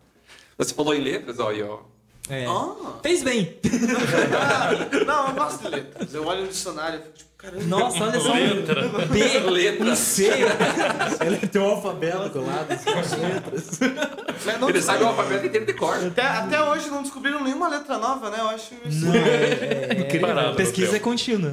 Você 0.57 0.73
falou 0.73 0.93
em 0.95 1.01
letras, 1.01 1.39
ó, 1.39 1.49
aí, 1.49 1.61
ó. 1.63 1.79
É. 2.27 2.45
Ah, 2.47 2.93
Fez 3.03 3.21
bem. 3.21 3.55
não, 5.05 5.27
eu 5.27 5.35
gosto 5.35 5.61
de 5.61 5.67
letras. 5.69 6.13
Eu 6.13 6.25
olho 6.25 6.45
o 6.45 6.47
dicionário 6.47 6.99
e 6.99 7.03
fico 7.03 7.17
tipo, 7.17 7.29
caramba. 7.37 7.63
Nossa, 7.65 8.03
olha 8.03 8.19
só. 8.19 8.33
Letra. 8.33 8.87
B, 9.11 9.39
Letra. 9.41 9.85
um 9.91 9.95
C. 9.95 10.31
Ele 11.23 11.37
tem 11.47 11.61
um 11.61 11.65
alfabeto 11.65 12.29
do 12.29 12.45
lado, 12.47 12.71
assim, 12.73 12.89
as 12.89 13.11
letras. 13.11 13.79
Mas 14.43 14.59
não- 14.59 14.69
Ele 14.69 14.81
sabe 14.81 15.03
o 15.03 15.07
alfabeto 15.07 15.45
inteiro 15.45 15.67
de 15.67 15.73
cor. 15.73 15.95
Até, 16.03 16.23
até 16.23 16.63
hoje 16.63 16.89
não 16.89 17.03
descobriram 17.03 17.43
nenhuma 17.43 17.67
letra 17.67 17.99
nova, 17.99 18.31
né? 18.31 18.37
Eu 18.39 18.47
acho 18.49 18.73
isso. 18.87 19.05
Não, 19.05 19.13
é, 19.15 20.19
Parado 20.19 20.49
no 20.49 20.55
pesquisa 20.55 20.93
tempo. 20.93 20.95
é 20.95 20.99
contínua. 20.99 21.51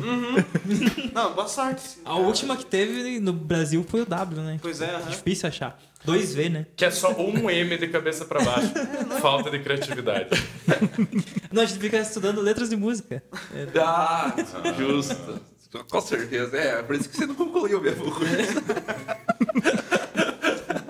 Não, 1.13 1.35
boa 1.35 1.49
sorte. 1.49 1.83
sim. 1.83 2.01
A 2.05 2.15
última 2.17 2.57
que 2.57 2.65
teve 2.65 3.21
no 3.21 3.33
Brasil 3.35 3.85
foi 3.87 4.01
o 4.03 4.07
W, 4.07 4.41
né? 4.41 4.59
Pois 4.63 4.81
é, 4.81 4.87
aham. 4.95 5.11
Difícil 5.11 5.49
achar. 5.49 5.79
2V, 6.07 6.51
né? 6.51 6.67
Que 6.77 6.85
é 6.85 6.91
só 6.91 7.13
um 7.13 7.49
M 7.49 7.79
de 7.79 7.89
cabeça 7.89 8.25
pra 8.25 8.43
baixo. 8.43 8.73
Falta 9.21 9.51
de 9.51 9.59
criatividade. 9.61 10.31
Não, 11.53 11.63
a 11.63 11.67
gente 11.67 11.79
fica 11.81 11.99
estudando 11.99 12.41
letras 12.41 12.71
de 12.71 12.77
música. 12.77 13.23
É, 13.55 13.67
Ah, 13.79 14.35
justo. 14.79 15.41
Com 15.89 16.01
certeza. 16.01 16.57
É, 16.57 16.83
por 16.83 16.97
isso 16.97 17.09
que 17.09 17.17
você 17.17 17.27
não 17.27 17.35
concluiu 17.35 17.81
mesmo 17.81 18.07
o 18.07 18.13
curso. 18.13 18.33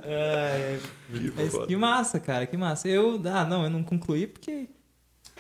é, 0.02 0.78
mas 1.36 1.66
que 1.66 1.76
massa, 1.76 2.18
cara, 2.18 2.46
que 2.46 2.56
massa. 2.56 2.88
Eu, 2.88 3.20
ah, 3.26 3.44
não, 3.44 3.64
eu 3.64 3.70
não 3.70 3.82
concluí 3.82 4.26
porque 4.26 4.68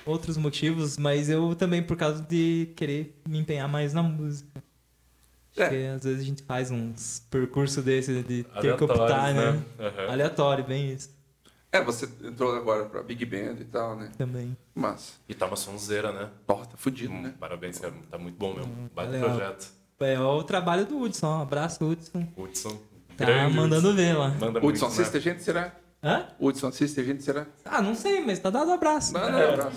outros 0.04 0.36
motivos, 0.36 0.96
mas 0.98 1.28
eu 1.28 1.54
também 1.54 1.82
por 1.82 1.96
causa 1.96 2.22
de 2.22 2.72
querer 2.76 3.20
me 3.28 3.38
empenhar 3.38 3.68
mais 3.68 3.92
na 3.92 4.02
música. 4.02 4.62
É. 5.56 5.64
Porque 5.68 5.76
às 5.94 6.04
vezes 6.04 6.20
a 6.22 6.24
gente 6.24 6.42
faz 6.42 6.70
uns 6.70 7.22
percursos 7.30 7.84
desse 7.84 8.22
de 8.22 8.44
ter 8.60 8.76
que 8.76 8.84
optar, 8.84 9.34
né? 9.34 9.52
né? 9.52 9.62
Aham. 9.78 10.12
Aleatório, 10.12 10.64
bem 10.64 10.90
isso 10.92 11.10
É, 11.70 11.82
você 11.82 12.08
entrou 12.24 12.54
agora 12.56 12.84
pra 12.86 13.02
Big 13.02 13.24
Band 13.26 13.56
e 13.60 13.64
tal, 13.64 13.96
né? 13.96 14.10
também. 14.16 14.56
Mas, 14.74 15.14
E 15.28 15.34
tá 15.34 15.46
uma 15.46 15.56
sonzeira, 15.56 16.10
né? 16.12 16.28
ó, 16.48 16.54
tá 16.64 16.76
fudido, 16.76 17.12
Hum, 17.12 17.22
né? 17.22 17.34
Parabéns, 17.38 17.78
cara. 17.78 17.92
Tá 18.10 18.16
muito 18.18 18.36
bom 18.38 18.54
mesmo. 18.54 18.90
Baita 18.94 19.12
valeu. 19.18 19.30
projeto. 19.36 19.66
É 20.00 20.18
o 20.18 20.42
trabalho 20.42 20.84
do 20.86 20.98
Hudson, 21.00 21.28
um 21.38 21.42
abraço, 21.42 21.84
Hudson. 21.84 22.26
Hudson. 22.36 22.76
Tá 23.16 23.24
Grande 23.26 23.54
mandando 23.54 23.88
Hudson. 23.90 23.96
ver 24.02 24.14
lá. 24.18 24.28
Manda 24.30 24.46
Hudson, 24.58 24.60
muito, 24.62 24.84
assiste 24.86 25.12
né? 25.12 25.18
a 25.18 25.20
gente, 25.22 25.42
será? 25.42 25.72
Hã? 26.04 26.26
Hudson, 26.40 26.66
assiste 26.66 26.98
a 27.00 27.04
gente, 27.04 27.22
será? 27.22 27.46
Ah, 27.64 27.80
não 27.80 27.94
sei, 27.94 28.20
mas 28.24 28.40
tá 28.40 28.50
dado 28.50 28.70
um 28.70 28.74
abraço. 28.74 29.12
Não, 29.12 29.30
não, 29.30 29.38
abraço. 29.52 29.76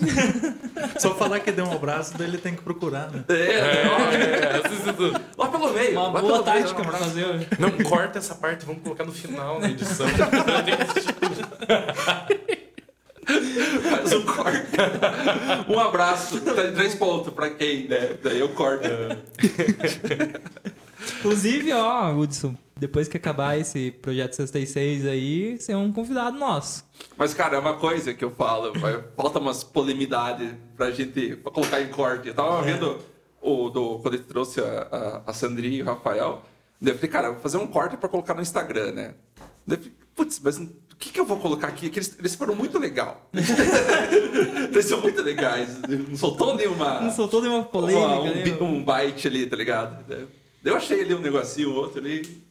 Só 0.98 1.14
falar 1.14 1.38
que 1.38 1.52
deu 1.52 1.64
um 1.66 1.72
abraço, 1.72 2.18
daí 2.18 2.26
ele 2.26 2.38
tem 2.38 2.56
que 2.56 2.62
procurar, 2.62 3.08
né? 3.12 3.24
É, 3.28 3.60
É, 3.60 4.66
assiste 4.66 4.92
tudo. 4.96 5.20
lá 5.38 5.45
pelo 5.66 5.78
meio. 5.78 6.00
Uma 6.00 6.20
boa 6.20 6.42
tática 6.42 6.80
um 6.80 6.84
pra 6.84 6.98
fazer. 6.98 7.48
Não 7.58 7.70
corta 7.88 8.18
essa 8.18 8.34
parte, 8.34 8.64
vamos 8.64 8.82
colocar 8.82 9.04
no 9.04 9.12
final 9.12 9.60
da 9.60 9.68
edição. 9.68 10.06
Faz 13.90 14.12
um 14.12 14.22
corte. 14.22 14.76
Um 15.68 15.78
abraço. 15.78 16.40
Três 16.40 16.94
pontos 16.94 17.32
pra 17.32 17.50
quem, 17.50 17.88
né? 17.88 18.16
Daí 18.22 18.38
eu 18.40 18.48
corto. 18.50 18.88
Inclusive, 21.18 21.72
ó, 21.72 22.12
Hudson, 22.12 22.54
depois 22.76 23.08
que 23.08 23.16
acabar 23.16 23.58
esse 23.58 23.90
projeto 23.90 24.34
66 24.34 25.06
aí, 25.06 25.58
você 25.58 25.72
é 25.72 25.76
um 25.76 25.92
convidado 25.92 26.38
nosso. 26.38 26.84
Mas, 27.16 27.34
cara, 27.34 27.56
é 27.56 27.58
uma 27.58 27.74
coisa 27.74 28.14
que 28.14 28.24
eu 28.24 28.30
falo. 28.30 28.72
Falta 29.16 29.38
umas 29.38 29.64
polemidades 29.64 30.50
pra 30.76 30.90
gente 30.90 31.36
pra 31.36 31.50
colocar 31.50 31.80
em 31.80 31.88
corte. 31.88 32.28
Eu 32.28 32.34
tava 32.34 32.62
vendo 32.62 32.98
o, 33.40 33.68
do, 33.70 33.98
quando 34.00 34.14
ele 34.14 34.24
trouxe 34.24 34.60
a, 34.60 35.22
a, 35.26 35.30
a 35.30 35.32
Sandrinha 35.32 35.78
e 35.78 35.82
o 35.82 35.86
Rafael. 35.86 36.42
Eu 36.82 36.94
falei, 36.94 37.10
cara, 37.10 37.30
vou 37.32 37.40
fazer 37.40 37.56
um 37.58 37.66
corte 37.66 37.96
pra 37.96 38.08
colocar 38.08 38.34
no 38.34 38.42
Instagram, 38.42 38.92
né? 38.92 39.14
Daí 39.66 39.78
eu 39.78 39.82
falei, 39.82 39.92
putz, 40.14 40.40
mas 40.42 40.58
o 40.58 40.68
que, 40.98 41.10
que 41.10 41.20
eu 41.20 41.24
vou 41.26 41.38
colocar 41.38 41.68
aqui? 41.68 41.88
Que 41.90 41.98
eles, 41.98 42.16
eles 42.18 42.34
foram 42.34 42.54
muito 42.54 42.78
legal. 42.78 43.28
eles 43.32 44.86
são 44.86 45.00
muito 45.00 45.22
legais. 45.22 45.78
Não 45.82 46.16
soltou 46.16 46.54
nenhuma. 46.54 47.00
Não 47.00 47.10
soltou 47.10 47.40
nenhuma 47.42 47.64
polêmica, 47.64 48.06
uma- 48.06 48.20
um, 48.20 48.24
né? 48.24 48.56
um 48.60 48.84
byte 48.84 49.26
ali, 49.28 49.46
tá 49.46 49.56
ligado? 49.56 50.04
Daí 50.06 50.26
eu 50.64 50.76
achei 50.76 51.00
ali 51.00 51.14
um 51.14 51.20
negocinho, 51.20 51.72
outro 51.74 52.00
ali 52.00 52.42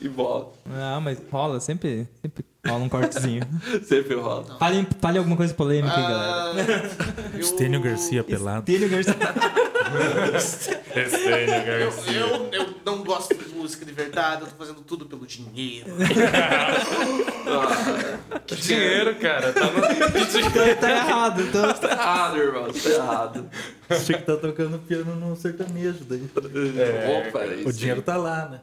e 0.00 0.08
volta. 0.08 0.58
Ah, 0.70 1.00
mas 1.00 1.18
rola, 1.30 1.60
sempre, 1.60 2.08
sempre 2.20 2.44
rola 2.66 2.84
um 2.84 2.88
cortezinho. 2.88 3.42
Sempre 3.86 4.14
rola. 4.14 4.56
Fale, 4.58 4.86
fale 5.00 5.18
alguma 5.18 5.36
coisa 5.36 5.52
polêmica 5.54 5.94
aí, 5.94 6.02
galera. 6.02 6.90
Ah, 6.98 7.12
eu- 7.34 7.40
Estênio 7.40 7.80
Garcia 7.80 8.24
pelado. 8.24 8.70
Estênio 8.70 8.88
Garcia. 8.90 9.14
Estênio 10.94 11.54
Eu, 11.54 11.90
Garcia. 11.90 12.12
eu, 12.20 12.48
eu 12.52 12.74
não 12.84 13.02
gosto 13.04 13.34
de 13.34 13.48
música 13.54 13.84
de 13.84 13.92
verdade, 13.92 14.42
eu 14.42 14.48
tô 14.48 14.56
fazendo 14.56 14.80
tudo 14.80 15.06
pelo 15.06 15.26
dinheiro. 15.26 15.86
Que 18.46 18.56
dinheiro, 18.56 19.14
cara. 19.16 19.52
Tá 19.52 19.66
no... 19.66 20.76
tá 20.80 20.90
errado, 20.90 21.42
então. 21.42 21.72
Tá 21.74 21.90
errado, 21.90 22.36
irmão. 22.38 22.66
Tá 22.72 22.90
errado. 22.90 23.50
Tinha 24.04 24.18
que 24.18 24.24
tá 24.24 24.36
tocando 24.36 24.78
piano 24.78 25.14
no 25.16 25.36
sertanejo 25.36 26.04
daí. 26.04 26.28
É, 26.78 27.28
Opa, 27.28 27.40
O 27.68 27.72
dinheiro 27.72 28.02
tá 28.02 28.16
lá, 28.16 28.48
né? 28.48 28.60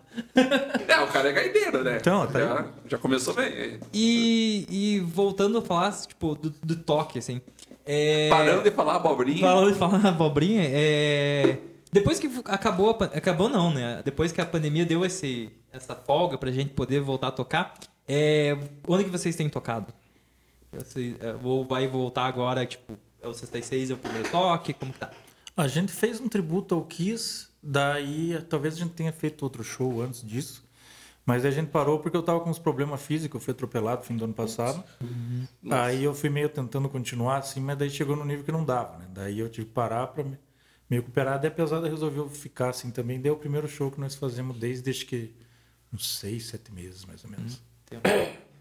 É, 0.87 0.99
o 1.01 1.07
cara 1.07 1.29
é 1.29 1.31
gaideiro, 1.31 1.83
né? 1.83 1.97
Então, 1.99 2.25
tá 2.27 2.39
já, 2.39 2.65
já 2.87 2.97
começou 2.97 3.33
bem. 3.33 3.79
E, 3.93 4.65
e 4.69 4.99
voltando 4.99 5.57
a 5.57 5.61
falar, 5.61 5.91
tipo, 6.07 6.35
do, 6.35 6.49
do 6.49 6.75
toque, 6.75 7.19
assim. 7.19 7.41
É... 7.85 8.29
Parando 8.29 8.63
de 8.63 8.71
falar 8.71 8.95
abobrinha. 8.95 9.39
Falando 9.41 9.71
de 9.71 9.77
falar 9.77 10.05
abobrinha, 10.07 10.63
é... 10.65 11.57
Depois 11.91 12.19
que 12.19 12.29
acabou, 12.45 12.89
a 12.89 12.93
pan- 12.93 13.11
acabou 13.13 13.49
não, 13.49 13.73
né? 13.73 14.01
Depois 14.05 14.31
que 14.31 14.39
a 14.39 14.45
pandemia 14.45 14.85
deu 14.85 15.03
esse, 15.05 15.49
essa 15.73 15.93
folga 15.93 16.37
pra 16.37 16.51
gente 16.51 16.69
poder 16.71 17.01
voltar 17.01 17.27
a 17.27 17.31
tocar, 17.31 17.73
é... 18.07 18.57
onde 18.87 19.03
que 19.03 19.09
vocês 19.09 19.35
têm 19.35 19.49
tocado? 19.49 19.93
Você, 20.71 21.15
é, 21.19 21.33
vou, 21.33 21.65
vai 21.65 21.85
voltar 21.87 22.25
agora, 22.25 22.65
tipo, 22.65 22.93
o 23.27 23.33
66, 23.33 23.91
é 23.91 23.93
o 23.93 23.97
primeiro 23.97 24.29
toque, 24.29 24.73
como 24.73 24.91
que 24.93 24.99
tá? 24.99 25.11
A 25.55 25.67
gente 25.67 25.91
fez 25.91 26.19
um 26.19 26.27
tributo 26.27 26.75
ao 26.75 26.83
Kiss, 26.83 27.47
daí 27.61 28.41
talvez 28.49 28.75
a 28.75 28.77
gente 28.77 28.93
tenha 28.93 29.11
feito 29.11 29.43
outro 29.43 29.63
show 29.63 30.01
antes 30.01 30.25
disso. 30.25 30.63
Mas 31.25 31.45
a 31.45 31.51
gente 31.51 31.69
parou 31.69 31.99
porque 31.99 32.17
eu 32.17 32.23
tava 32.23 32.39
com 32.39 32.49
uns 32.49 32.57
problemas 32.57 33.01
físicos, 33.01 33.39
eu 33.39 33.45
fui 33.45 33.51
atropelado 33.51 34.01
no 34.01 34.07
fim 34.07 34.17
do 34.17 34.23
ano 34.23 34.33
passado. 34.33 34.83
Aí 35.69 36.03
eu 36.03 36.15
fui 36.15 36.29
meio 36.29 36.49
tentando 36.49 36.89
continuar 36.89 37.37
assim, 37.37 37.59
mas 37.59 37.77
daí 37.77 37.89
chegou 37.89 38.15
no 38.15 38.25
nível 38.25 38.43
que 38.43 38.51
não 38.51 38.65
dava, 38.65 38.97
né? 38.97 39.05
Daí 39.13 39.39
eu 39.39 39.47
tive 39.47 39.67
que 39.67 39.73
parar 39.73 40.07
para 40.07 40.23
me, 40.23 40.37
meio 40.89 41.03
cooperado. 41.03 41.45
E 41.45 41.47
a 41.47 41.51
pesada 41.51 41.87
resolveu 41.87 42.27
ficar 42.27 42.69
assim 42.69 42.89
também. 42.89 43.21
Deu 43.21 43.35
o 43.35 43.37
primeiro 43.37 43.67
show 43.67 43.91
que 43.91 43.99
nós 43.99 44.15
fazemos 44.15 44.57
desde 44.57 44.89
acho 44.89 45.05
que 45.05 45.35
uns 45.93 46.17
seis, 46.17 46.47
sete 46.47 46.71
meses, 46.71 47.05
mais 47.05 47.23
ou 47.23 47.29
menos. 47.29 47.61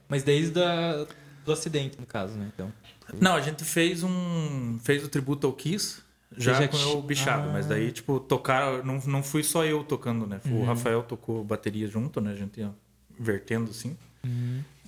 Mas 0.07 0.23
desde 0.23 0.63
a, 0.63 1.07
do 1.51 1.59
acidente, 1.59 1.99
no 2.01 2.07
caso, 2.07 2.35
né? 2.35 2.51
Então. 2.55 2.73
Não, 3.21 3.35
a 3.35 3.41
gente 3.41 3.65
fez 3.65 4.03
um. 4.03 4.79
fez 4.83 5.05
o 5.05 5.09
tributo 5.09 5.47
ao 5.47 5.53
Kiss. 5.53 6.01
Já, 6.37 6.55
já 6.55 6.69
com 6.69 6.77
o 6.77 7.03
bichado, 7.03 7.49
Ah. 7.49 7.53
mas 7.53 7.67
daí, 7.67 7.91
tipo, 7.91 8.21
tocaram. 8.21 8.85
Não, 8.85 8.99
não 9.05 9.23
fui 9.23 9.43
só 9.43 9.65
eu 9.65 9.83
tocando, 9.83 10.27
né? 10.29 10.41
O 10.47 10.63
Rafael 10.65 11.03
tocou 11.03 11.43
bateria 11.43 11.89
junto, 11.89 12.21
né? 12.21 12.33
A 12.33 12.37
gente 12.37 12.61
ia 12.61 12.71
vertendo 13.19 13.71
assim. 13.71 13.97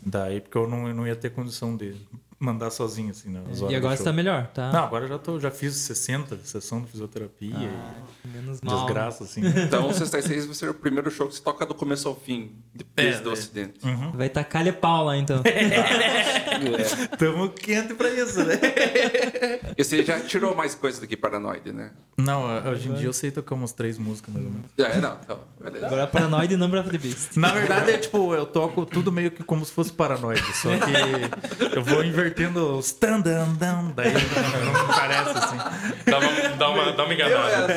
Daí, 0.05 0.41
porque 0.41 0.57
eu 0.57 0.69
não, 0.69 0.89
eu 0.89 0.95
não 0.95 1.07
ia 1.07 1.17
ter 1.17 1.31
condição 1.31 1.77
de 1.77 1.95
mandar 2.43 2.71
sozinho, 2.71 3.11
assim, 3.11 3.31
né? 3.31 3.41
as 3.51 3.61
horas 3.63 3.71
E 3.75 3.75
do 3.75 3.77
agora 3.77 3.97
você 3.97 4.05
tá 4.05 4.13
melhor, 4.13 4.47
tá? 4.49 4.73
Não, 4.73 4.85
agora 4.85 5.05
eu 5.05 5.09
já, 5.09 5.19
tô, 5.19 5.39
já 5.39 5.51
fiz 5.51 5.75
60 5.77 6.39
sessão 6.45 6.81
de 6.83 6.91
fisioterapia 6.91 7.71
Menos 8.25 8.59
e 8.61 8.65
mal. 8.65 8.85
desgraça, 8.85 9.25
assim. 9.25 9.43
Então, 9.63 9.89
o 9.89 9.93
66 9.95 10.47
vai 10.47 10.55
ser 10.55 10.71
o 10.71 10.75
primeiro 10.75 11.11
show 11.11 11.29
que 11.29 11.35
você 11.37 11.43
toca 11.43 11.65
do 11.65 11.75
começo 11.75 12.09
ao 12.09 12.15
fim, 12.17 12.53
depois 12.75 13.17
É, 13.17 13.21
do 13.21 13.31
é. 13.31 13.33
acidente. 13.33 13.79
Vai 14.15 14.29
tacar 14.29 14.65
lhe 14.65 14.73
pau 14.73 15.05
lá, 15.05 15.17
então. 15.17 15.43
Tamo 17.19 17.49
quente 17.51 17.95
pra 17.95 18.11
isso, 18.11 18.43
né? 18.45 18.55
E 19.77 19.83
você 19.85 20.05
já 20.05 20.21
tirou 20.21 20.55
mais 20.55 20.75
coisa 20.75 21.01
do 21.01 21.07
que 21.07 21.17
Paranoide, 21.17 21.73
né? 21.73 21.93
Não, 22.19 22.45
hoje 22.71 22.89
em 22.91 22.95
dia 22.95 23.07
eu 23.07 23.13
sei 23.13 23.31
tocar 23.31 23.55
umas 23.55 23.73
três 23.73 23.97
músicas, 23.99 24.35
mais 24.35 24.45
ou 24.47 24.53
menos. 24.53 24.67
É, 24.79 25.01
não, 25.01 25.17
então, 25.25 25.41
beleza. 25.61 25.87
Agora 25.87 26.03
é 26.03 26.07
Paranoid 26.07 26.53
e 26.53 26.57
Number 26.57 26.81
of 26.81 26.91
the 26.91 26.99
Beast. 26.99 27.37
Na 27.37 27.53
verdade, 27.53 27.91
é 27.91 27.99
tipo, 27.99 28.35
eu 28.35 28.45
toco 28.47 28.85
tudo 28.85 29.11
meio 29.11 29.31
que 29.31 29.43
como 29.43 29.65
se 29.65 29.73
fosse 29.73 29.93
paranoide. 29.93 30.43
Só 30.55 30.69
que 30.77 31.75
eu 31.77 31.83
vou 31.83 32.05
invertendo 32.33 32.79
os 32.79 32.93
tan 32.93 33.21
dan 33.21 33.55
dan, 33.55 33.93
daí 33.95 34.13
não, 34.13 34.73
não 34.73 34.87
parece 34.89 35.31
assim. 35.39 35.57
Dá 36.11 36.19
uma, 36.19 36.49
dá 36.57 36.69
uma, 36.71 36.93
dá 36.93 37.05
uma 37.05 37.15
enganada. 37.15 37.73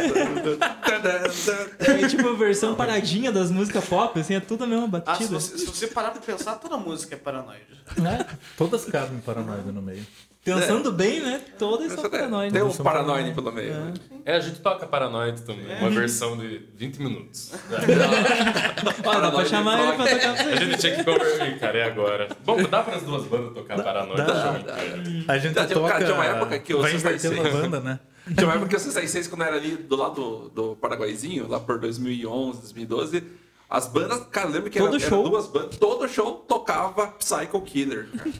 É 1.80 2.08
tipo 2.08 2.28
a 2.30 2.34
versão 2.34 2.76
paradinha 2.76 3.32
das 3.32 3.52
músicas 3.52 3.86
pop, 3.86 4.20
assim, 4.20 4.36
é 4.36 4.40
tudo 4.40 4.64
a 4.64 4.68
mesma 4.68 4.86
Ah, 4.86 5.16
se, 5.16 5.24
batida. 5.24 5.40
você, 5.40 5.58
se 5.58 5.66
você 5.66 5.88
parar 5.88 6.12
pra 6.12 6.22
pensar, 6.22 6.56
toda 6.56 6.78
música 6.78 7.16
é 7.16 7.18
paranoide. 7.18 7.66
Né? 7.98 8.26
Todas 8.58 8.86
cabem 8.86 9.20
paranoide 9.20 9.72
no 9.72 9.82
meio. 9.82 10.06
Pensando 10.46 10.92
bem, 10.92 11.20
né? 11.22 11.42
Todas 11.58 11.92
são 11.92 12.10
paranoid. 12.10 12.54
Tem 12.54 12.62
um 12.64 12.72
São 12.72 12.86
Paranoide 12.86 13.32
pelo 13.34 13.52
meio. 13.52 13.74
né? 13.74 13.94
É, 14.24 14.36
a 14.36 14.40
gente 14.40 14.60
toca 14.62 14.86
Paranoid 14.86 15.42
também, 15.42 15.66
uma 15.80 15.90
versão 15.90 16.38
de 16.38 16.62
20 16.78 16.98
minutos. 17.02 17.52
Ó, 19.04 19.20
dá 19.20 19.32
pra 19.32 19.46
chamar 19.46 19.80
ele 19.80 19.94
pra 19.98 20.06
tocar 20.08 20.36
pra 20.36 20.46
A 20.46 20.56
gente 20.56 20.78
tinha 20.78 20.96
que 20.96 21.04
conversar, 21.04 21.60
cara, 21.60 21.78
e 21.78 21.82
agora? 21.84 22.28
Bom, 22.46 22.62
dá 22.64 22.84
para 22.84 22.96
as 22.98 23.04
duas 23.04 23.24
bandas 23.26 23.54
tocar 23.54 23.84
Paranoid 23.84 24.22
dá. 24.22 24.54
junto. 24.54 25.32
A 25.32 25.38
gente 25.38 25.54
Tá, 25.56 25.66
tinha- 25.66 25.80
toca. 25.80 25.98
tinha 25.98 26.14
uma 26.14 26.26
época 26.26 26.60
que 26.60 26.74
o 26.74 26.82
vai 26.82 26.94
invertendo 26.94 27.40
a 27.40 27.44
Seis- 27.44 27.56
banda, 27.56 27.80
né? 27.80 28.00
Tinha 28.36 28.48
uma 28.48 28.54
época 28.56 28.70
que 28.70 28.76
o 28.76 28.80
66, 28.80 29.28
quando 29.28 29.44
era 29.44 29.56
ali 29.56 29.76
do 29.78 29.96
lado 29.96 30.16
do, 30.16 30.50
do 30.50 30.76
Paraguaizinho, 30.78 31.48
lá 31.48 31.60
por 31.60 31.78
2011, 31.80 32.60
2012, 32.62 33.24
as 33.70 33.88
bandas, 33.88 34.20
cara, 34.32 34.48
lembra 34.50 34.70
que 34.72 34.80
Todo 34.80 34.96
era, 34.96 35.00
show. 35.08 35.22
era 35.22 35.30
duas 35.30 35.46
bandas, 35.48 35.78
todo 35.78 36.08
show 36.08 36.34
tocava 36.48 37.08
Psycho 37.20 37.62
Killer. 37.62 38.08
cara. 38.18 38.32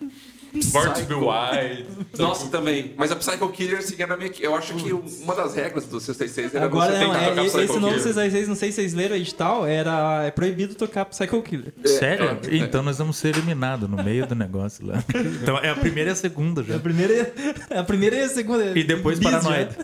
Born 0.72 0.94
to 0.94 1.06
be. 1.06 1.14
Wild. 1.14 1.86
Nossa, 2.18 2.50
também. 2.50 2.94
Mas 2.98 3.12
a 3.12 3.16
Psycho 3.16 3.50
Killer, 3.50 3.80
assim, 3.80 3.96
era 4.00 4.16
meio 4.16 4.32
que. 4.32 4.44
Eu 4.44 4.56
acho 4.56 4.74
que 4.76 4.92
uma 4.94 5.36
das 5.36 5.56
regras 5.56 5.86
do 5.86 6.00
66 6.00 6.56
era 6.56 6.66
Agora 6.66 6.92
você 6.92 7.00
não, 7.00 7.14
tentar 7.14 7.24
é, 7.24 7.30
tocar 7.30 7.46
esse 7.46 7.58
Psycho 7.58 7.74
novo 7.74 7.88
Killer. 7.88 8.04
666, 8.04 8.48
não 8.48 8.56
sei 8.56 8.72
se 8.72 8.76
vocês 8.76 8.94
leram 8.94 9.16
o 9.16 9.18
edital, 9.18 9.66
era 9.66 10.24
é 10.26 10.32
proibido 10.32 10.76
tocar 10.76 11.06
Psycho 11.06 11.42
Killer. 11.42 11.74
Sério? 11.86 12.40
é. 12.50 12.56
Então 12.58 12.82
nós 12.84 12.98
vamos 12.98 13.18
ser 13.18 13.36
eliminados 13.36 13.90
no 13.90 14.02
meio 14.02 14.26
do 14.26 14.36
negócio 14.36 14.86
lá. 14.86 15.04
Então 15.46 15.58
é 15.60 15.70
a 15.70 15.76
primeira 15.76 16.10
e 16.10 16.14
a 16.14 16.16
segunda 16.16 16.62
A 16.62 16.64
já. 16.64 16.80
primeira, 16.80 17.34
a 17.70 17.84
primeira 17.84 18.16
e 18.16 18.22
a 18.22 18.30
segunda. 18.30 18.78
E 18.78 18.84
depois 18.84 19.20
Bis 19.20 19.30
paranoide. 19.30 19.76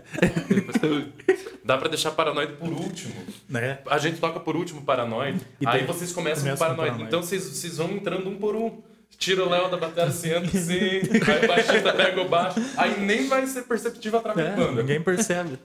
Dá 1.63 1.77
pra 1.77 1.87
deixar 1.87 2.11
Paranoid 2.11 2.53
por 2.53 2.69
último. 2.69 3.13
Né? 3.47 3.79
A 3.87 3.97
gente 3.97 4.19
toca 4.19 4.39
por 4.39 4.55
último 4.55 4.81
Paranoid. 4.81 5.39
E 5.59 5.67
aí 5.67 5.79
daí 5.79 5.85
vocês 5.85 6.11
começam 6.11 6.43
começa 6.43 6.65
com 6.65 6.71
com 6.71 6.75
Paranoid. 6.75 6.89
Paranoid. 6.89 7.07
Então 7.07 7.21
vocês, 7.21 7.43
vocês 7.43 7.77
vão 7.77 7.91
entrando 7.91 8.29
um 8.29 8.35
por 8.35 8.55
um. 8.55 8.81
Tira 9.21 9.45
o 9.45 9.49
Léo 9.49 9.69
da 9.69 9.77
bateria, 9.77 10.09
senta 10.09 10.57
assim, 10.57 10.79
aí 10.79 11.45
o 11.45 11.47
baixista 11.47 11.93
pega 11.93 12.21
o 12.21 12.27
baixo. 12.27 12.59
Aí 12.75 12.99
nem 13.01 13.27
vai 13.27 13.45
ser 13.45 13.61
perceptível 13.61 14.17
a 14.17 14.21
trava 14.23 14.41
de 14.41 14.47
É, 14.47 14.55
banda. 14.55 14.81
ninguém 14.81 14.99
percebe. 14.99 15.59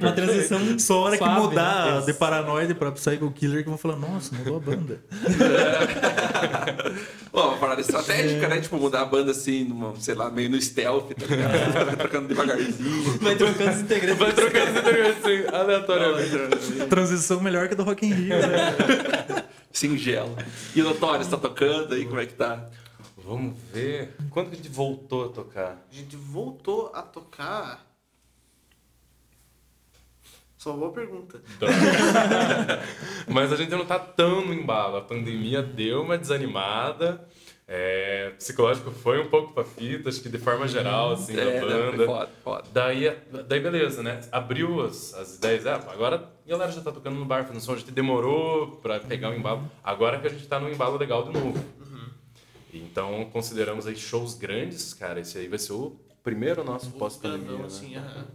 Uma 0.00 0.12
transição 0.12 0.78
Só 0.78 0.94
a 0.94 1.00
hora 1.02 1.18
que 1.18 1.22
suave, 1.22 1.40
mudar 1.42 2.00
né? 2.00 2.06
de 2.06 2.14
Paranoide 2.14 2.72
pra 2.74 2.90
Psycho 2.90 3.30
Killer 3.32 3.64
que 3.64 3.68
vão 3.68 3.76
falar, 3.76 3.96
nossa, 3.96 4.34
mudou 4.34 4.56
a 4.56 4.60
banda. 4.60 4.98
Pô, 7.30 7.48
uma 7.48 7.56
parada 7.58 7.82
estratégica, 7.82 8.48
né? 8.48 8.60
Tipo, 8.62 8.78
mudar 8.78 9.02
a 9.02 9.04
banda 9.04 9.32
assim, 9.32 9.64
numa, 9.64 9.94
sei 10.00 10.14
lá, 10.14 10.30
meio 10.30 10.48
no 10.48 10.58
stealth, 10.60 11.10
tá 11.12 11.26
ligado? 11.26 11.52
Vai 11.84 11.96
trocando 11.96 12.28
devagarzinho. 12.28 13.18
Vai 13.20 13.36
trocando 13.36 13.70
os 13.72 13.80
integrantes. 13.80 14.18
Vai 14.18 14.32
trocando 14.32 14.70
os 14.70 14.76
integrantes 14.78 15.18
assim, 15.22 15.44
aleatoriamente. 15.54 16.86
Transição 16.88 17.40
melhor 17.40 17.68
que 17.68 17.74
a 17.74 17.76
do 17.76 17.82
Rock 17.84 18.06
in 18.06 18.14
Rio, 18.14 18.38
né? 18.38 18.74
Singelo. 19.70 20.34
E 20.74 20.80
o 20.80 20.84
Notorious 20.84 21.26
tá 21.28 21.36
tocando 21.36 21.94
aí, 21.94 22.06
como 22.06 22.18
é 22.20 22.24
que 22.26 22.32
tá? 22.34 22.68
Vamos 23.24 23.58
ver. 23.72 24.14
Quando 24.30 24.48
que 24.48 24.54
a 24.54 24.56
gente 24.56 24.68
voltou 24.68 25.26
a 25.26 25.28
tocar? 25.28 25.86
A 25.90 25.94
gente 25.94 26.16
voltou 26.16 26.90
a 26.94 27.02
tocar. 27.02 27.86
Só 30.58 30.70
uma 30.70 30.78
boa 30.78 30.92
pergunta. 30.92 31.40
Mas 33.28 33.52
a 33.52 33.56
gente 33.56 33.70
não 33.70 33.84
tá 33.84 33.98
tão 33.98 34.44
no 34.46 34.54
embalo. 34.54 34.96
A 34.96 35.00
pandemia 35.02 35.62
deu 35.62 36.02
uma 36.02 36.16
desanimada. 36.16 37.26
É, 37.66 38.30
psicológico 38.36 38.90
foi 38.90 39.20
um 39.20 39.28
pouco 39.28 39.54
pra 39.54 39.64
fita, 39.64 40.08
acho 40.08 40.20
que 40.20 40.28
de 40.28 40.36
forma 40.36 40.68
geral, 40.68 41.12
assim, 41.12 41.34
É, 41.38 41.60
da 41.60 41.66
banda. 41.66 42.04
foda, 42.04 42.30
foda. 42.44 42.64
Daí, 42.72 43.16
daí 43.48 43.60
beleza, 43.60 44.02
né? 44.02 44.20
Abriu 44.30 44.82
as, 44.84 45.14
as 45.14 45.36
ideias. 45.36 45.66
Ah, 45.66 45.76
agora 45.88 46.28
a 46.46 46.48
galera 46.50 46.70
já 46.70 46.82
tá 46.82 46.92
tocando 46.92 47.18
no 47.18 47.24
bar, 47.24 47.44
fazendo 47.44 47.62
som. 47.62 47.72
A 47.72 47.76
gente 47.78 47.90
demorou 47.92 48.72
pra 48.82 49.00
pegar 49.00 49.30
o 49.30 49.34
embalo. 49.34 49.70
Agora 49.82 50.20
que 50.20 50.26
a 50.26 50.30
gente 50.30 50.46
tá 50.46 50.60
num 50.60 50.68
embalo 50.68 50.98
legal 50.98 51.24
de 51.24 51.32
novo. 51.32 51.64
Então 52.72 53.28
consideramos 53.32 53.86
aí 53.86 53.96
shows 53.96 54.34
grandes, 54.34 54.94
cara. 54.94 55.20
Esse 55.20 55.38
aí 55.38 55.48
vai 55.48 55.58
ser 55.58 55.72
o 55.72 55.96
primeiro 56.22 56.64
nosso 56.64 56.90
pós-pandemia. 56.92 57.46
Grandão, 57.46 57.58
Né? 57.60 57.66
assim, 57.66 57.96
aham. 57.96 58.26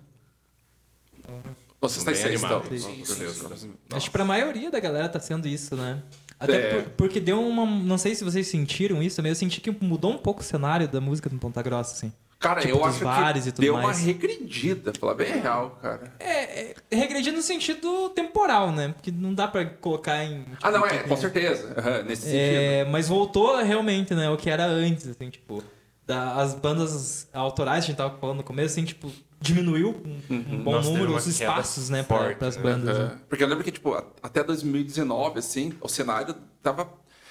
Vocês 1.79 2.07
estão 2.07 2.31
então. 2.33 3.57
Sim. 3.57 3.73
Acho 3.91 4.05
que 4.07 4.11
pra 4.11 4.25
maioria 4.25 4.71
da 4.71 4.79
galera 4.79 5.07
tá 5.07 5.19
sendo 5.19 5.47
isso, 5.47 5.75
né? 5.75 6.01
Até 6.39 6.55
É. 6.77 6.81
por- 6.81 6.91
porque 6.91 7.19
deu 7.19 7.39
uma. 7.41 7.65
Não 7.65 7.97
sei 7.97 8.15
se 8.15 8.23
vocês 8.23 8.47
sentiram 8.47 9.01
isso 9.01 9.15
também. 9.17 9.31
Eu 9.31 9.35
senti 9.35 9.59
que 9.61 9.69
mudou 9.71 10.11
um 10.11 10.17
pouco 10.17 10.41
o 10.41 10.43
cenário 10.43 10.87
da 10.87 10.99
música 11.01 11.29
no 11.29 11.37
Ponta 11.39 11.61
Grossa, 11.61 11.93
assim. 11.93 12.11
Cara, 12.39 12.61
Tipo, 12.61 12.77
eu 12.77 12.85
acho 12.85 12.99
que 12.99 13.61
deu 13.61 13.73
mais. 13.73 13.97
uma 13.97 14.05
regredida, 14.05 14.91
pra 14.91 14.99
falar 14.99 15.13
bem 15.15 15.31
real, 15.41 15.71
cara. 15.81 16.13
É, 16.19 16.71
é 16.91 16.95
regredindo 16.95 17.37
no 17.37 17.41
sentido 17.43 18.09
temporal, 18.09 18.71
né? 18.71 18.89
Porque 18.89 19.09
não 19.11 19.33
dá 19.33 19.47
pra 19.47 19.65
colocar 19.65 20.23
em. 20.23 20.43
tipo, 20.43 20.57
Ah, 20.61 20.69
não, 20.71 20.85
é, 20.85 20.99
com 20.99 21.17
certeza. 21.17 21.73
Aham, 21.77 22.03
nesse 22.03 22.23
sentido. 22.23 22.37
É, 22.39 22.85
mas 22.85 23.07
voltou 23.07 23.57
realmente, 23.63 24.13
né? 24.13 24.29
O 24.29 24.37
que 24.37 24.49
era 24.49 24.65
antes, 24.65 25.07
assim, 25.07 25.29
tipo. 25.29 25.63
Da, 26.05 26.35
as 26.35 26.53
bandas 26.53 27.27
autorais, 27.33 27.83
a 27.83 27.87
gente 27.87 27.97
tava 27.97 28.17
falando 28.17 28.37
no 28.37 28.43
começo, 28.43 28.71
assim, 28.73 28.85
tipo, 28.85 29.11
diminuiu 29.41 30.01
um, 30.29 30.35
um 30.35 30.63
bom 30.63 30.71
Nossa, 30.73 30.89
número 30.89 31.13
os 31.13 31.27
espaços, 31.27 31.89
né, 31.89 32.01
pra, 32.01 32.17
forte, 32.17 32.37
pras 32.37 32.55
né? 32.55 32.63
bandas. 32.63 32.97
né? 32.97 33.11
É, 33.13 33.17
Porque 33.27 33.43
eu 33.43 33.47
lembro 33.49 33.61
que, 33.61 33.71
tipo, 33.73 33.93
até 34.23 34.41
2019, 34.41 35.39
assim, 35.39 35.73
o 35.81 35.89
cenário 35.89 36.33
tava. 36.63 36.87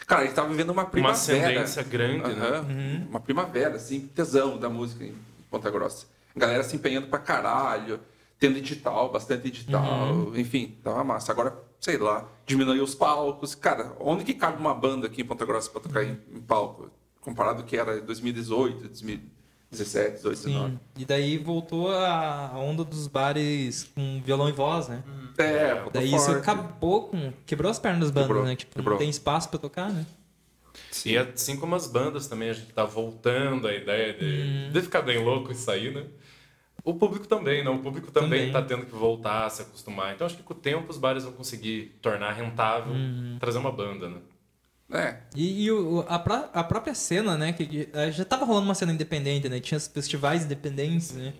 Cara, 0.06 0.22
a 0.22 0.24
gente 0.24 0.34
tava 0.34 0.48
vivendo 0.48 0.70
uma 0.70 0.82
Uma 0.82 0.90
primavera. 0.90 1.16
ascendência 1.18 1.82
grande, 1.82 2.32
né? 2.34 2.46
Aham, 2.48 3.06
Uma 3.10 3.20
primavera, 3.20 3.74
assim, 3.76 4.00
tesão 4.06 4.56
da 4.58 4.68
música 4.68 5.04
em 5.04 5.14
Ponta 5.50 5.70
Grossa. 5.70 6.06
A 6.34 6.38
galera 6.38 6.62
se 6.62 6.76
empenhando 6.76 7.08
pra 7.08 7.18
caralho, 7.18 7.98
tendo 8.38 8.58
edital, 8.58 9.10
bastante 9.10 9.48
edital, 9.48 10.32
enfim, 10.36 10.78
tava 10.82 11.02
massa. 11.02 11.32
Agora, 11.32 11.56
sei 11.80 11.96
lá, 11.96 12.28
diminuiu 12.44 12.84
os 12.84 12.94
palcos. 12.94 13.54
Cara, 13.54 13.96
onde 13.98 14.22
que 14.24 14.34
cabe 14.34 14.58
uma 14.60 14.74
banda 14.74 15.06
aqui 15.06 15.22
em 15.22 15.24
Ponta 15.24 15.44
Grossa 15.44 15.70
pra 15.70 15.80
tocar 15.80 16.04
em, 16.04 16.18
em 16.32 16.40
palco? 16.40 16.90
Comparado 17.20 17.62
ao 17.62 17.66
que 17.66 17.76
era 17.76 17.98
em 17.98 18.02
2018, 18.04 18.88
2017, 19.70 20.16
18, 20.16 20.36
19. 20.46 20.70
Sim. 20.72 20.78
E 20.96 21.04
daí 21.04 21.38
voltou 21.38 21.90
a 21.92 22.52
onda 22.56 22.84
dos 22.84 23.06
bares 23.06 23.84
com 23.94 24.20
violão 24.24 24.48
e 24.48 24.52
voz, 24.52 24.88
né? 24.88 25.02
É, 25.38 25.82
Daí 25.92 26.06
isso 26.14 26.26
forte. 26.26 26.38
acabou 26.38 27.08
com. 27.08 27.32
Quebrou 27.44 27.70
as 27.70 27.78
pernas 27.78 28.00
das 28.00 28.10
bandas, 28.10 28.26
Quebrou, 28.28 28.44
né? 28.44 28.56
Tipo, 28.56 28.74
quebrou. 28.76 28.92
não 28.94 28.98
tem 28.98 29.10
espaço 29.10 29.48
pra 29.48 29.58
tocar, 29.58 29.90
né? 29.92 30.06
E 31.04 31.16
assim 31.18 31.56
como 31.56 31.74
as 31.74 31.86
bandas 31.86 32.26
também, 32.26 32.50
a 32.50 32.52
gente 32.52 32.72
tá 32.72 32.84
voltando 32.84 33.66
a 33.66 33.74
ideia 33.74 34.12
de, 34.14 34.70
de 34.70 34.82
ficar 34.82 35.02
bem 35.02 35.22
louco 35.22 35.50
e 35.52 35.54
sair, 35.54 35.92
né? 35.94 36.04
O 36.84 36.94
público 36.94 37.26
também, 37.26 37.64
né? 37.64 37.70
O 37.70 37.78
público 37.80 38.10
também, 38.12 38.46
Também. 38.46 38.52
tá 38.52 38.62
tendo 38.62 38.86
que 38.86 38.94
voltar, 38.94 39.50
se 39.50 39.62
acostumar. 39.62 40.14
Então 40.14 40.24
acho 40.26 40.36
que 40.36 40.42
com 40.42 40.54
o 40.54 40.56
tempo 40.56 40.88
os 40.90 40.96
bares 40.98 41.24
vão 41.24 41.32
conseguir 41.32 41.96
tornar 42.00 42.32
rentável 42.32 42.94
trazer 43.40 43.58
uma 43.58 43.72
banda, 43.72 44.08
né? 44.08 44.18
É, 44.92 45.16
E, 45.34 45.64
e 45.64 45.70
o- 45.72 46.04
a, 46.08 46.18
pró- 46.18 46.48
a 46.52 46.62
própria 46.62 46.94
cena, 46.94 47.36
né? 47.36 47.52
Que- 47.52 47.88
eh, 47.92 48.12
já 48.12 48.24
tava 48.24 48.44
rolando 48.44 48.66
uma 48.66 48.74
cena 48.74 48.92
independente, 48.92 49.48
né? 49.48 49.58
Tinha 49.60 49.78
os 49.78 49.86
festivais 49.88 50.44
independentes, 50.44 51.12
né? 51.12 51.34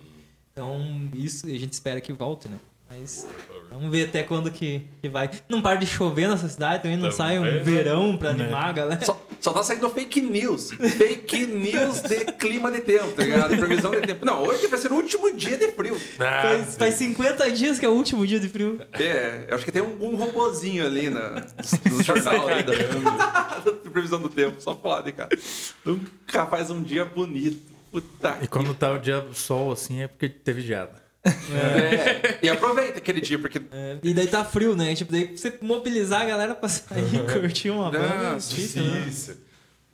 Então, 0.51 1.09
isso 1.13 1.47
a 1.47 1.49
gente 1.51 1.71
espera 1.73 2.01
que 2.01 2.11
volte, 2.11 2.49
né? 2.49 2.59
Mas 2.89 3.27
vamos 3.69 3.91
ver 3.91 4.07
até 4.07 4.23
quando 4.23 4.49
que, 4.49 4.87
que 5.01 5.09
vai. 5.09 5.29
Não 5.49 5.61
para 5.61 5.75
de 5.75 5.85
chover 5.85 6.29
nessa 6.29 6.47
cidade, 6.47 6.83
também 6.83 6.97
não 6.97 7.11
sai 7.11 7.37
um 7.37 7.43
né? 7.43 7.59
verão 7.59 8.17
pra 8.17 8.29
animar 8.29 8.69
a 8.69 8.71
galera. 8.71 9.05
Só, 9.05 9.21
Só 9.41 9.51
tá 9.51 9.61
saindo 9.61 9.89
fake 9.89 10.21
news. 10.21 10.71
Fake 10.71 11.45
news 11.45 12.01
de 12.01 12.25
clima 12.33 12.71
de 12.71 12.79
tempo, 12.81 13.11
tá 13.11 13.23
ligado? 13.23 13.51
De 13.55 13.57
previsão 13.57 13.91
de 13.91 14.01
tempo. 14.01 14.25
Não, 14.25 14.41
hoje 14.41 14.67
vai 14.67 14.79
ser 14.79 14.91
o 14.91 14.95
último 14.95 15.31
dia 15.35 15.57
de 15.57 15.71
frio. 15.73 15.99
Ah, 16.17 16.41
Faz, 16.43 16.77
faz 16.77 16.93
50 16.95 17.51
dias 17.51 17.77
que 17.77 17.85
é 17.85 17.89
o 17.89 17.93
último 17.93 18.25
dia 18.25 18.39
de 18.39 18.47
frio. 18.47 18.79
É, 18.93 19.45
eu 19.49 19.55
acho 19.55 19.65
que 19.65 19.71
tem 19.71 19.81
um, 19.81 19.97
um 20.01 20.15
robozinho 20.15 20.85
ali 20.85 21.09
na, 21.09 21.45
no 21.91 22.01
jornal 22.01 22.47
ali 22.47 22.63
da, 22.63 22.73
de 23.83 23.89
previsão 23.89 24.21
do 24.21 24.29
tempo. 24.29 24.61
Só 24.61 24.73
pode, 24.73 25.11
cara. 25.11 25.29
Nunca 25.85 26.45
faz 26.45 26.69
um 26.69 26.81
dia 26.81 27.03
bonito. 27.03 27.75
Puta 27.91 28.37
E 28.41 28.47
quando 28.47 28.73
tá 28.73 28.91
o 28.91 28.97
dia 28.99 29.21
do 29.21 29.33
sol 29.33 29.71
assim 29.71 30.01
é 30.01 30.07
porque 30.07 30.27
teve 30.27 30.61
geada. 30.61 31.06
É, 31.53 32.39
e 32.41 32.49
aproveita 32.49 32.97
aquele 32.99 33.21
dia, 33.21 33.37
porque. 33.39 33.61
É, 33.71 33.97
e 34.03 34.13
daí 34.13 34.27
tá 34.27 34.43
frio, 34.45 34.75
né? 34.75 34.93
Tipo, 34.95 35.11
daí 35.11 35.27
pra 35.27 35.37
você 35.37 35.57
mobilizar 35.61 36.21
a 36.21 36.25
galera 36.25 36.55
pra 36.55 36.67
sair 36.69 37.15
e 37.15 37.19
curtir 37.39 37.69
uma 37.69 37.89
banda. 37.91 38.05
é 38.05 38.31
Nossa, 38.33 38.49
difícil, 38.55 38.83
né? 38.83 39.11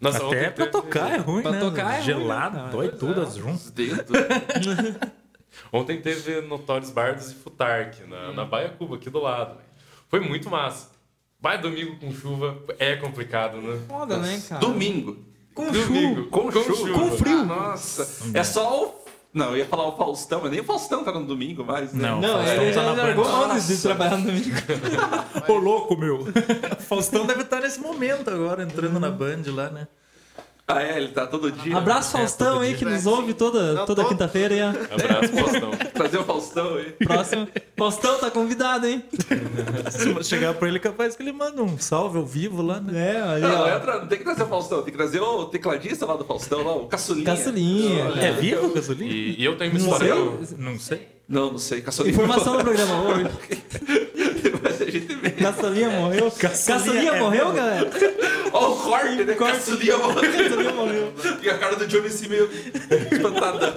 Nossa, 0.01 0.17
Até 0.17 0.25
ontem 0.25 0.39
pra 0.51 0.51
teve- 0.51 0.69
tocar 0.71 1.11
é 1.13 1.17
ruim, 1.17 1.41
Pra 1.43 1.51
né? 1.51 1.59
tocar 1.59 1.93
é 1.93 1.95
ruim, 1.97 2.03
Gelado, 2.05 2.57
né? 2.57 2.69
dói 2.71 2.89
tudo 2.89 3.21
as 3.21 3.36
juntas. 3.36 3.71
Ontem 5.71 6.01
teve 6.01 6.41
Notórios 6.41 6.89
Bardos 6.89 7.31
e 7.31 7.36
Futark 7.36 8.03
na, 8.07 8.31
na 8.34 8.45
Baia 8.45 8.69
Cuba, 8.69 8.95
aqui 8.95 9.09
do 9.09 9.19
lado. 9.19 9.57
Foi 10.09 10.19
muito 10.19 10.49
massa. 10.49 10.91
Vai 11.39 11.59
domingo 11.59 11.97
com 11.97 12.13
chuva, 12.13 12.57
é 12.79 12.95
complicado, 12.95 13.57
né? 13.61 13.79
Foda, 13.88 14.17
né, 14.17 14.41
cara? 14.47 14.61
Domingo. 14.61 15.17
Com 15.53 15.71
Domingo, 15.71 16.23
chuva. 16.23 16.29
Com, 16.29 16.51
chuva. 16.51 16.93
Com 16.93 17.11
frio. 17.17 17.39
Ah, 17.41 17.45
nossa. 17.45 18.29
É 18.34 18.43
só 18.43 18.84
o. 18.86 19.02
Não, 19.34 19.47
eu 19.51 19.57
ia 19.57 19.65
falar 19.65 19.88
o 19.88 19.97
Faustão, 19.97 20.39
mas 20.43 20.51
nem 20.51 20.59
o 20.59 20.63
Faustão 20.63 21.03
tá 21.03 21.11
no 21.11 21.25
domingo 21.25 21.63
mais. 21.65 21.91
Né? 21.91 22.07
Não. 22.07 22.21
Não, 22.21 22.34
Faustão 22.38 22.63
ele 22.63 22.73
tá 22.73 22.81
já 22.84 22.93
na 22.95 23.03
largou 23.03 23.25
mão 23.27 23.59
de- 23.59 23.77
trabalhar 23.81 24.17
no 24.17 24.25
domingo. 24.25 24.49
Ô, 25.47 25.53
louco, 25.55 25.97
meu. 25.97 26.25
Faustão 26.79 27.25
deve 27.25 27.41
estar 27.41 27.59
nesse 27.61 27.79
momento 27.79 28.29
agora, 28.29 28.61
entrando 28.63 28.99
na 28.99 29.09
Band 29.09 29.41
lá, 29.47 29.69
né? 29.69 29.88
Ah, 30.74 30.82
é, 30.84 30.97
ele 30.97 31.09
tá 31.09 31.28
todo 31.28 31.51
dia. 31.51 31.78
Abraço 31.78 32.15
É, 32.17 32.19
Faustão 32.21 32.59
aí 32.61 32.69
dia. 32.69 32.78
que 32.78 32.86
nos 32.86 33.05
ouve 33.05 33.34
toda, 33.34 33.74
Não, 33.74 33.86
toda 33.86 34.01
todo- 34.01 34.09
quinta-feira. 34.11 34.53
aí, 34.55 34.61
ó. 34.61 34.69
Abraço, 34.93 35.34
Faustão. 35.34 35.71
Trazer 35.93 36.17
o 36.17 36.24
Faustão 36.24 36.76
aí. 36.76 36.91
Próximo. 37.05 37.47
Faustão 37.78 38.17
tá 38.19 38.32
convidado, 38.32 38.88
hein? 38.88 39.03
Se 39.91 40.24
chegar 40.24 40.53
pra 40.55 40.67
ele, 40.67 40.80
capaz 40.80 41.15
que 41.15 41.24
ele 41.24 41.32
manda 41.32 41.61
um 41.61 41.78
salve 41.78 42.17
ao 42.17 42.26
vivo 42.26 42.61
lá, 42.61 42.80
né? 42.80 43.15
É, 43.17 43.21
ali, 43.21 43.41
Não, 43.41 43.61
ó. 43.61 43.67
é 43.67 43.80
tra- 43.80 43.99
tem 44.05 44.17
que 44.17 44.24
trazer 44.24 44.43
o 44.43 44.47
Faustão, 44.47 44.82
tem 44.82 44.91
que 44.91 44.97
trazer 44.97 45.19
o 45.21 45.45
tecladista 45.45 46.05
lá 46.05 46.15
do 46.15 46.26
Faustão, 46.26 46.63
lá, 46.63 46.76
o 46.76 46.88
Caçulinha. 46.88 47.26
Caçulinha. 47.26 48.03
É 48.21 48.32
vivo, 48.32 48.74
Gasolina? 48.74 49.11
E, 49.11 49.36
e 49.39 49.45
eu 49.45 49.57
tenho 49.57 49.71
uma 49.71 49.80
Não 49.80 49.86
história. 49.91 50.15
sei. 50.45 50.57
Não 50.57 50.80
sei. 50.80 51.07
Não, 51.28 51.51
não 51.53 51.57
sei, 51.57 51.82
Caçulinha. 51.82 52.13
Informação 52.15 52.57
no 52.57 52.63
programa 52.63 53.01
hoje. 53.03 53.30
Mas 54.61 54.82
a 54.82 54.86
gente 54.86 55.15
vê. 55.15 55.30
Caçulinha 55.32 55.89
morreu. 55.89 56.32
Caçulinha 56.32 56.80
Caçulinha 56.80 57.11
é 57.11 57.19
morreu, 57.19 57.45
mesmo. 57.45 57.57
galera? 57.57 57.89
Olha 58.53 58.67
o 58.67 58.76
corte, 58.78 59.24
né? 59.24 59.34
Corte. 59.36 59.53
Caçulinha 59.57 59.97
morreu. 59.97 60.21
Caçulinha 60.21 60.71
morreu. 60.74 61.13
E 61.41 61.49
a 61.49 61.57
cara 61.57 61.76
do 61.76 61.88
Johnny 61.88 62.07
assim 62.07 62.28
meio 62.28 62.49
espantadão. 63.11 63.74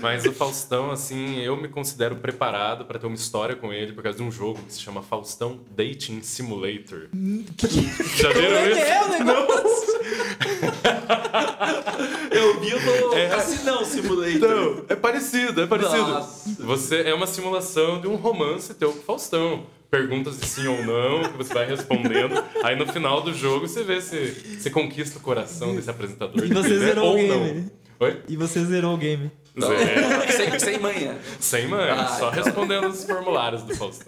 Mas 0.00 0.24
o 0.24 0.32
Faustão, 0.32 0.90
assim, 0.90 1.40
eu 1.40 1.56
me 1.56 1.68
considero 1.68 2.16
preparado 2.16 2.84
pra 2.84 2.98
ter 2.98 3.06
uma 3.06 3.16
história 3.16 3.56
com 3.56 3.72
ele 3.72 3.92
por 3.92 4.02
causa 4.02 4.18
de 4.18 4.24
um 4.24 4.30
jogo 4.30 4.60
que 4.66 4.72
se 4.72 4.80
chama 4.80 5.02
Faustão 5.02 5.60
Dating 5.74 6.22
Simulator. 6.22 7.08
Já 8.16 8.32
Como 8.32 8.40
viram 8.40 8.56
é 8.56 8.68
que 8.70 8.78
isso? 8.78 8.80
é 8.92 9.04
o 9.04 9.08
negócio? 9.24 9.96
Eu 12.30 12.60
vi 12.60 12.70
no 12.70 13.10
Cassinão 13.30 13.84
Simulator. 13.84 14.32
Então, 14.36 14.84
é 14.88 14.94
parecido, 14.96 15.62
é 15.62 15.66
parecido. 15.66 16.02
Nossa. 16.06 16.50
Você 16.62 17.02
é 17.02 17.14
uma 17.14 17.26
simulação 17.26 18.00
de 18.00 18.06
um 18.06 18.16
romance 18.16 18.74
teu 18.74 18.92
com 18.92 18.98
o 18.98 19.02
Faustão. 19.02 19.66
Perguntas 19.88 20.38
de 20.40 20.46
sim 20.46 20.66
ou 20.66 20.84
não, 20.84 21.22
que 21.30 21.36
você 21.38 21.54
vai 21.54 21.64
respondendo. 21.64 22.42
Aí 22.64 22.74
no 22.76 22.86
final 22.92 23.20
do 23.22 23.32
jogo 23.32 23.68
você 23.68 23.84
vê 23.84 24.00
se 24.00 24.58
você 24.58 24.68
conquista 24.68 25.18
o 25.18 25.22
coração 25.22 25.76
desse 25.76 25.88
apresentador. 25.88 26.44
E 26.44 26.48
que 26.48 26.54
você 26.54 26.70
quiser, 26.70 26.86
zerou 26.86 27.04
o 27.04 27.08
ou 27.10 27.16
game. 27.16 27.30
não. 27.60 27.70
Oi? 28.00 28.20
E 28.28 28.36
você 28.36 28.64
zerou 28.64 28.94
o 28.94 28.96
game. 28.96 29.30
Zero. 29.58 30.32
Sem, 30.32 30.58
sem 30.58 30.78
manhã. 30.78 31.14
Sem 31.40 31.66
mãe, 31.68 31.88
Ah, 31.90 32.06
só 32.08 32.28
então. 32.30 32.44
respondendo 32.44 32.88
os 32.88 33.04
formulários 33.04 33.62
do 33.62 33.74
Faustão. 33.74 34.06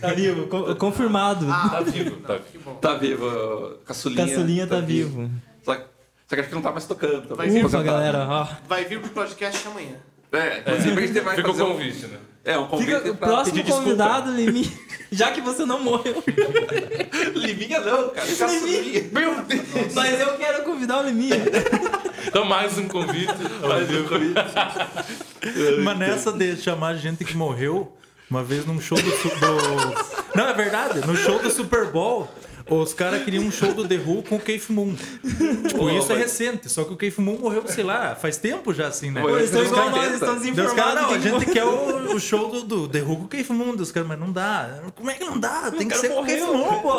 Tá 0.00 0.08
vivo, 0.14 0.46
co- 0.46 0.74
confirmado. 0.76 1.46
Tá 1.46 1.80
vivo, 1.80 2.16
tá 2.16 2.34
vivo. 2.34 2.44
Que 2.52 2.58
bom. 2.58 2.74
Tá 2.76 2.94
vivo, 2.94 3.78
Caçulinha. 3.84 4.26
Caçulinha 4.26 4.66
tá 4.66 4.80
vivo. 4.80 5.30
Só, 5.64 5.74
que- 5.74 5.82
só 6.26 6.34
que 6.34 6.40
acho 6.40 6.48
que 6.48 6.54
não 6.54 6.62
tá 6.62 6.72
mais 6.72 6.86
tocando. 6.86 7.22
Tá 7.28 7.34
Vai 7.34 7.46
mais 7.46 7.54
vir, 7.54 7.64
Ufa, 7.66 7.82
galera, 7.82 8.26
ó. 8.28 8.46
Vai 8.68 8.84
vir 8.84 9.00
pro 9.00 9.10
podcast 9.10 9.66
amanhã. 9.68 9.96
É, 10.32 10.58
inclusive 10.60 11.02
a 11.02 11.06
gente 11.06 11.20
vai 11.20 11.36
Fica 11.36 11.48
o 11.50 11.52
fazer 11.52 11.62
um- 11.64 11.72
convite, 11.72 12.06
né? 12.06 12.18
É, 12.44 12.56
um 12.58 12.66
convite 12.68 12.94
Fica 12.94 13.10
o 13.10 13.16
pra 13.16 13.28
próximo 13.28 13.64
convidado, 13.64 14.30
Limi. 14.32 14.70
Já 15.10 15.30
que 15.32 15.40
você 15.40 15.64
não 15.64 15.80
morreu. 15.82 16.22
Liminha 17.34 17.80
não, 17.80 18.08
cara. 18.10 18.26
Caçulinha. 18.26 19.04
Meu 19.12 19.42
Deus. 19.42 19.94
Mas 19.94 20.20
eu 20.20 20.36
quero 20.36 20.62
convidar 20.64 20.98
o 21.00 21.02
Limi. 21.06 21.30
Então, 22.26 22.44
mais 22.44 22.76
um 22.78 22.88
convite. 22.88 23.34
Mais 23.66 23.88
um 23.90 24.04
convite. 24.08 24.34
Mas 25.84 25.98
nessa 25.98 26.32
de 26.32 26.56
chamar 26.56 26.94
gente 26.96 27.24
que 27.24 27.36
morreu, 27.36 27.92
uma 28.30 28.42
vez 28.42 28.66
num 28.66 28.80
show 28.80 28.98
do, 28.98 29.04
do- 29.10 29.94
Não, 30.34 30.48
é 30.48 30.54
verdade. 30.54 31.06
No 31.06 31.16
show 31.16 31.38
do 31.38 31.50
Super 31.50 31.86
Bowl, 31.86 32.28
os 32.68 32.92
caras 32.94 33.22
queriam 33.24 33.44
um 33.44 33.50
show 33.50 33.72
do 33.72 33.86
The 33.86 33.96
Who 33.96 34.22
com 34.22 34.36
o 34.36 34.40
Keith 34.40 34.68
Moon. 34.70 34.94
Tipo, 35.68 35.90
isso 35.90 36.12
é 36.12 36.16
recente. 36.16 36.68
Só 36.68 36.84
que 36.84 36.92
o 36.92 36.96
Keith 36.96 37.18
Moon 37.18 37.38
morreu, 37.38 37.62
sei 37.66 37.84
lá, 37.84 38.14
faz 38.14 38.36
tempo 38.36 38.74
já, 38.74 38.88
assim, 38.88 39.10
né? 39.10 39.22
Eles 39.22 39.44
estão 39.44 39.62
Os 39.62 39.68
igual 39.68 39.84
caras 39.90 40.02
nós, 40.02 40.12
estão 40.14 40.40
tentam. 40.40 40.54
Daí 40.54 40.66
os 40.66 40.72
caras, 40.72 41.02
não, 41.02 41.10
a 41.10 41.18
gente 41.18 41.46
quer 41.46 41.64
o, 41.64 42.14
o 42.16 42.20
show 42.20 42.48
do, 42.48 42.62
do 42.62 42.88
The 42.88 43.02
Who 43.02 43.16
com 43.16 43.24
o 43.24 43.28
Keith 43.28 43.50
Moon. 43.50 43.76
Dos 43.76 43.92
caras, 43.92 44.08
mas 44.08 44.18
não 44.18 44.32
dá. 44.32 44.80
Como 44.94 45.10
é 45.10 45.14
que 45.14 45.24
não 45.24 45.38
dá? 45.38 45.70
Tem 45.70 45.86
que 45.86 45.96
ser 45.96 46.08
com 46.08 46.22
o 46.22 46.26
Keith. 46.26 46.42
Moon, 46.42 46.80
pô. 46.80 46.92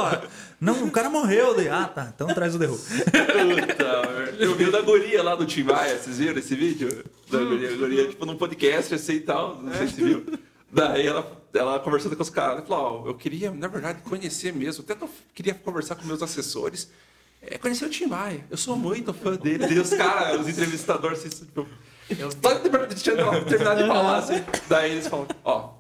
Não, 0.59 0.85
o 0.85 0.91
cara 0.91 1.09
morreu. 1.09 1.53
Daí, 1.53 1.69
ah, 1.69 1.85
tá. 1.85 2.11
Então 2.13 2.27
traz 2.27 2.55
o 2.55 2.59
The 2.59 2.67
Who. 2.67 2.77
Puta, 2.77 4.09
merda. 4.09 4.35
eu 4.39 4.55
vi 4.55 4.65
o 4.65 4.71
da 4.71 4.81
guria 4.81 5.21
lá 5.21 5.35
do 5.35 5.45
Tim 5.45 5.63
Maia, 5.63 5.97
vocês 5.97 6.17
viram 6.17 6.37
esse 6.37 6.55
vídeo? 6.55 7.03
Da 7.29 7.39
guria, 7.39 7.69
a 7.69 7.75
guria, 7.75 8.07
tipo, 8.07 8.25
num 8.25 8.37
podcast 8.37 8.93
assim 8.95 9.13
e 9.13 9.19
tal, 9.21 9.59
não 9.61 9.73
sei 9.73 9.87
se 9.87 10.03
viu. 10.03 10.25
Daí 10.71 11.07
ela, 11.07 11.29
ela 11.53 11.79
conversando 11.79 12.15
com 12.15 12.23
os 12.23 12.29
caras, 12.29 12.57
ela 12.57 12.65
falou, 12.65 13.03
ó, 13.03 13.07
eu 13.07 13.15
queria, 13.15 13.51
na 13.51 13.67
verdade, 13.67 14.01
conhecer 14.01 14.53
mesmo, 14.53 14.83
até 14.87 15.01
eu 15.03 15.09
queria 15.33 15.53
conversar 15.53 15.95
com 15.95 16.05
meus 16.05 16.21
assessores, 16.21 16.89
é, 17.41 17.57
conhecer 17.57 17.85
o 17.85 17.89
Tim 17.89 18.07
Maia, 18.07 18.45
eu 18.49 18.57
sou 18.57 18.75
muito 18.75 19.13
fã 19.13 19.35
dele. 19.35 19.65
E 19.73 19.79
os 19.79 19.89
caras, 19.91 20.41
os 20.41 20.49
entrevistadores, 20.49 21.25
assim, 21.25 21.45
tipo, 21.45 21.67
só 22.41 22.85
deixando 22.85 23.19
ela 23.19 23.43
terminar 23.43 23.75
de 23.75 23.87
falar, 23.87 24.17
assim. 24.17 24.43
Daí 24.67 24.91
eles 24.91 25.07
falam, 25.07 25.27
ó, 25.43 25.71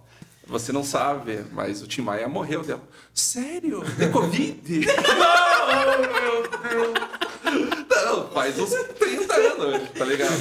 você 0.45 0.71
não 0.71 0.83
sabe, 0.83 1.43
mas 1.51 1.81
o 1.81 1.87
Tim 1.87 2.01
Maia 2.01 2.27
morreu 2.27 2.63
dela. 2.63 2.83
Sério? 3.13 3.83
É 3.99 4.07
Covid? 4.07 4.85
não, 4.85 5.99
meu 5.99 6.43
Deus. 6.43 7.87
Não, 7.89 8.29
faz 8.29 8.57
uns 8.59 8.69
30 8.69 9.35
anos, 9.35 9.89
tá 9.91 10.05
ligado? 10.05 10.31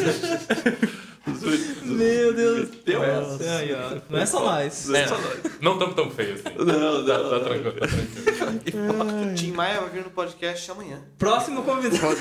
Meu 1.82 2.34
Deus. 2.34 2.68
Deu 2.84 3.02
essa. 3.02 3.58
Aí, 3.58 3.74
ó. 3.74 4.00
Não 4.08 4.18
é 4.18 4.26
só 4.26 4.44
nós. 4.44 4.86
Não 4.88 4.96
é 4.96 5.06
só 5.08 5.18
nós. 5.18 5.38
Não 5.60 5.72
estamos 5.72 5.94
tão 5.94 6.10
feios 6.10 6.40
assim. 6.44 6.56
Não, 6.58 7.04
Tá, 7.06 7.18
não, 7.18 7.30
tá 7.30 7.38
não. 7.38 7.44
tranquilo, 7.44 7.72
tá 7.72 7.86
tranquilo. 7.86 9.34
Tim 9.34 9.52
Maia 9.52 9.80
vai 9.80 9.90
vir 9.90 10.04
no 10.04 10.10
podcast 10.10 10.70
amanhã. 10.70 11.00
Próximo 11.18 11.62
convidado. 11.62 12.16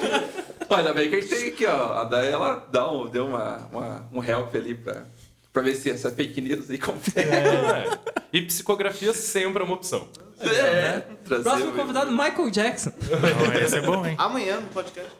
Olha, 0.70 0.92
bem 0.92 1.08
que 1.08 1.16
a 1.16 1.20
gente 1.20 1.34
tem 1.34 1.48
aqui, 1.48 1.66
ó. 1.66 1.92
A 2.00 2.04
Daí 2.04 2.28
ela 2.28 2.66
dá 2.70 2.90
um, 2.90 3.06
deu 3.08 3.26
uma, 3.26 3.68
uma, 3.72 4.08
um 4.12 4.22
help 4.22 4.54
ali 4.54 4.74
pra, 4.74 5.04
pra 5.52 5.62
ver 5.62 5.74
se 5.74 5.90
essa 5.90 6.10
fake 6.10 6.40
news 6.40 6.70
aí 6.70 6.78
confere. 6.78 7.28
É. 7.28 7.98
E 8.32 8.42
psicografia 8.42 9.12
sempre 9.14 9.62
é 9.62 9.64
uma 9.66 9.74
opção. 9.74 10.08
É, 10.40 11.02
trazer 11.24 11.42
Próximo 11.42 11.72
convidado, 11.72 12.12
Michael 12.12 12.50
Jackson. 12.50 12.92
Não, 13.10 13.60
esse 13.60 13.76
é 13.78 13.80
bom, 13.80 14.06
hein? 14.06 14.14
Amanhã 14.18 14.60
no 14.60 14.68
podcast. 14.68 15.10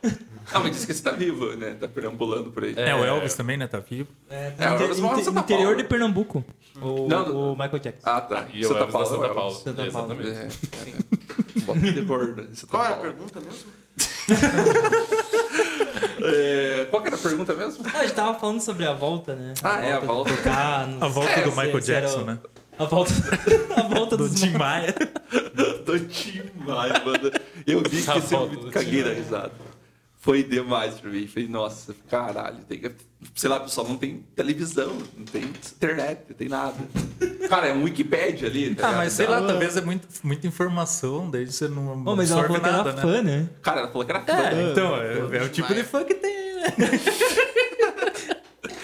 Ah, 0.55 0.61
mas 0.61 0.73
disse 0.73 0.87
que 0.87 0.95
você 0.95 1.03
tá 1.03 1.11
vivo, 1.13 1.55
né? 1.57 1.77
Tá 1.79 1.87
perambulando 1.87 2.51
por 2.51 2.65
aí. 2.65 2.73
É, 2.77 2.95
o 2.95 3.05
Elvis 3.05 3.35
também, 3.35 3.57
né? 3.57 3.67
Tá 3.67 3.79
vivo. 3.81 4.09
É, 4.31 4.53
É, 4.59 4.71
o 4.71 4.75
Elvis 4.83 4.99
mora 5.01 5.23
Santa 5.23 5.41
interior 5.41 5.77
de 5.77 5.85
Pernambuco. 5.85 6.45
O, 6.81 7.07
Não, 7.09 7.53
o 7.53 7.57
Michael 7.57 7.79
Jackson. 7.79 8.09
Ah, 8.11 8.21
tá. 8.21 8.47
E 8.55 8.65
o 8.65 8.69
Santa 8.69 8.81
Elvis 8.81 8.93
da 8.95 8.99
Paula, 8.99 9.07
Santa. 9.23 9.35
Paulo. 9.35 9.55
Santa 9.55 9.87
Paula. 9.93 10.15
Exatamente. 10.15 10.31
É, 10.39 10.89
é. 10.89 11.61
Bota 11.69 11.81
de 11.81 12.01
gordo. 12.01 12.49
Santa 12.55 12.67
Qual 12.71 12.85
era 12.85 12.95
a 12.95 12.97
Paula. 12.97 13.13
pergunta 13.15 13.41
mesmo? 13.41 13.69
É, 16.21 16.87
qual 16.91 17.01
que 17.01 17.09
era 17.09 17.17
a 17.17 17.21
pergunta 17.21 17.55
mesmo? 17.55 17.85
Ah, 17.95 17.99
a 17.99 18.03
gente 18.03 18.15
tava 18.15 18.39
falando 18.39 18.61
sobre 18.61 18.85
a 18.85 18.93
volta, 18.93 19.35
né? 19.37 19.55
Ah, 19.63 19.81
é, 19.85 19.93
a 19.93 20.01
volta. 20.01 20.31
de 20.31 20.37
tocar, 20.37 20.87
não 20.89 21.03
A 21.07 21.09
volta 21.09 21.41
do 21.43 21.51
se- 21.51 21.57
Michael 21.57 21.83
se 21.83 21.93
era 21.93 22.01
Jackson, 22.07 22.23
o- 22.23 22.25
né? 22.27 22.39
A 22.79 22.85
volta, 22.85 23.13
a 23.77 23.83
volta 23.83 24.17
Do 24.17 24.29
dos 24.29 24.41
Tim 24.41 24.51
Maia. 24.51 24.93
Tô 25.85 25.97
demais, 25.97 26.93
mano. 27.05 27.31
Eu 27.67 27.81
vi 27.83 27.91
que 27.91 27.97
Essa 27.99 28.21
foto 28.21 28.57
do 28.57 28.71
caguei 28.71 29.03
da 29.03 29.11
Tim 29.11 29.17
risada. 29.17 29.53
Foi 30.21 30.43
demais 30.43 30.95
pra 30.95 31.11
mim. 31.11 31.27
Falei, 31.29 31.49
nossa, 31.49 31.95
caralho. 32.11 32.59
Tem, 32.69 32.79
que- 32.81 32.91
sei 33.37 33.49
lá, 33.49 33.61
pessoal, 33.61 33.87
não 33.89 33.97
tem 33.97 34.25
televisão, 34.35 34.93
não 35.17 35.25
tem 35.25 35.43
internet, 35.45 36.23
não 36.29 36.37
tem 36.37 36.49
nada. 36.49 36.75
Cara, 37.49 37.69
é 37.69 37.73
um 37.73 37.85
Wikipedia 37.85 38.49
ali. 38.49 38.75
tá 38.75 38.89
Ah, 38.89 38.93
mas 38.93 39.13
sei 39.13 39.27
lá, 39.29 39.41
talvez 39.47 39.77
é 39.77 39.81
muito, 39.81 40.07
muita 40.25 40.47
informação, 40.47 41.31
daí 41.31 41.47
você 41.47 41.69
não 41.69 42.03
Oh, 42.05 42.17
mas 42.17 42.31
ela 42.33 42.43
falou 42.43 42.61
que 42.61 42.67
nada, 42.69 42.91
era 42.91 42.97
né? 42.97 43.03
fã, 43.03 43.23
né? 43.23 43.49
Cara, 43.63 43.81
ela 43.81 43.89
falou 43.89 44.05
que 44.05 44.11
era 44.13 44.21
fã. 44.23 44.33
É, 44.33 44.71
então, 44.73 44.97
é, 44.97 45.39
é 45.39 45.43
o 45.45 45.49
tipo 45.49 45.73
de 45.73 45.85
fã 45.85 46.05
que 46.05 46.15
tem, 46.15 46.55
né? 46.57 46.65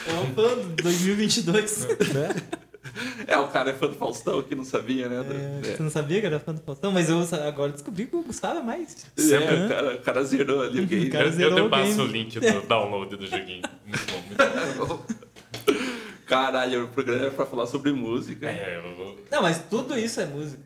É 0.06 0.12
um 0.20 0.34
fã 0.34 0.54
do 0.56 0.82
2022. 0.82 1.84
É, 1.84 2.73
o 3.44 3.48
cara 3.48 3.70
é 3.70 3.74
fã 3.74 3.86
do 3.88 3.94
Faustão 3.94 4.42
que 4.42 4.54
não 4.54 4.64
sabia, 4.64 5.08
né? 5.08 5.24
Você 5.62 5.82
não 5.82 5.90
sabia 5.90 6.20
que 6.20 6.26
era 6.26 6.38
fã 6.40 6.54
do 6.54 6.60
Faustão? 6.60 6.92
Mas 6.92 7.08
eu 7.10 7.18
agora 7.46 7.72
descobri 7.72 8.06
que 8.06 8.14
o 8.16 8.22
Gustavo 8.22 8.60
é 8.60 8.62
mais. 8.62 9.06
É, 9.18 9.32
é, 9.34 9.64
o, 9.64 9.68
cara, 9.68 9.94
o 9.94 9.98
cara 10.00 10.24
zerou 10.24 10.62
ali 10.62 10.80
o 10.80 10.86
game. 10.86 11.10
Cara, 11.10 11.26
Eu, 11.28 11.50
eu 11.50 11.64
te 11.64 11.70
passo 11.70 11.92
o 11.92 11.96
game. 11.96 12.00
o 12.02 12.06
link 12.12 12.40
do 12.40 12.66
download 12.66 13.16
do 13.16 13.26
joguinho. 13.26 13.62
Muito 13.86 14.06
bom, 14.12 14.22
muito 14.22 14.86
bom. 14.86 15.04
Caralho, 16.26 16.84
o 16.84 16.88
programa 16.88 17.26
é 17.26 17.30
pra 17.30 17.44
falar 17.46 17.66
sobre 17.66 17.92
música. 17.92 18.48
É, 18.48 18.76
eu 18.82 18.96
vou- 18.96 19.18
Não, 19.30 19.42
mas 19.42 19.62
tudo 19.68 19.98
isso 19.98 20.20
é 20.20 20.26
música. 20.26 20.62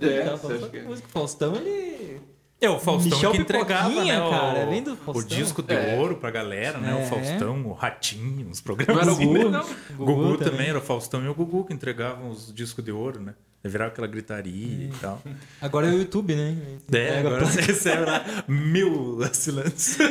É, 0.00 0.36
sobre 0.36 0.58
que 0.68 0.76
é? 0.78 0.82
música. 0.82 1.08
O 1.08 1.10
Faustão, 1.10 1.56
ele. 1.56 2.20
É, 2.60 2.68
o 2.68 2.78
Faustão 2.80 3.12
Michel 3.16 3.30
que 3.30 3.38
entregava, 3.38 3.88
né, 4.04 4.20
o, 4.20 4.30
cara, 4.30 4.66
vem 4.66 4.82
do 4.82 4.94
o 4.94 4.96
Faustão. 4.96 5.38
disco 5.38 5.62
de 5.62 5.74
É. 5.74 5.96
ouro 5.96 6.16
pra 6.16 6.28
galera, 6.30 6.76
né? 6.78 6.90
É. 6.90 7.04
O 7.04 7.06
Faustão, 7.08 7.64
o 7.66 7.72
Ratinho, 7.72 8.48
os 8.50 8.58
Não 8.58 8.64
programas. 8.64 9.02
era 9.02 9.12
o 9.12 9.16
Gugu, 9.16 9.34
né? 9.38 9.44
não? 9.44 9.66
O 9.96 10.04
Gugu, 10.04 10.38
também. 10.38 10.68
era 10.68 10.78
o 10.78 10.80
Faustão 10.82 11.24
e 11.24 11.28
o 11.28 11.34
Gugu 11.34 11.64
que 11.64 11.72
entregavam 11.72 12.30
os 12.30 12.52
discos 12.52 12.84
de 12.84 12.90
ouro, 12.90 13.20
né? 13.20 13.34
Virava 13.62 13.90
aquela 13.90 14.06
gritaria 14.08 14.86
e 14.86 14.90
tal. 15.00 15.22
Agora 15.62 15.86
é 15.86 15.90
o 15.90 15.98
YouTube, 15.98 16.34
né? 16.34 16.56
É, 16.92 17.18
agora 17.18 17.44
você 17.44 17.60
recebe 17.60 18.04
lá 18.04 18.24
mil 18.48 19.22
assinantes. 19.22 19.96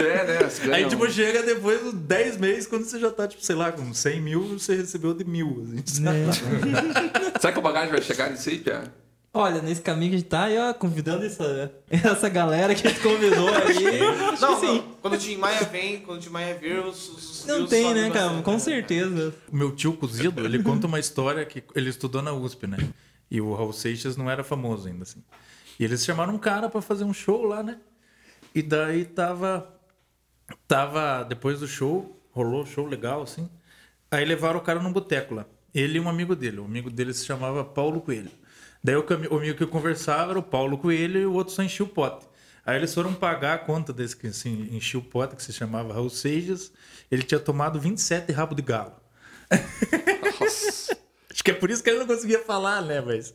É, 0.00 0.24
né? 0.24 0.74
Aí, 0.74 0.86
um- 0.86 0.88
tipo, 0.88 1.10
chega 1.10 1.42
depois 1.42 1.78
dos 1.82 1.92
10 1.92 2.38
meses, 2.38 2.66
quando 2.66 2.84
você 2.84 2.98
já 2.98 3.10
tá, 3.10 3.28
tipo, 3.28 3.44
sei 3.44 3.54
lá, 3.54 3.70
com 3.70 3.92
100 3.92 4.18
mil, 4.22 4.58
você 4.58 4.74
recebeu 4.74 5.12
de 5.12 5.24
mil, 5.24 5.66
assim, 5.86 6.02
sabe? 6.04 6.18
Né? 6.20 6.82
Será 7.38 7.52
que 7.52 7.58
o 7.58 7.62
bagagem 7.62 7.90
vai 7.90 8.00
chegar 8.00 8.30
nisso 8.30 8.48
aí, 8.48 8.58
Pia? 8.60 8.84
Olha, 9.32 9.62
nesse 9.62 9.80
caminho 9.80 10.10
que 10.10 10.16
a 10.16 10.18
gente 10.18 10.28
tá 10.28 10.44
aí, 10.44 10.58
ó, 10.58 10.74
convidando 10.74 11.24
essa, 11.24 11.72
essa 11.88 12.28
galera 12.28 12.74
que 12.74 12.84
a 12.84 12.90
gente 12.90 13.00
convidou 13.00 13.46
aí. 13.54 14.00
acho 14.32 14.42
Não, 14.42 14.54
que 14.60 14.66
sim. 14.66 14.74
não. 14.78 14.82
Quando 15.00 15.14
o 15.14 15.18
Tim 15.18 15.36
Maia 15.36 15.64
vem, 15.66 16.00
quando 16.00 16.18
o 16.18 16.20
Tim 16.20 16.30
Maia 16.30 16.56
vir, 16.56 16.80
os, 16.84 17.08
os 17.08 17.46
Não 17.46 17.64
tem, 17.66 17.94
né, 17.94 18.10
cara? 18.10 18.24
bastante. 18.26 18.42
Com 18.44 18.58
certeza. 18.58 19.32
O 19.52 19.56
meu 19.56 19.70
tio 19.74 19.92
cozido, 19.92 20.44
ele 20.44 20.60
conta 20.64 20.88
uma 20.88 20.98
história 20.98 21.44
que 21.46 21.62
ele 21.76 21.90
estudou 21.90 22.20
na 22.22 22.32
USP, 22.32 22.66
né? 22.66 22.78
E 23.30 23.40
o 23.40 23.54
Raul 23.54 23.72
Seixas 23.72 24.16
não 24.16 24.28
era 24.28 24.42
famoso 24.42 24.88
ainda, 24.88 25.04
assim. 25.04 25.22
E 25.78 25.84
eles 25.84 26.04
chamaram 26.04 26.34
um 26.34 26.38
cara 26.38 26.68
pra 26.68 26.82
fazer 26.82 27.04
um 27.04 27.14
show 27.14 27.44
lá, 27.44 27.62
né? 27.62 27.78
E 28.52 28.62
daí 28.62 29.04
tava. 29.04 29.72
Tava. 30.66 31.22
Depois 31.22 31.60
do 31.60 31.68
show, 31.68 32.20
rolou 32.32 32.66
show 32.66 32.84
legal, 32.84 33.22
assim. 33.22 33.48
Aí 34.10 34.24
levaram 34.24 34.58
o 34.58 34.62
cara 34.62 34.80
num 34.82 34.92
boteco 34.92 35.34
lá. 35.36 35.46
Ele 35.72 35.98
e 35.98 36.00
um 36.00 36.08
amigo 36.08 36.34
dele. 36.34 36.58
O 36.58 36.64
amigo 36.64 36.90
dele 36.90 37.14
se 37.14 37.24
chamava 37.24 37.64
Paulo 37.64 38.00
Coelho. 38.00 38.30
Daí 38.82 38.96
o, 38.96 39.36
amigo 39.36 39.58
que 39.58 39.66
conversava 39.66 40.30
era 40.30 40.38
o 40.38 40.42
Paulo 40.42 40.78
Coelho 40.78 41.20
e 41.20 41.26
o 41.26 41.32
outro 41.32 41.52
só 41.52 41.62
enchia 41.62 41.84
o 41.84 41.88
pote. 41.88 42.26
Aí 42.64 42.76
eles 42.76 42.94
foram 42.94 43.12
pagar 43.12 43.54
a 43.54 43.58
conta 43.58 43.92
desse 43.92 44.16
que 44.16 44.28
assim, 44.28 44.68
enchia 44.70 44.98
o 44.98 45.02
pote, 45.02 45.36
que 45.36 45.42
se 45.42 45.52
chamava 45.52 45.92
Raul 45.92 46.10
Seixas. 46.10 46.72
Ele 47.10 47.22
tinha 47.22 47.40
tomado 47.40 47.80
27 47.80 48.32
rabo 48.32 48.54
de 48.54 48.62
galo. 48.62 48.94
Nossa. 50.40 50.96
Acho 51.30 51.44
que 51.44 51.50
é 51.50 51.54
por 51.54 51.70
isso 51.70 51.82
que 51.82 51.90
ele 51.90 52.00
não 52.00 52.06
conseguia 52.06 52.40
falar, 52.40 52.82
né? 52.82 53.00
Mas. 53.00 53.34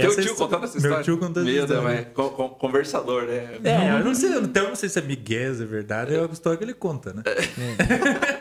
Teu 0.00 0.10
Essa 0.10 0.22
tio 0.22 0.32
história- 0.32 0.36
contando 0.36 0.64
essa 0.64 0.76
história? 0.76 0.96
Meu 0.96 1.04
tio 1.04 1.18
contando 1.18 1.48
essa 1.48 1.56
Meu 1.56 1.66
Deus, 1.66 1.78
história. 1.80 2.04
mas 2.04 2.14
con- 2.14 2.30
con- 2.30 2.48
conversador, 2.50 3.22
né? 3.24 3.48
É, 3.64 3.98
eu 3.98 4.04
não 4.04 4.14
sei, 4.14 4.30
então 4.38 4.62
eu 4.64 4.68
não 4.70 4.76
sei 4.76 4.88
se 4.88 4.98
é 4.98 5.02
Miguel, 5.02 5.54
se 5.54 5.62
é 5.62 5.66
verdade, 5.66 6.14
é 6.14 6.20
a 6.20 6.24
história 6.26 6.56
que 6.58 6.64
ele 6.64 6.74
conta, 6.74 7.12
né? 7.12 7.22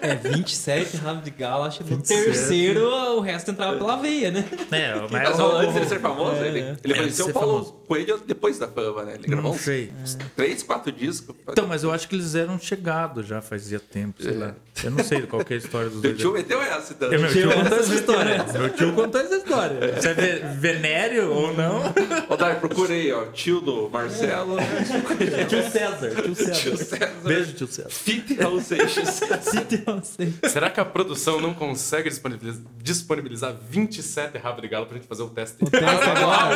É, 0.02 0.16
27 0.16 0.98
rabo 0.98 1.22
de 1.22 1.32
galo, 1.32 1.64
acho 1.64 1.80
que 1.84 1.90
no 1.92 1.98
27. 1.98 2.24
terceiro 2.26 2.86
o 3.18 3.20
resto 3.20 3.52
entrava 3.52 3.78
pela 3.78 3.96
veia, 3.98 4.32
né? 4.32 4.46
É, 4.72 4.96
mas 5.12 5.12
Mas 5.12 5.40
o- 5.40 5.52
antes 5.58 5.74
de 5.74 5.80
ele 5.80 5.88
ser 5.90 6.00
famoso, 6.00 6.36
É, 6.44 6.48
ele, 6.48 6.60
é. 6.60 6.76
ele 6.84 6.94
É, 6.94 7.24
o 7.24 7.34
Paulo 7.34 7.50
famoso. 7.64 7.77
Coelho 7.88 8.22
depois 8.26 8.60
da 8.60 8.68
fama, 8.68 9.04
né? 9.04 9.14
Ele 9.16 9.28
gravou 9.28 9.52
não 9.52 9.58
uns 9.58 9.62
sei. 9.62 9.92
três, 10.36 10.62
quatro 10.62 10.92
discos. 10.92 11.36
Então, 11.48 11.66
mas 11.68 11.84
eu 11.84 11.92
acho 11.92 12.08
que 12.08 12.16
eles 12.16 12.36
eram 12.36 12.60
chegados 12.60 13.26
já 13.26 13.42
fazia 13.42 13.80
tempo, 13.80 14.22
sei 14.22 14.34
lá. 14.36 14.54
Eu 14.84 14.92
não 14.92 15.04
sei 15.04 15.22
qual 15.24 15.44
que 15.44 15.54
é 15.54 15.56
a 15.56 15.60
história 15.60 15.90
dos 15.90 16.02
Meu 16.04 16.12
dois. 16.12 16.22
tio 16.22 16.34
meteu 16.34 16.62
essa, 16.62 16.94
então. 16.94 17.12
É, 17.12 17.18
meu 17.18 17.32
tio 17.32 17.52
contou 17.54 17.78
essa 17.80 17.94
história. 17.96 18.46
Meu 18.54 18.70
tio 18.70 18.94
contou 18.94 19.22
essa 19.22 19.36
história. 19.36 19.78
Se 20.02 20.08
é 20.10 20.14
ve- 20.14 20.40
venério 20.60 21.32
ou 21.32 21.54
não. 21.56 21.82
Ô, 22.30 22.36
Dai, 22.36 22.60
procurei, 22.60 23.12
ó. 23.14 23.26
Tio 23.28 23.62
do 23.62 23.90
Marcelo. 23.90 24.58
Tio 25.48 25.72
César. 25.72 26.10
Tio 26.22 26.36
César. 26.36 26.52
Tio 26.54 26.78
César. 26.78 27.12
Beijo, 27.24 27.54
tio 27.54 27.68
César. 27.68 27.90
Fit 27.90 28.34
Raul 28.36 28.62
Seixas. 28.62 29.22
Sei. 30.04 30.34
Será 30.50 30.70
que 30.70 30.80
a 30.80 30.86
produção 30.86 31.40
não 31.42 31.54
consegue 31.54 32.10
disponibilizar, 32.10 32.62
disponibilizar 32.84 33.56
27 33.70 34.38
rabos 34.38 34.62
de 34.62 34.68
galo 34.68 34.86
pra 34.86 34.98
gente 34.98 35.08
fazer 35.08 35.24
o 35.24 35.30
teste? 35.30 35.64
O 35.64 35.70
teste 35.70 35.86
agora. 35.86 36.56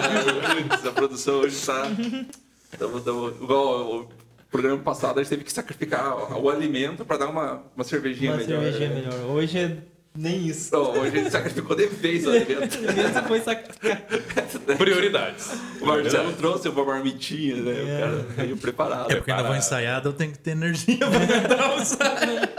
a 0.89 0.91
produção 1.21 1.39
hoje 1.39 1.65
tá. 1.65 1.83
Tamo, 2.79 3.01
tamo, 3.01 3.27
igual 3.27 3.95
o 3.97 4.09
programa 4.49 4.81
passado, 4.81 5.19
a 5.19 5.23
gente 5.23 5.29
teve 5.29 5.43
que 5.43 5.51
sacrificar 5.51 6.15
o, 6.15 6.43
o 6.43 6.49
alimento 6.49 7.03
pra 7.03 7.17
dar 7.17 7.27
uma, 7.27 7.61
uma 7.75 7.83
cervejinha 7.83 8.31
Uma 8.31 8.37
melhor. 8.37 8.61
cervejinha 8.63 8.89
né? 8.89 8.95
melhor. 8.95 9.25
Hoje 9.25 9.57
é 9.59 9.77
nem 10.15 10.47
isso. 10.47 10.73
Não, 10.73 10.91
hoje 10.91 11.17
a 11.17 11.21
gente 11.21 11.31
sacrificou 11.31 11.75
de 11.75 11.87
vez 11.87 12.25
o 12.25 12.29
alimento. 12.31 12.79
Mesmo 12.79 13.23
foi 13.27 13.41
sacrificar. 13.41 14.01
Prioridades. 14.77 15.51
O 15.81 15.85
Marcelo 15.85 16.31
trouxe 16.31 16.69
uma 16.69 16.85
marmitinha, 16.85 17.57
né? 17.57 17.73
O 17.73 17.99
cara 17.99 18.17
veio 18.37 18.55
preparado. 18.57 19.11
É 19.11 19.15
porque 19.17 19.31
ainda 19.31 19.43
vou 19.43 19.55
ensaiar, 19.57 20.01
eu 20.05 20.13
tenho 20.13 20.31
que 20.31 20.39
ter 20.39 20.51
energia 20.51 20.97
pra 20.97 21.75
ensaio. 21.75 22.49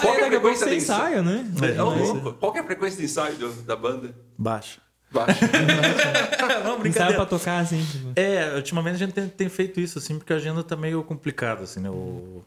Qual 0.00 0.14
é 0.14 0.22
a 0.22 0.26
frequência 0.28 0.66
de 0.68 0.76
ensaio, 0.76 1.22
né? 1.24 1.44
É, 1.60 1.76
É, 1.76 1.82
louco. 1.82 2.32
Qual 2.34 2.52
que 2.52 2.58
é 2.58 2.60
a 2.60 2.64
frequência 2.64 2.98
de 3.00 3.04
ensaio 3.06 3.36
da 3.66 3.74
banda? 3.74 4.14
Baixa. 4.38 4.80
Baixa. 5.10 5.40
Não, 6.64 6.78
brincadeira. 6.78 7.14
pra 7.16 7.26
tocar, 7.26 7.60
assim. 7.60 7.84
Tipo. 7.84 8.12
É, 8.16 8.54
ultimamente 8.56 8.94
a 8.96 8.98
gente 8.98 9.12
tem, 9.12 9.28
tem 9.28 9.48
feito 9.48 9.80
isso, 9.80 9.98
assim, 9.98 10.18
porque 10.18 10.32
a 10.32 10.36
agenda 10.36 10.62
tá 10.62 10.76
meio 10.76 11.02
complicada, 11.02 11.62
assim, 11.64 11.80
né? 11.80 11.88
O, 11.90 12.44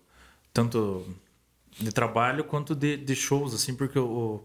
tanto 0.53 1.05
de 1.80 1.91
trabalho 1.91 2.43
quanto 2.43 2.76
de, 2.76 2.97
de 2.97 3.16
shows, 3.16 3.53
assim, 3.55 3.74
porque 3.74 3.97
o, 3.97 4.43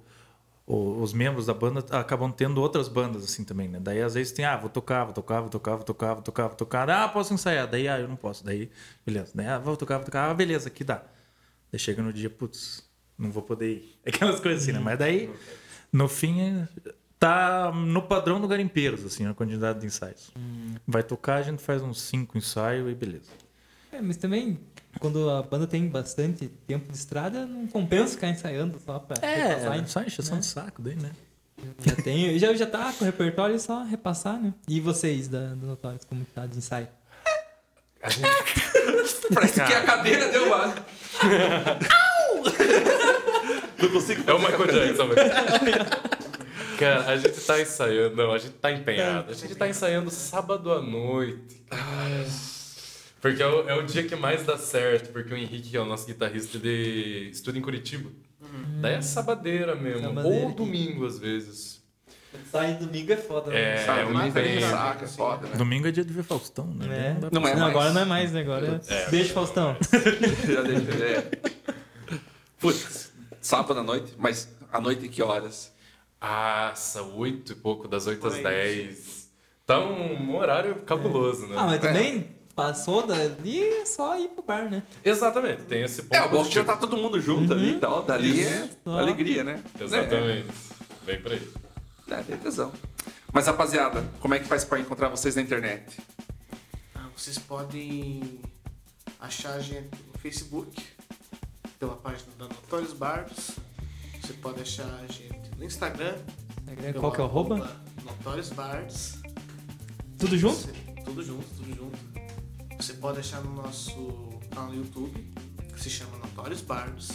o- 0.67 1.03
os 1.03 1.12
membros 1.12 1.47
da 1.47 1.53
banda 1.55 1.85
acabam 1.91 2.31
tendo 2.33 2.61
outras 2.61 2.89
bandas, 2.89 3.23
assim, 3.25 3.45
também, 3.45 3.69
né? 3.69 3.79
Daí, 3.81 4.01
às 4.01 4.14
vezes, 4.14 4.33
tem, 4.33 4.45
ah, 4.45 4.57
vou 4.57 4.71
tocar, 4.71 5.05
vou 5.05 5.12
tocar, 5.12 5.41
vou 5.41 5.51
tocar, 5.51 5.75
vou 5.77 5.85
tocar, 5.85 6.14
vou 6.14 6.23
tocar, 6.23 6.47
vou 6.49 6.57
tocar. 6.57 6.89
Ah, 6.91 7.09
posso 7.09 7.35
ensaiar. 7.35 7.67
Daí, 7.69 7.87
ah, 7.87 7.99
eu 8.01 8.09
não 8.09 8.17
posso. 8.17 8.45
Daí, 8.45 8.71
beleza. 9.05 9.33
Daí, 9.35 9.47
ah, 9.47 9.59
vou 9.59 9.77
tocar, 9.77 9.97
vou 9.99 10.07
tocar. 10.07 10.31
Ah, 10.31 10.35
beleza, 10.35 10.69
aqui 10.69 10.83
dá. 10.85 11.03
Daí 11.71 11.79
chega 11.79 12.03
no 12.03 12.12
dia, 12.12 12.31
putz, 12.31 12.83
não 13.19 13.31
vou 13.31 13.43
poder 13.43 13.73
ir. 13.73 13.99
Aquelas 14.07 14.41
coisas 14.41 14.62
assim, 14.62 14.73
né? 14.73 14.79
Mas 14.79 14.99
daí, 14.99 15.29
no 15.93 16.09
fim, 16.09 16.67
tá 17.27 17.72
no 17.72 18.03
padrão 18.03 18.41
do 18.41 18.47
Garimpeiros, 18.49 19.05
assim, 19.05 19.27
a 19.27 19.35
quantidade 19.35 19.81
de 19.81 19.87
ensaios. 19.87 20.31
Vai 20.87 21.03
tocar, 21.03 21.37
a 21.37 21.43
gente 21.43 21.62
faz 21.62 21.83
uns 21.83 22.01
cinco 22.03 22.39
ensaios 22.39 22.91
e 22.91 22.95
beleza. 22.95 23.31
É, 23.93 24.01
mas 24.01 24.16
também, 24.16 24.59
quando 25.01 25.29
a 25.31 25.43
banda 25.43 25.66
tem 25.66 25.89
bastante 25.89 26.49
tempo 26.66 26.91
de 26.91 26.97
estrada, 26.97 27.45
não 27.47 27.66
compensa 27.66 28.14
ficar 28.14 28.29
ensaiando 28.29 28.79
só 28.85 28.99
pra 28.99 29.16
repassar. 29.20 29.79
É, 29.79 29.87
só 29.87 30.03
encheção 30.03 30.39
de 30.39 30.47
saco 30.47 30.81
daí, 30.83 30.95
né? 30.97 31.11
Já 31.85 31.97
tem, 31.97 32.39
já, 32.39 32.55
já 32.55 32.66
tá 32.66 32.93
com 32.93 33.03
o 33.05 33.07
repertório, 33.07 33.57
é 33.57 33.59
só 33.59 33.83
repassar, 33.83 34.39
né? 34.41 34.53
E 34.68 34.79
vocês 34.79 35.27
da, 35.27 35.55
do 35.55 35.66
Notórios, 35.66 36.05
como 36.05 36.24
que 36.24 36.31
tá 36.33 36.47
de 36.47 36.59
ensaio? 36.59 36.87
A 38.03 38.11
gente- 38.11 38.27
Parece 39.35 39.55
que 39.64 39.72
a 39.72 39.83
cadeira 39.85 40.29
deu 40.31 40.47
uma. 40.47 40.74
Não 43.83 43.89
consigo 43.91 44.22
É 44.31 44.35
o 44.35 44.39
Michael 44.39 44.66
Jackson. 44.66 45.09
velho. 45.09 46.16
Cara, 46.79 47.07
a 47.11 47.16
gente 47.16 47.41
tá 47.41 47.61
ensaiando. 47.61 48.16
Não, 48.16 48.33
a 48.33 48.39
gente 48.39 48.55
tá 48.55 48.70
empenhado. 48.72 49.31
A 49.31 49.35
gente 49.35 49.55
tá 49.55 49.68
ensaiando 49.68 50.11
sábado 50.11 50.72
à 50.72 50.81
noite. 50.83 51.62
Porque 53.20 53.43
é 53.43 53.47
o, 53.47 53.68
é 53.68 53.74
o 53.74 53.83
dia 53.83 54.05
que 54.05 54.14
mais 54.14 54.45
dá 54.45 54.57
certo, 54.57 55.11
porque 55.12 55.33
o 55.33 55.37
Henrique, 55.37 55.70
que 55.70 55.77
é 55.77 55.81
o 55.81 55.85
nosso 55.87 56.07
guitarrista, 56.07 56.57
ele 56.59 57.31
estuda 57.31 57.59
em 57.59 57.62
Curitiba. 57.62 58.11
Daí 58.81 58.95
é 58.95 59.03
sabadeira 59.03 59.74
mesmo. 59.74 60.03
Sabadeira. 60.09 60.47
Ou 60.47 60.53
domingo, 60.53 61.07
às 61.07 61.18
vezes. 61.18 61.83
Sair 62.53 62.74
domingo 62.74 63.12
é 63.12 63.16
foda, 63.16 63.53
É, 63.55 63.79
Sabe, 63.79 64.01
é 64.01 64.05
um 64.05 64.12
mais 64.12 64.29
empenho. 64.37 64.61
saca, 64.61 65.05
é 65.07 65.09
foda, 65.09 65.47
né? 65.49 65.57
Domingo 65.57 65.89
é 65.89 65.91
dia 65.91 66.05
de 66.05 66.12
ver 66.12 66.22
Faustão, 66.22 66.66
né? 66.66 67.16
É. 67.16 67.20
Não 67.33 67.41
Não 67.41 67.49
é 67.49 67.55
Não, 67.55 67.61
mais. 67.61 67.70
agora 67.70 67.93
não 67.95 68.01
é 68.03 68.05
mais, 68.05 68.33
né? 68.33 68.41
Agora 68.43 68.81
é. 68.87 69.11
Beijo, 69.11 69.33
Faustão. 69.33 69.74
Já 70.47 70.62
deixa, 70.62 71.05
é. 71.05 71.31
Putz, 72.61 73.11
sábado 73.41 73.81
à 73.81 73.83
noite, 73.83 74.12
mas 74.18 74.49
à 74.70 74.79
noite 74.81 75.09
que 75.09 75.22
horas? 75.22 75.72
Nossa, 76.27 77.03
oito 77.03 77.53
e 77.53 77.55
pouco, 77.55 77.87
das 77.87 78.07
oito 78.07 78.27
às 78.27 78.35
dez. 78.43 79.31
Tá 79.64 79.79
um 79.79 80.35
horário 80.37 80.77
cabuloso, 80.83 81.47
né? 81.47 81.55
Ah, 81.59 81.66
mas 81.66 81.81
também 81.81 82.35
passou 82.55 83.07
dali 83.07 83.62
é 83.62 83.85
só 83.85 84.18
ir 84.18 84.29
pro 84.29 84.43
bar, 84.43 84.68
né? 84.70 84.83
Exatamente, 85.05 85.62
tem 85.62 85.83
esse 85.83 86.03
ponto 86.03 86.14
É, 86.14 86.22
o 86.24 86.29
bom 86.29 86.45
que 86.45 86.55
já 86.55 86.64
positivo. 86.64 86.66
tá 86.66 86.77
todo 86.77 86.97
mundo 86.97 87.20
junto 87.20 87.53
ali 87.53 87.74
e 87.74 87.79
tal. 87.79 88.03
Dali 88.03 88.45
é 88.45 88.70
Ó. 88.85 88.99
alegria, 88.99 89.45
né? 89.45 89.62
Exatamente. 89.79 90.49
Vem 91.05 91.20
por 91.20 91.33
aí. 91.33 91.49
É, 92.11 92.14
é, 92.14 92.22
tem 92.22 92.37
tesão. 92.39 92.72
Mas 93.33 93.47
rapaziada, 93.47 94.05
como 94.20 94.35
é 94.35 94.39
que 94.39 94.47
faz 94.47 94.64
pra 94.64 94.81
encontrar 94.81 95.09
vocês 95.09 95.37
na 95.37 95.43
internet? 95.43 95.99
Ah, 96.95 97.07
vocês 97.16 97.39
podem 97.39 98.41
achar 99.20 99.53
a 99.55 99.61
gente 99.61 99.91
no 100.12 100.18
Facebook, 100.18 100.83
pela 101.79 101.95
página 101.97 102.31
da 102.39 102.45
Notorious 102.47 102.93
Barbs. 102.93 103.51
Você 104.22 104.33
pode 104.35 104.61
achar 104.62 104.87
a 105.09 105.12
gente 105.12 105.36
no 105.59 105.65
Instagram. 105.65 106.15
pelo 106.65 107.01
Qual 107.01 107.13
que 107.13 107.21
é 107.21 107.25
o 107.25 107.27
arroba? 107.27 107.71
Notorious 108.05 108.51
Barbs. 108.51 109.19
Tudo 110.19 110.37
junto? 110.39 110.57
Você- 110.57 110.73
tudo 111.05 111.23
junto, 111.23 111.45
tudo 111.57 111.77
junto. 111.77 111.99
Você 112.79 112.93
pode 112.95 113.21
achar 113.21 113.41
no 113.43 113.55
nosso 113.55 113.95
canal 114.51 114.69
no 114.71 114.75
YouTube, 114.77 115.33
que 115.73 115.81
se 115.81 115.91
chama 115.91 116.17
Notorious 116.19 116.61
Barbs. 116.63 117.09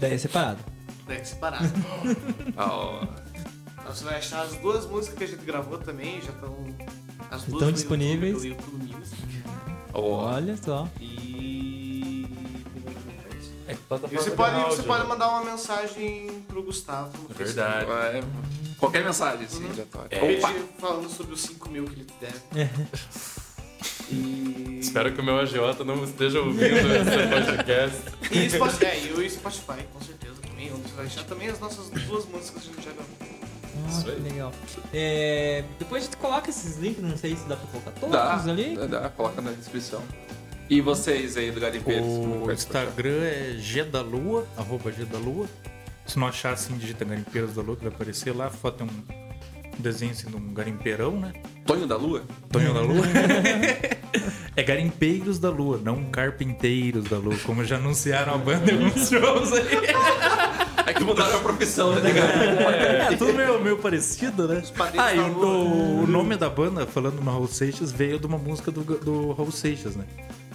Daí 0.00 0.14
é 0.14 0.18
separado. 0.18 0.58
Daí 1.06 1.24
separar. 1.24 1.60
Ó, 2.56 3.02
Então 3.78 3.94
você 3.94 4.04
vai 4.04 4.16
achar 4.16 4.42
as 4.42 4.54
duas 4.56 4.86
músicas 4.86 5.18
que 5.18 5.24
a 5.24 5.26
gente 5.28 5.44
gravou 5.44 5.78
também, 5.78 6.20
já 6.22 6.30
estão 6.32 6.54
as 7.30 7.42
duas 7.42 7.52
Estão 7.52 7.66
no 7.68 7.72
disponíveis. 7.72 8.44
YouTube, 8.44 8.90
YouTube. 8.90 9.44
Olha 9.92 10.56
só. 10.56 10.88
E... 11.00 11.13
É 13.74 13.76
e 13.76 13.86
plataforma 13.88 14.22
você 14.22 14.30
de 14.30 14.36
pode, 14.36 14.54
áudio, 14.54 14.76
você 14.76 14.82
pode 14.82 15.02
né? 15.02 15.08
mandar 15.08 15.28
uma 15.28 15.44
mensagem 15.44 16.44
pro 16.48 16.62
Gustavo. 16.62 17.12
no 17.28 17.34
Verdade. 17.34 17.86
É, 17.90 18.22
qualquer 18.78 19.04
mensagem, 19.04 19.48
sim, 19.48 19.68
já 19.74 19.84
tá. 19.84 20.00
Opa! 20.00 20.08
Pede 20.08 20.64
falando 20.78 21.08
sobre 21.08 21.34
os 21.34 21.42
5 21.42 21.68
mil 21.70 21.84
que 21.84 21.92
ele 21.92 22.04
te 22.04 22.14
deve. 22.20 22.70
E... 24.10 24.78
Espero 24.80 25.12
que 25.12 25.20
o 25.20 25.24
meu 25.24 25.38
agiota 25.38 25.84
não 25.84 26.02
esteja 26.04 26.40
ouvindo 26.40 26.64
esse 26.64 27.28
podcast. 27.28 28.02
E 28.32 28.50
Spotify, 28.50 28.84
é, 28.86 29.04
e 29.04 29.12
o 29.12 29.30
Spotify, 29.30 29.82
com 29.92 30.00
certeza, 30.00 30.34
também, 30.40 30.72
onde 30.72 30.82
você 30.88 30.94
vai 30.94 31.06
achar 31.06 31.24
também 31.24 31.48
as 31.48 31.60
nossas 31.60 31.88
duas 31.90 32.24
músicas 32.26 32.62
que 32.64 32.70
a 32.70 32.74
gente 32.74 32.84
já 32.84 32.92
gravou. 32.92 33.14
Ah, 33.20 33.90
Isso 33.90 34.04
que 34.04 34.10
legal. 34.20 34.52
É, 34.92 35.64
depois 35.78 36.02
a 36.02 36.06
gente 36.06 36.16
coloca 36.16 36.50
esses 36.50 36.76
links, 36.78 37.02
não 37.02 37.16
sei 37.16 37.36
se 37.36 37.44
dá 37.46 37.56
pra 37.56 37.66
colocar 37.68 37.90
todos 37.92 38.12
Dá, 38.12 38.34
ali. 38.50 38.76
dá, 38.76 38.86
dá, 38.86 39.08
coloca 39.10 39.40
na 39.42 39.52
descrição. 39.52 40.02
E 40.68 40.80
vocês 40.80 41.36
aí 41.36 41.50
do 41.50 41.60
Garimpeiros? 41.60 42.06
O? 42.06 42.50
Instagram 42.50 43.22
é 43.22 43.56
G 43.58 43.84
da 43.84 44.00
Lua, 44.00 44.46
arroba 44.56 44.90
G 44.90 45.04
da 45.04 45.18
Lua. 45.18 45.46
Se 46.06 46.18
não 46.18 46.26
achar 46.26 46.54
assim, 46.54 46.76
digita 46.76 47.04
Garimpeiros 47.04 47.54
da 47.54 47.62
Lua, 47.62 47.76
que 47.76 47.84
vai 47.84 47.92
aparecer 47.92 48.34
lá. 48.34 48.46
A 48.46 48.50
foto 48.50 48.82
é 48.82 48.86
um 48.86 49.24
desenho 49.78 50.12
assim, 50.12 50.28
de 50.28 50.36
um 50.36 50.54
garimpeirão, 50.54 51.18
né? 51.18 51.32
Tonho 51.66 51.86
da 51.86 51.96
Lua? 51.96 52.22
Tonho 52.50 52.72
da 52.72 52.80
Lua. 52.80 53.04
é 54.56 54.62
Garimpeiros 54.62 55.38
da 55.38 55.50
Lua, 55.50 55.78
não 55.82 56.04
Carpinteiros 56.04 57.04
da 57.04 57.18
Lua, 57.18 57.36
como 57.44 57.64
já 57.64 57.76
anunciaram 57.76 58.34
a 58.34 58.38
banda 58.38 58.70
em 58.72 58.84
alguns 58.84 59.08
shows 59.08 59.52
aí. 59.52 59.66
É 60.86 60.92
que 60.92 61.02
mudaram 61.02 61.36
a 61.36 61.40
profissão, 61.40 61.94
né, 61.94 62.12
cara? 62.12 63.12
É, 63.12 63.16
tudo 63.16 63.32
meio, 63.32 63.60
meio 63.60 63.78
parecido, 63.78 64.46
né? 64.46 64.62
Ah, 64.98 65.14
e 65.14 65.18
o, 65.18 66.04
o 66.04 66.06
nome 66.06 66.36
da 66.36 66.48
banda, 66.48 66.86
falando 66.86 67.20
no 67.20 67.30
Raul 67.30 67.48
Seixas, 67.48 67.90
veio 67.90 68.18
de 68.18 68.26
uma 68.26 68.36
música 68.36 68.70
do, 68.70 68.82
do 68.82 69.32
Raul 69.32 69.50
Seixas, 69.50 69.96
né? 69.96 70.04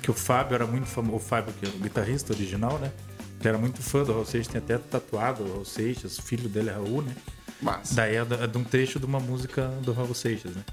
Que 0.02 0.12
o 0.12 0.14
Fábio 0.14 0.56
era 0.56 0.66
muito 0.66 0.88
famoso, 0.88 1.18
o 1.18 1.20
Fábio, 1.20 1.54
que 1.60 1.66
é 1.66 1.70
o 1.70 1.80
guitarrista 1.80 2.34
original, 2.34 2.80
né? 2.80 2.92
Que 3.40 3.48
era 3.48 3.58
muito 3.58 3.82
fã 3.82 4.04
do 4.04 4.12
Raul 4.12 4.26
Seixas, 4.26 4.52
tem 4.52 4.60
até 4.60 4.78
tatuado 4.78 5.44
o 5.44 5.52
Raul 5.52 5.66
Seixas, 5.66 6.20
filho 6.20 6.50
dele 6.50 6.70
é 6.70 6.74
Raul, 6.74 7.02
né? 7.02 7.14
Mas, 7.62 7.94
Daí 7.94 8.16
é, 8.16 8.20
é 8.20 8.48
de 8.48 8.58
um 8.58 8.64
trecho 8.64 9.00
de 9.00 9.06
uma 9.06 9.20
música 9.20 9.68
do 9.82 9.92
Raul 9.92 10.14
Seixas, 10.14 10.56
né? 10.56 10.64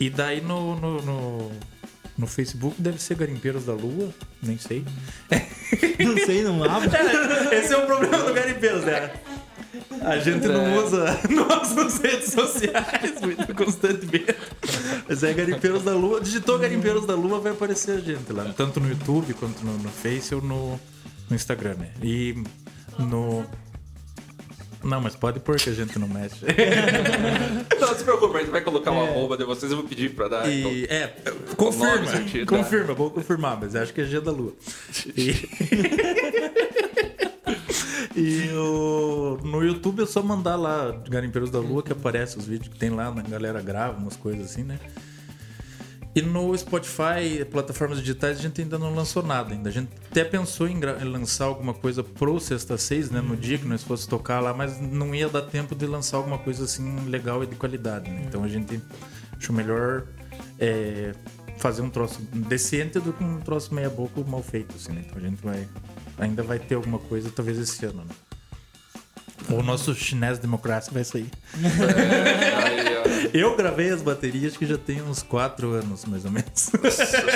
E 0.00 0.08
daí 0.08 0.40
no, 0.40 0.76
no, 0.76 1.02
no, 1.02 1.52
no 2.16 2.26
Facebook 2.26 2.80
deve 2.80 3.00
ser 3.00 3.16
Garimpeiros 3.16 3.64
da 3.64 3.72
Lua, 3.72 4.12
nem 4.42 4.58
sei. 4.58 4.84
Não 5.98 6.16
sei, 6.24 6.42
não 6.42 6.64
abre. 6.64 6.88
Esse 7.52 7.74
é 7.74 7.76
o 7.76 7.84
problema 7.84 8.18
do 8.18 8.32
Garimpeiros, 8.32 8.84
né? 8.84 9.10
A 10.00 10.18
gente 10.18 10.46
não 10.46 10.76
usa 10.76 11.20
nossas 11.28 11.98
redes 11.98 12.32
sociais 12.32 13.20
muito 13.20 13.54
constantemente. 13.54 14.34
Mas 15.08 15.22
é 15.22 15.32
Garimpeiros 15.32 15.82
da 15.82 15.92
Lua. 15.92 16.20
Digitou 16.20 16.58
Garimpeiros 16.58 17.06
da 17.06 17.14
Lua, 17.14 17.40
vai 17.40 17.52
aparecer 17.52 17.92
a 17.92 18.00
gente 18.00 18.32
lá. 18.32 18.52
Tanto 18.56 18.78
no 18.78 18.88
YouTube 18.88 19.32
quanto 19.34 19.64
no, 19.64 19.78
no 19.78 19.88
Face 19.88 20.34
ou 20.34 20.42
no, 20.42 20.78
no 21.30 21.36
Instagram, 21.36 21.74
né? 21.74 21.90
E 22.02 22.34
no. 22.98 23.44
Não, 24.84 25.00
mas 25.00 25.16
pode 25.16 25.40
pôr 25.40 25.56
que 25.56 25.70
a 25.70 25.72
gente 25.72 25.98
não 25.98 26.06
mexe. 26.06 26.44
não 27.80 27.94
se 27.96 28.04
preocupe, 28.04 28.36
a 28.36 28.40
gente 28.40 28.50
vai 28.50 28.60
colocar 28.60 28.92
o 28.92 29.02
arroba 29.02 29.36
de 29.36 29.44
vocês, 29.44 29.72
eu 29.72 29.78
vou 29.78 29.88
pedir 29.88 30.10
pra 30.10 30.28
dar. 30.28 30.48
então. 30.48 30.70
E, 30.70 30.84
é, 30.84 31.14
nome 31.26 31.56
confirma, 31.56 32.46
confirma, 32.46 32.94
vou 32.94 33.10
confirmar, 33.10 33.58
mas 33.60 33.74
acho 33.74 33.92
que 33.92 34.02
é 34.02 34.04
G 34.04 34.20
da 34.20 34.30
Lua. 34.30 34.52
E, 35.16 35.32
E 38.18 38.50
o- 38.52 39.38
no 39.44 39.62
YouTube 39.62 40.02
é 40.02 40.06
só 40.06 40.20
mandar 40.22 40.56
lá 40.56 40.90
Garimpeiros 41.08 41.50
da 41.50 41.60
Lua 41.60 41.82
que 41.82 41.92
aparece 41.92 42.36
os 42.36 42.46
vídeos 42.46 42.68
que 42.72 42.78
tem 42.78 42.90
lá, 42.90 43.06
a 43.06 43.22
galera 43.22 43.62
grava 43.62 43.96
umas 43.96 44.16
coisas 44.16 44.46
assim, 44.50 44.64
né? 44.64 44.78
E 46.14 46.22
no 46.22 46.56
Spotify, 46.58 47.44
plataformas 47.48 48.00
digitais, 48.00 48.38
a 48.38 48.42
gente 48.42 48.60
ainda 48.60 48.76
não 48.76 48.92
lançou 48.92 49.22
nada 49.22 49.52
ainda. 49.54 49.68
A 49.68 49.72
gente 49.72 49.88
até 50.10 50.24
pensou 50.24 50.66
em, 50.66 50.80
lançar 51.04 51.44
alguma 51.44 51.72
coisa 51.72 52.02
pro 52.02 52.40
Sexta 52.40 52.76
Seis, 52.76 53.08
né? 53.08 53.20
No 53.20 53.36
dia 53.36 53.56
que 53.56 53.66
nós 53.66 53.84
fosse 53.84 54.08
tocar 54.08 54.40
lá, 54.40 54.52
mas 54.52 54.80
não 54.80 55.14
ia 55.14 55.28
dar 55.28 55.42
tempo 55.42 55.76
de 55.76 55.86
lançar 55.86 56.16
alguma 56.16 56.38
coisa 56.38 56.64
assim 56.64 57.04
legal 57.08 57.44
e 57.44 57.46
de 57.46 57.54
qualidade, 57.54 58.10
né? 58.10 58.24
Então 58.26 58.42
a 58.42 58.48
gente 58.48 58.80
achou 59.36 59.54
melhor 59.54 60.06
é, 60.58 61.12
fazer 61.58 61.82
um 61.82 61.90
troço 61.90 62.20
decente 62.32 62.98
do 62.98 63.12
que 63.12 63.22
um 63.22 63.38
troço 63.38 63.72
meia 63.72 63.90
boca 63.90 64.20
mal 64.26 64.42
feito, 64.42 64.74
assim, 64.74 64.92
né? 64.92 65.04
Então 65.06 65.18
a 65.18 65.20
gente 65.20 65.40
vai... 65.40 65.68
Ainda 66.18 66.42
vai 66.42 66.58
ter 66.58 66.74
alguma 66.74 66.98
coisa, 66.98 67.30
talvez 67.34 67.58
esse 67.58 67.84
ano, 67.86 68.04
né? 68.04 68.14
O 69.50 69.62
nosso 69.62 69.94
chinês 69.94 70.38
democrático 70.38 70.92
vai 70.94 71.04
sair. 71.04 71.30
Eu 73.32 73.56
gravei 73.56 73.90
as 73.90 74.02
baterias 74.02 74.56
que 74.56 74.66
já 74.66 74.76
tem 74.76 75.00
uns 75.00 75.22
4 75.22 75.70
anos, 75.70 76.04
mais 76.04 76.24
ou 76.24 76.30
menos. 76.30 76.70
Nossa 76.82 77.06
senhora. 77.06 77.32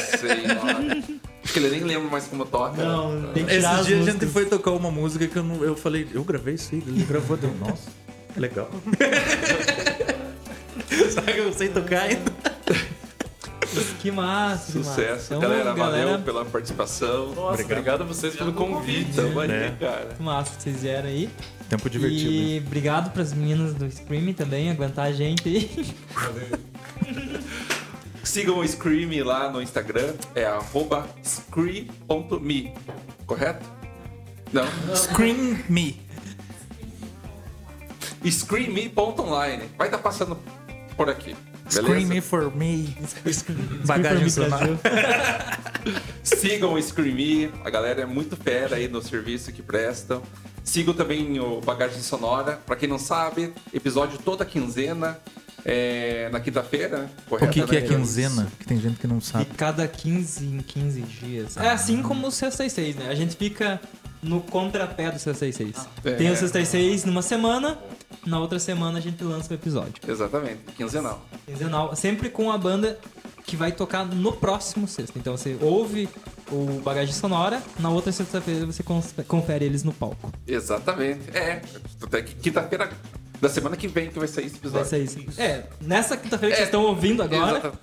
Acho 1.44 1.52
que 1.52 1.58
ele 1.58 1.70
nem 1.70 1.84
lembra 1.84 2.10
mais 2.10 2.26
como 2.26 2.44
toca. 2.44 2.82
Não, 2.82 3.32
tem 3.32 3.44
que 3.44 3.52
tirar 3.52 3.76
Esse 3.80 3.86
dia 3.86 3.96
a 3.96 4.00
gente 4.00 4.06
músicas. 4.14 4.32
foi 4.32 4.46
tocar 4.46 4.72
uma 4.72 4.90
música 4.90 5.26
que 5.26 5.36
eu, 5.36 5.42
não, 5.44 5.62
eu 5.64 5.76
falei, 5.76 6.06
eu 6.12 6.22
gravei 6.24 6.54
isso 6.54 6.74
aí, 6.74 6.82
ele 6.86 7.04
gravou, 7.04 7.36
deu, 7.36 7.54
nossa, 7.54 7.90
legal. 8.36 8.70
Sabe 11.12 11.32
que 11.32 11.38
eu 11.38 11.52
sei 11.52 11.68
tocar 11.68 12.02
ainda? 12.02 12.32
Que 13.72 13.78
massa, 13.78 13.94
que 14.00 14.10
massa. 14.12 14.72
Sucesso. 14.72 15.24
Então, 15.34 15.40
galera, 15.40 15.72
galera, 15.72 16.06
valeu 16.06 16.18
pela 16.24 16.44
participação. 16.44 17.28
Nossa, 17.28 17.40
Obrigado. 17.40 17.70
obrigado, 17.72 18.02
a 18.02 18.04
vocês 18.04 18.36
pelo 18.36 18.52
convite. 18.52 19.14
Tamo 19.14 19.40
aí, 19.40 19.48
né? 19.48 19.76
cara. 19.80 20.14
Que 20.16 20.22
massa 20.22 20.56
que 20.56 20.62
vocês 20.62 20.82
vieram 20.82 21.08
aí. 21.08 21.30
Tempo 21.68 21.88
divertido. 21.88 22.30
né? 22.30 22.36
E 22.36 22.62
obrigado 22.66 23.12
pras 23.12 23.32
meninas 23.32 23.74
do 23.74 23.90
Scream 23.90 24.32
também, 24.34 24.70
aguentar 24.70 25.06
a 25.06 25.12
gente 25.12 25.48
aí. 25.48 25.94
Sigam 28.22 28.58
o 28.58 28.66
Scream 28.68 29.24
lá 29.24 29.50
no 29.50 29.60
Instagram, 29.60 30.14
é 30.34 30.44
arroba 30.44 31.06
scree.me, 31.24 32.72
correto? 33.26 33.66
Não? 34.52 34.64
Scream 34.94 35.58
Me. 35.68 36.00
Screame.online. 38.24 39.64
Vai 39.76 39.88
estar 39.88 39.98
passando 39.98 40.38
por 40.96 41.08
aqui. 41.10 41.34
Scream 41.72 41.88
Beleza? 41.94 42.14
Me 42.14 42.20
for 42.20 42.54
Me. 42.54 42.96
Bagagem 43.86 44.28
sonora. 44.28 44.78
Sigam 46.22 46.74
o 46.74 46.82
Screamy, 46.82 47.50
a 47.64 47.70
galera 47.70 48.02
é 48.02 48.06
muito 48.06 48.36
fera 48.36 48.76
aí 48.76 48.88
no 48.88 49.02
serviço 49.02 49.52
que 49.52 49.62
prestam. 49.62 50.22
Sigam 50.64 50.94
também 50.94 51.40
o 51.40 51.60
Bagagem 51.60 52.00
Sonora. 52.02 52.60
Pra 52.64 52.76
quem 52.76 52.88
não 52.88 52.98
sabe, 52.98 53.52
episódio 53.74 54.18
toda 54.18 54.44
quinzena, 54.44 55.18
é, 55.64 56.28
na 56.30 56.38
quinta-feira, 56.40 57.10
O 57.26 57.30
correto? 57.30 57.52
que, 57.52 57.62
que 57.64 57.76
é 57.76 57.80
né? 57.80 57.86
quinzena? 57.88 58.48
Que 58.60 58.66
tem 58.66 58.80
gente 58.80 58.98
que 59.00 59.06
não 59.08 59.18
E 59.18 59.22
sabe. 59.22 59.46
cada 59.56 59.86
15 59.88 60.44
em 60.44 60.58
15 60.58 61.00
dias. 61.02 61.56
É 61.56 61.70
assim 61.70 62.00
como 62.02 62.28
o 62.28 62.30
666, 62.30 62.96
né? 62.96 63.08
A 63.10 63.14
gente 63.14 63.34
fica 63.36 63.80
no 64.22 64.40
contrapé 64.40 65.10
do 65.10 65.18
666. 65.18 65.88
É. 66.04 66.12
Tem 66.16 66.30
o 66.30 66.36
666 66.36 67.04
numa 67.04 67.22
semana, 67.22 67.78
na 68.26 68.38
outra 68.38 68.58
semana 68.58 68.98
a 68.98 69.00
gente 69.02 69.22
lança 69.24 69.50
o 69.52 69.54
episódio. 69.54 69.94
Exatamente, 70.06 70.60
quinzenal. 70.76 71.24
Quinzenal, 71.46 71.96
sempre 71.96 72.30
com 72.30 72.50
a 72.52 72.56
banda 72.58 72.98
que 73.44 73.56
vai 73.56 73.72
tocar 73.72 74.04
no 74.06 74.32
próximo 74.32 74.86
sexta. 74.86 75.18
Então 75.18 75.36
você 75.36 75.56
ouve 75.60 76.08
o 76.50 76.80
Bagagem 76.84 77.12
Sonora, 77.12 77.60
na 77.80 77.90
outra 77.90 78.12
sexta-feira 78.12 78.64
você 78.64 78.82
confere 79.26 79.64
eles 79.64 79.82
no 79.82 79.92
palco. 79.92 80.30
Exatamente. 80.46 81.36
É, 81.36 81.60
até 82.00 82.22
que 82.22 82.34
quinta-feira 82.36 82.90
da 83.40 83.48
semana 83.48 83.76
que 83.76 83.88
vem 83.88 84.08
que 84.08 84.18
vai 84.20 84.28
sair 84.28 84.46
esse 84.46 84.54
Vai 84.60 84.82
episódio. 84.82 84.86
ser 84.88 84.98
isso. 85.02 85.40
É, 85.40 85.64
nessa 85.80 86.16
quinta-feira 86.16 86.54
que 86.54 86.62
É, 86.62 86.64
vocês 86.64 86.68
estão 86.68 86.84
ouvindo 86.84 87.22
agora, 87.24 87.58
Exata- 87.58 87.78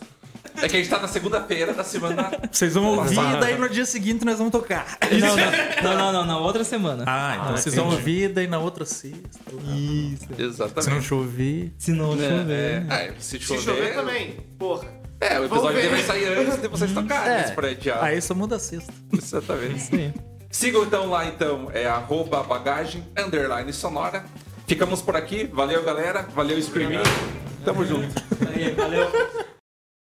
É 0.62 0.68
que 0.68 0.76
a 0.76 0.80
gente 0.80 0.90
tá 0.90 1.00
na 1.00 1.08
segunda-feira 1.08 1.74
da 1.74 1.84
semana. 1.84 2.32
Vocês 2.52 2.74
vão 2.74 2.86
ouvir 2.98 3.16
Passada. 3.16 3.38
e 3.38 3.40
daí 3.40 3.58
no 3.58 3.70
dia 3.70 3.86
seguinte 3.86 4.26
nós 4.26 4.38
vamos 4.38 4.52
tocar. 4.52 4.98
Não, 5.12 5.36
não, 5.36 5.52
não, 5.84 5.98
não, 5.98 6.14
não, 6.14 6.26
na 6.26 6.38
outra 6.38 6.64
semana. 6.64 7.04
Ah, 7.08 7.38
então 7.42 7.58
vocês 7.58 7.76
vão 7.76 7.86
ouvir 7.86 8.30
daí 8.30 8.48
na 8.48 8.60
outra 8.60 8.84
sexta. 8.86 9.40
Isso. 9.76 10.26
Se 10.26 10.42
não 10.42 10.48
Exatamente. 10.50 11.02
chover. 11.06 11.74
Se 11.78 11.92
não 11.92 12.12
chover. 12.12 12.86
É, 12.90 13.06
é, 13.08 13.14
se 13.20 13.38
Se 13.38 13.40
chover. 13.40 13.62
chover 13.62 13.94
também, 13.94 14.38
porra. 14.58 14.88
É, 15.22 15.40
o 15.40 15.46
episódio 15.46 15.90
vai 15.90 16.04
sair 16.04 16.26
antes 16.38 16.62
de 16.62 16.68
vocês 16.68 16.92
tocarem 16.94 17.42
esse 17.44 17.54
pré-diabo. 17.54 18.04
Aí 18.06 18.22
só 18.22 18.34
muda 18.34 18.56
a 18.56 18.60
sexta. 18.60 18.94
Exatamente. 19.14 19.76
Isso 19.78 19.96
aí. 19.96 20.14
Sigam 20.52 20.84
então 20.84 21.10
lá, 21.10 21.26
então, 21.26 21.70
é 21.74 21.86
arroba 21.86 22.42
bagagem, 22.44 23.06
underline 23.18 23.72
sonora. 23.72 24.24
Ficamos 24.68 25.02
por 25.02 25.16
aqui. 25.16 25.50
Valeu, 25.54 25.84
galera. 25.84 26.28
Valeu, 26.34 26.60
Screaming. 26.62 27.00
Tamo 27.66 27.86
junto. 27.86 28.08
Aí, 28.54 28.72
valeu. 28.72 29.10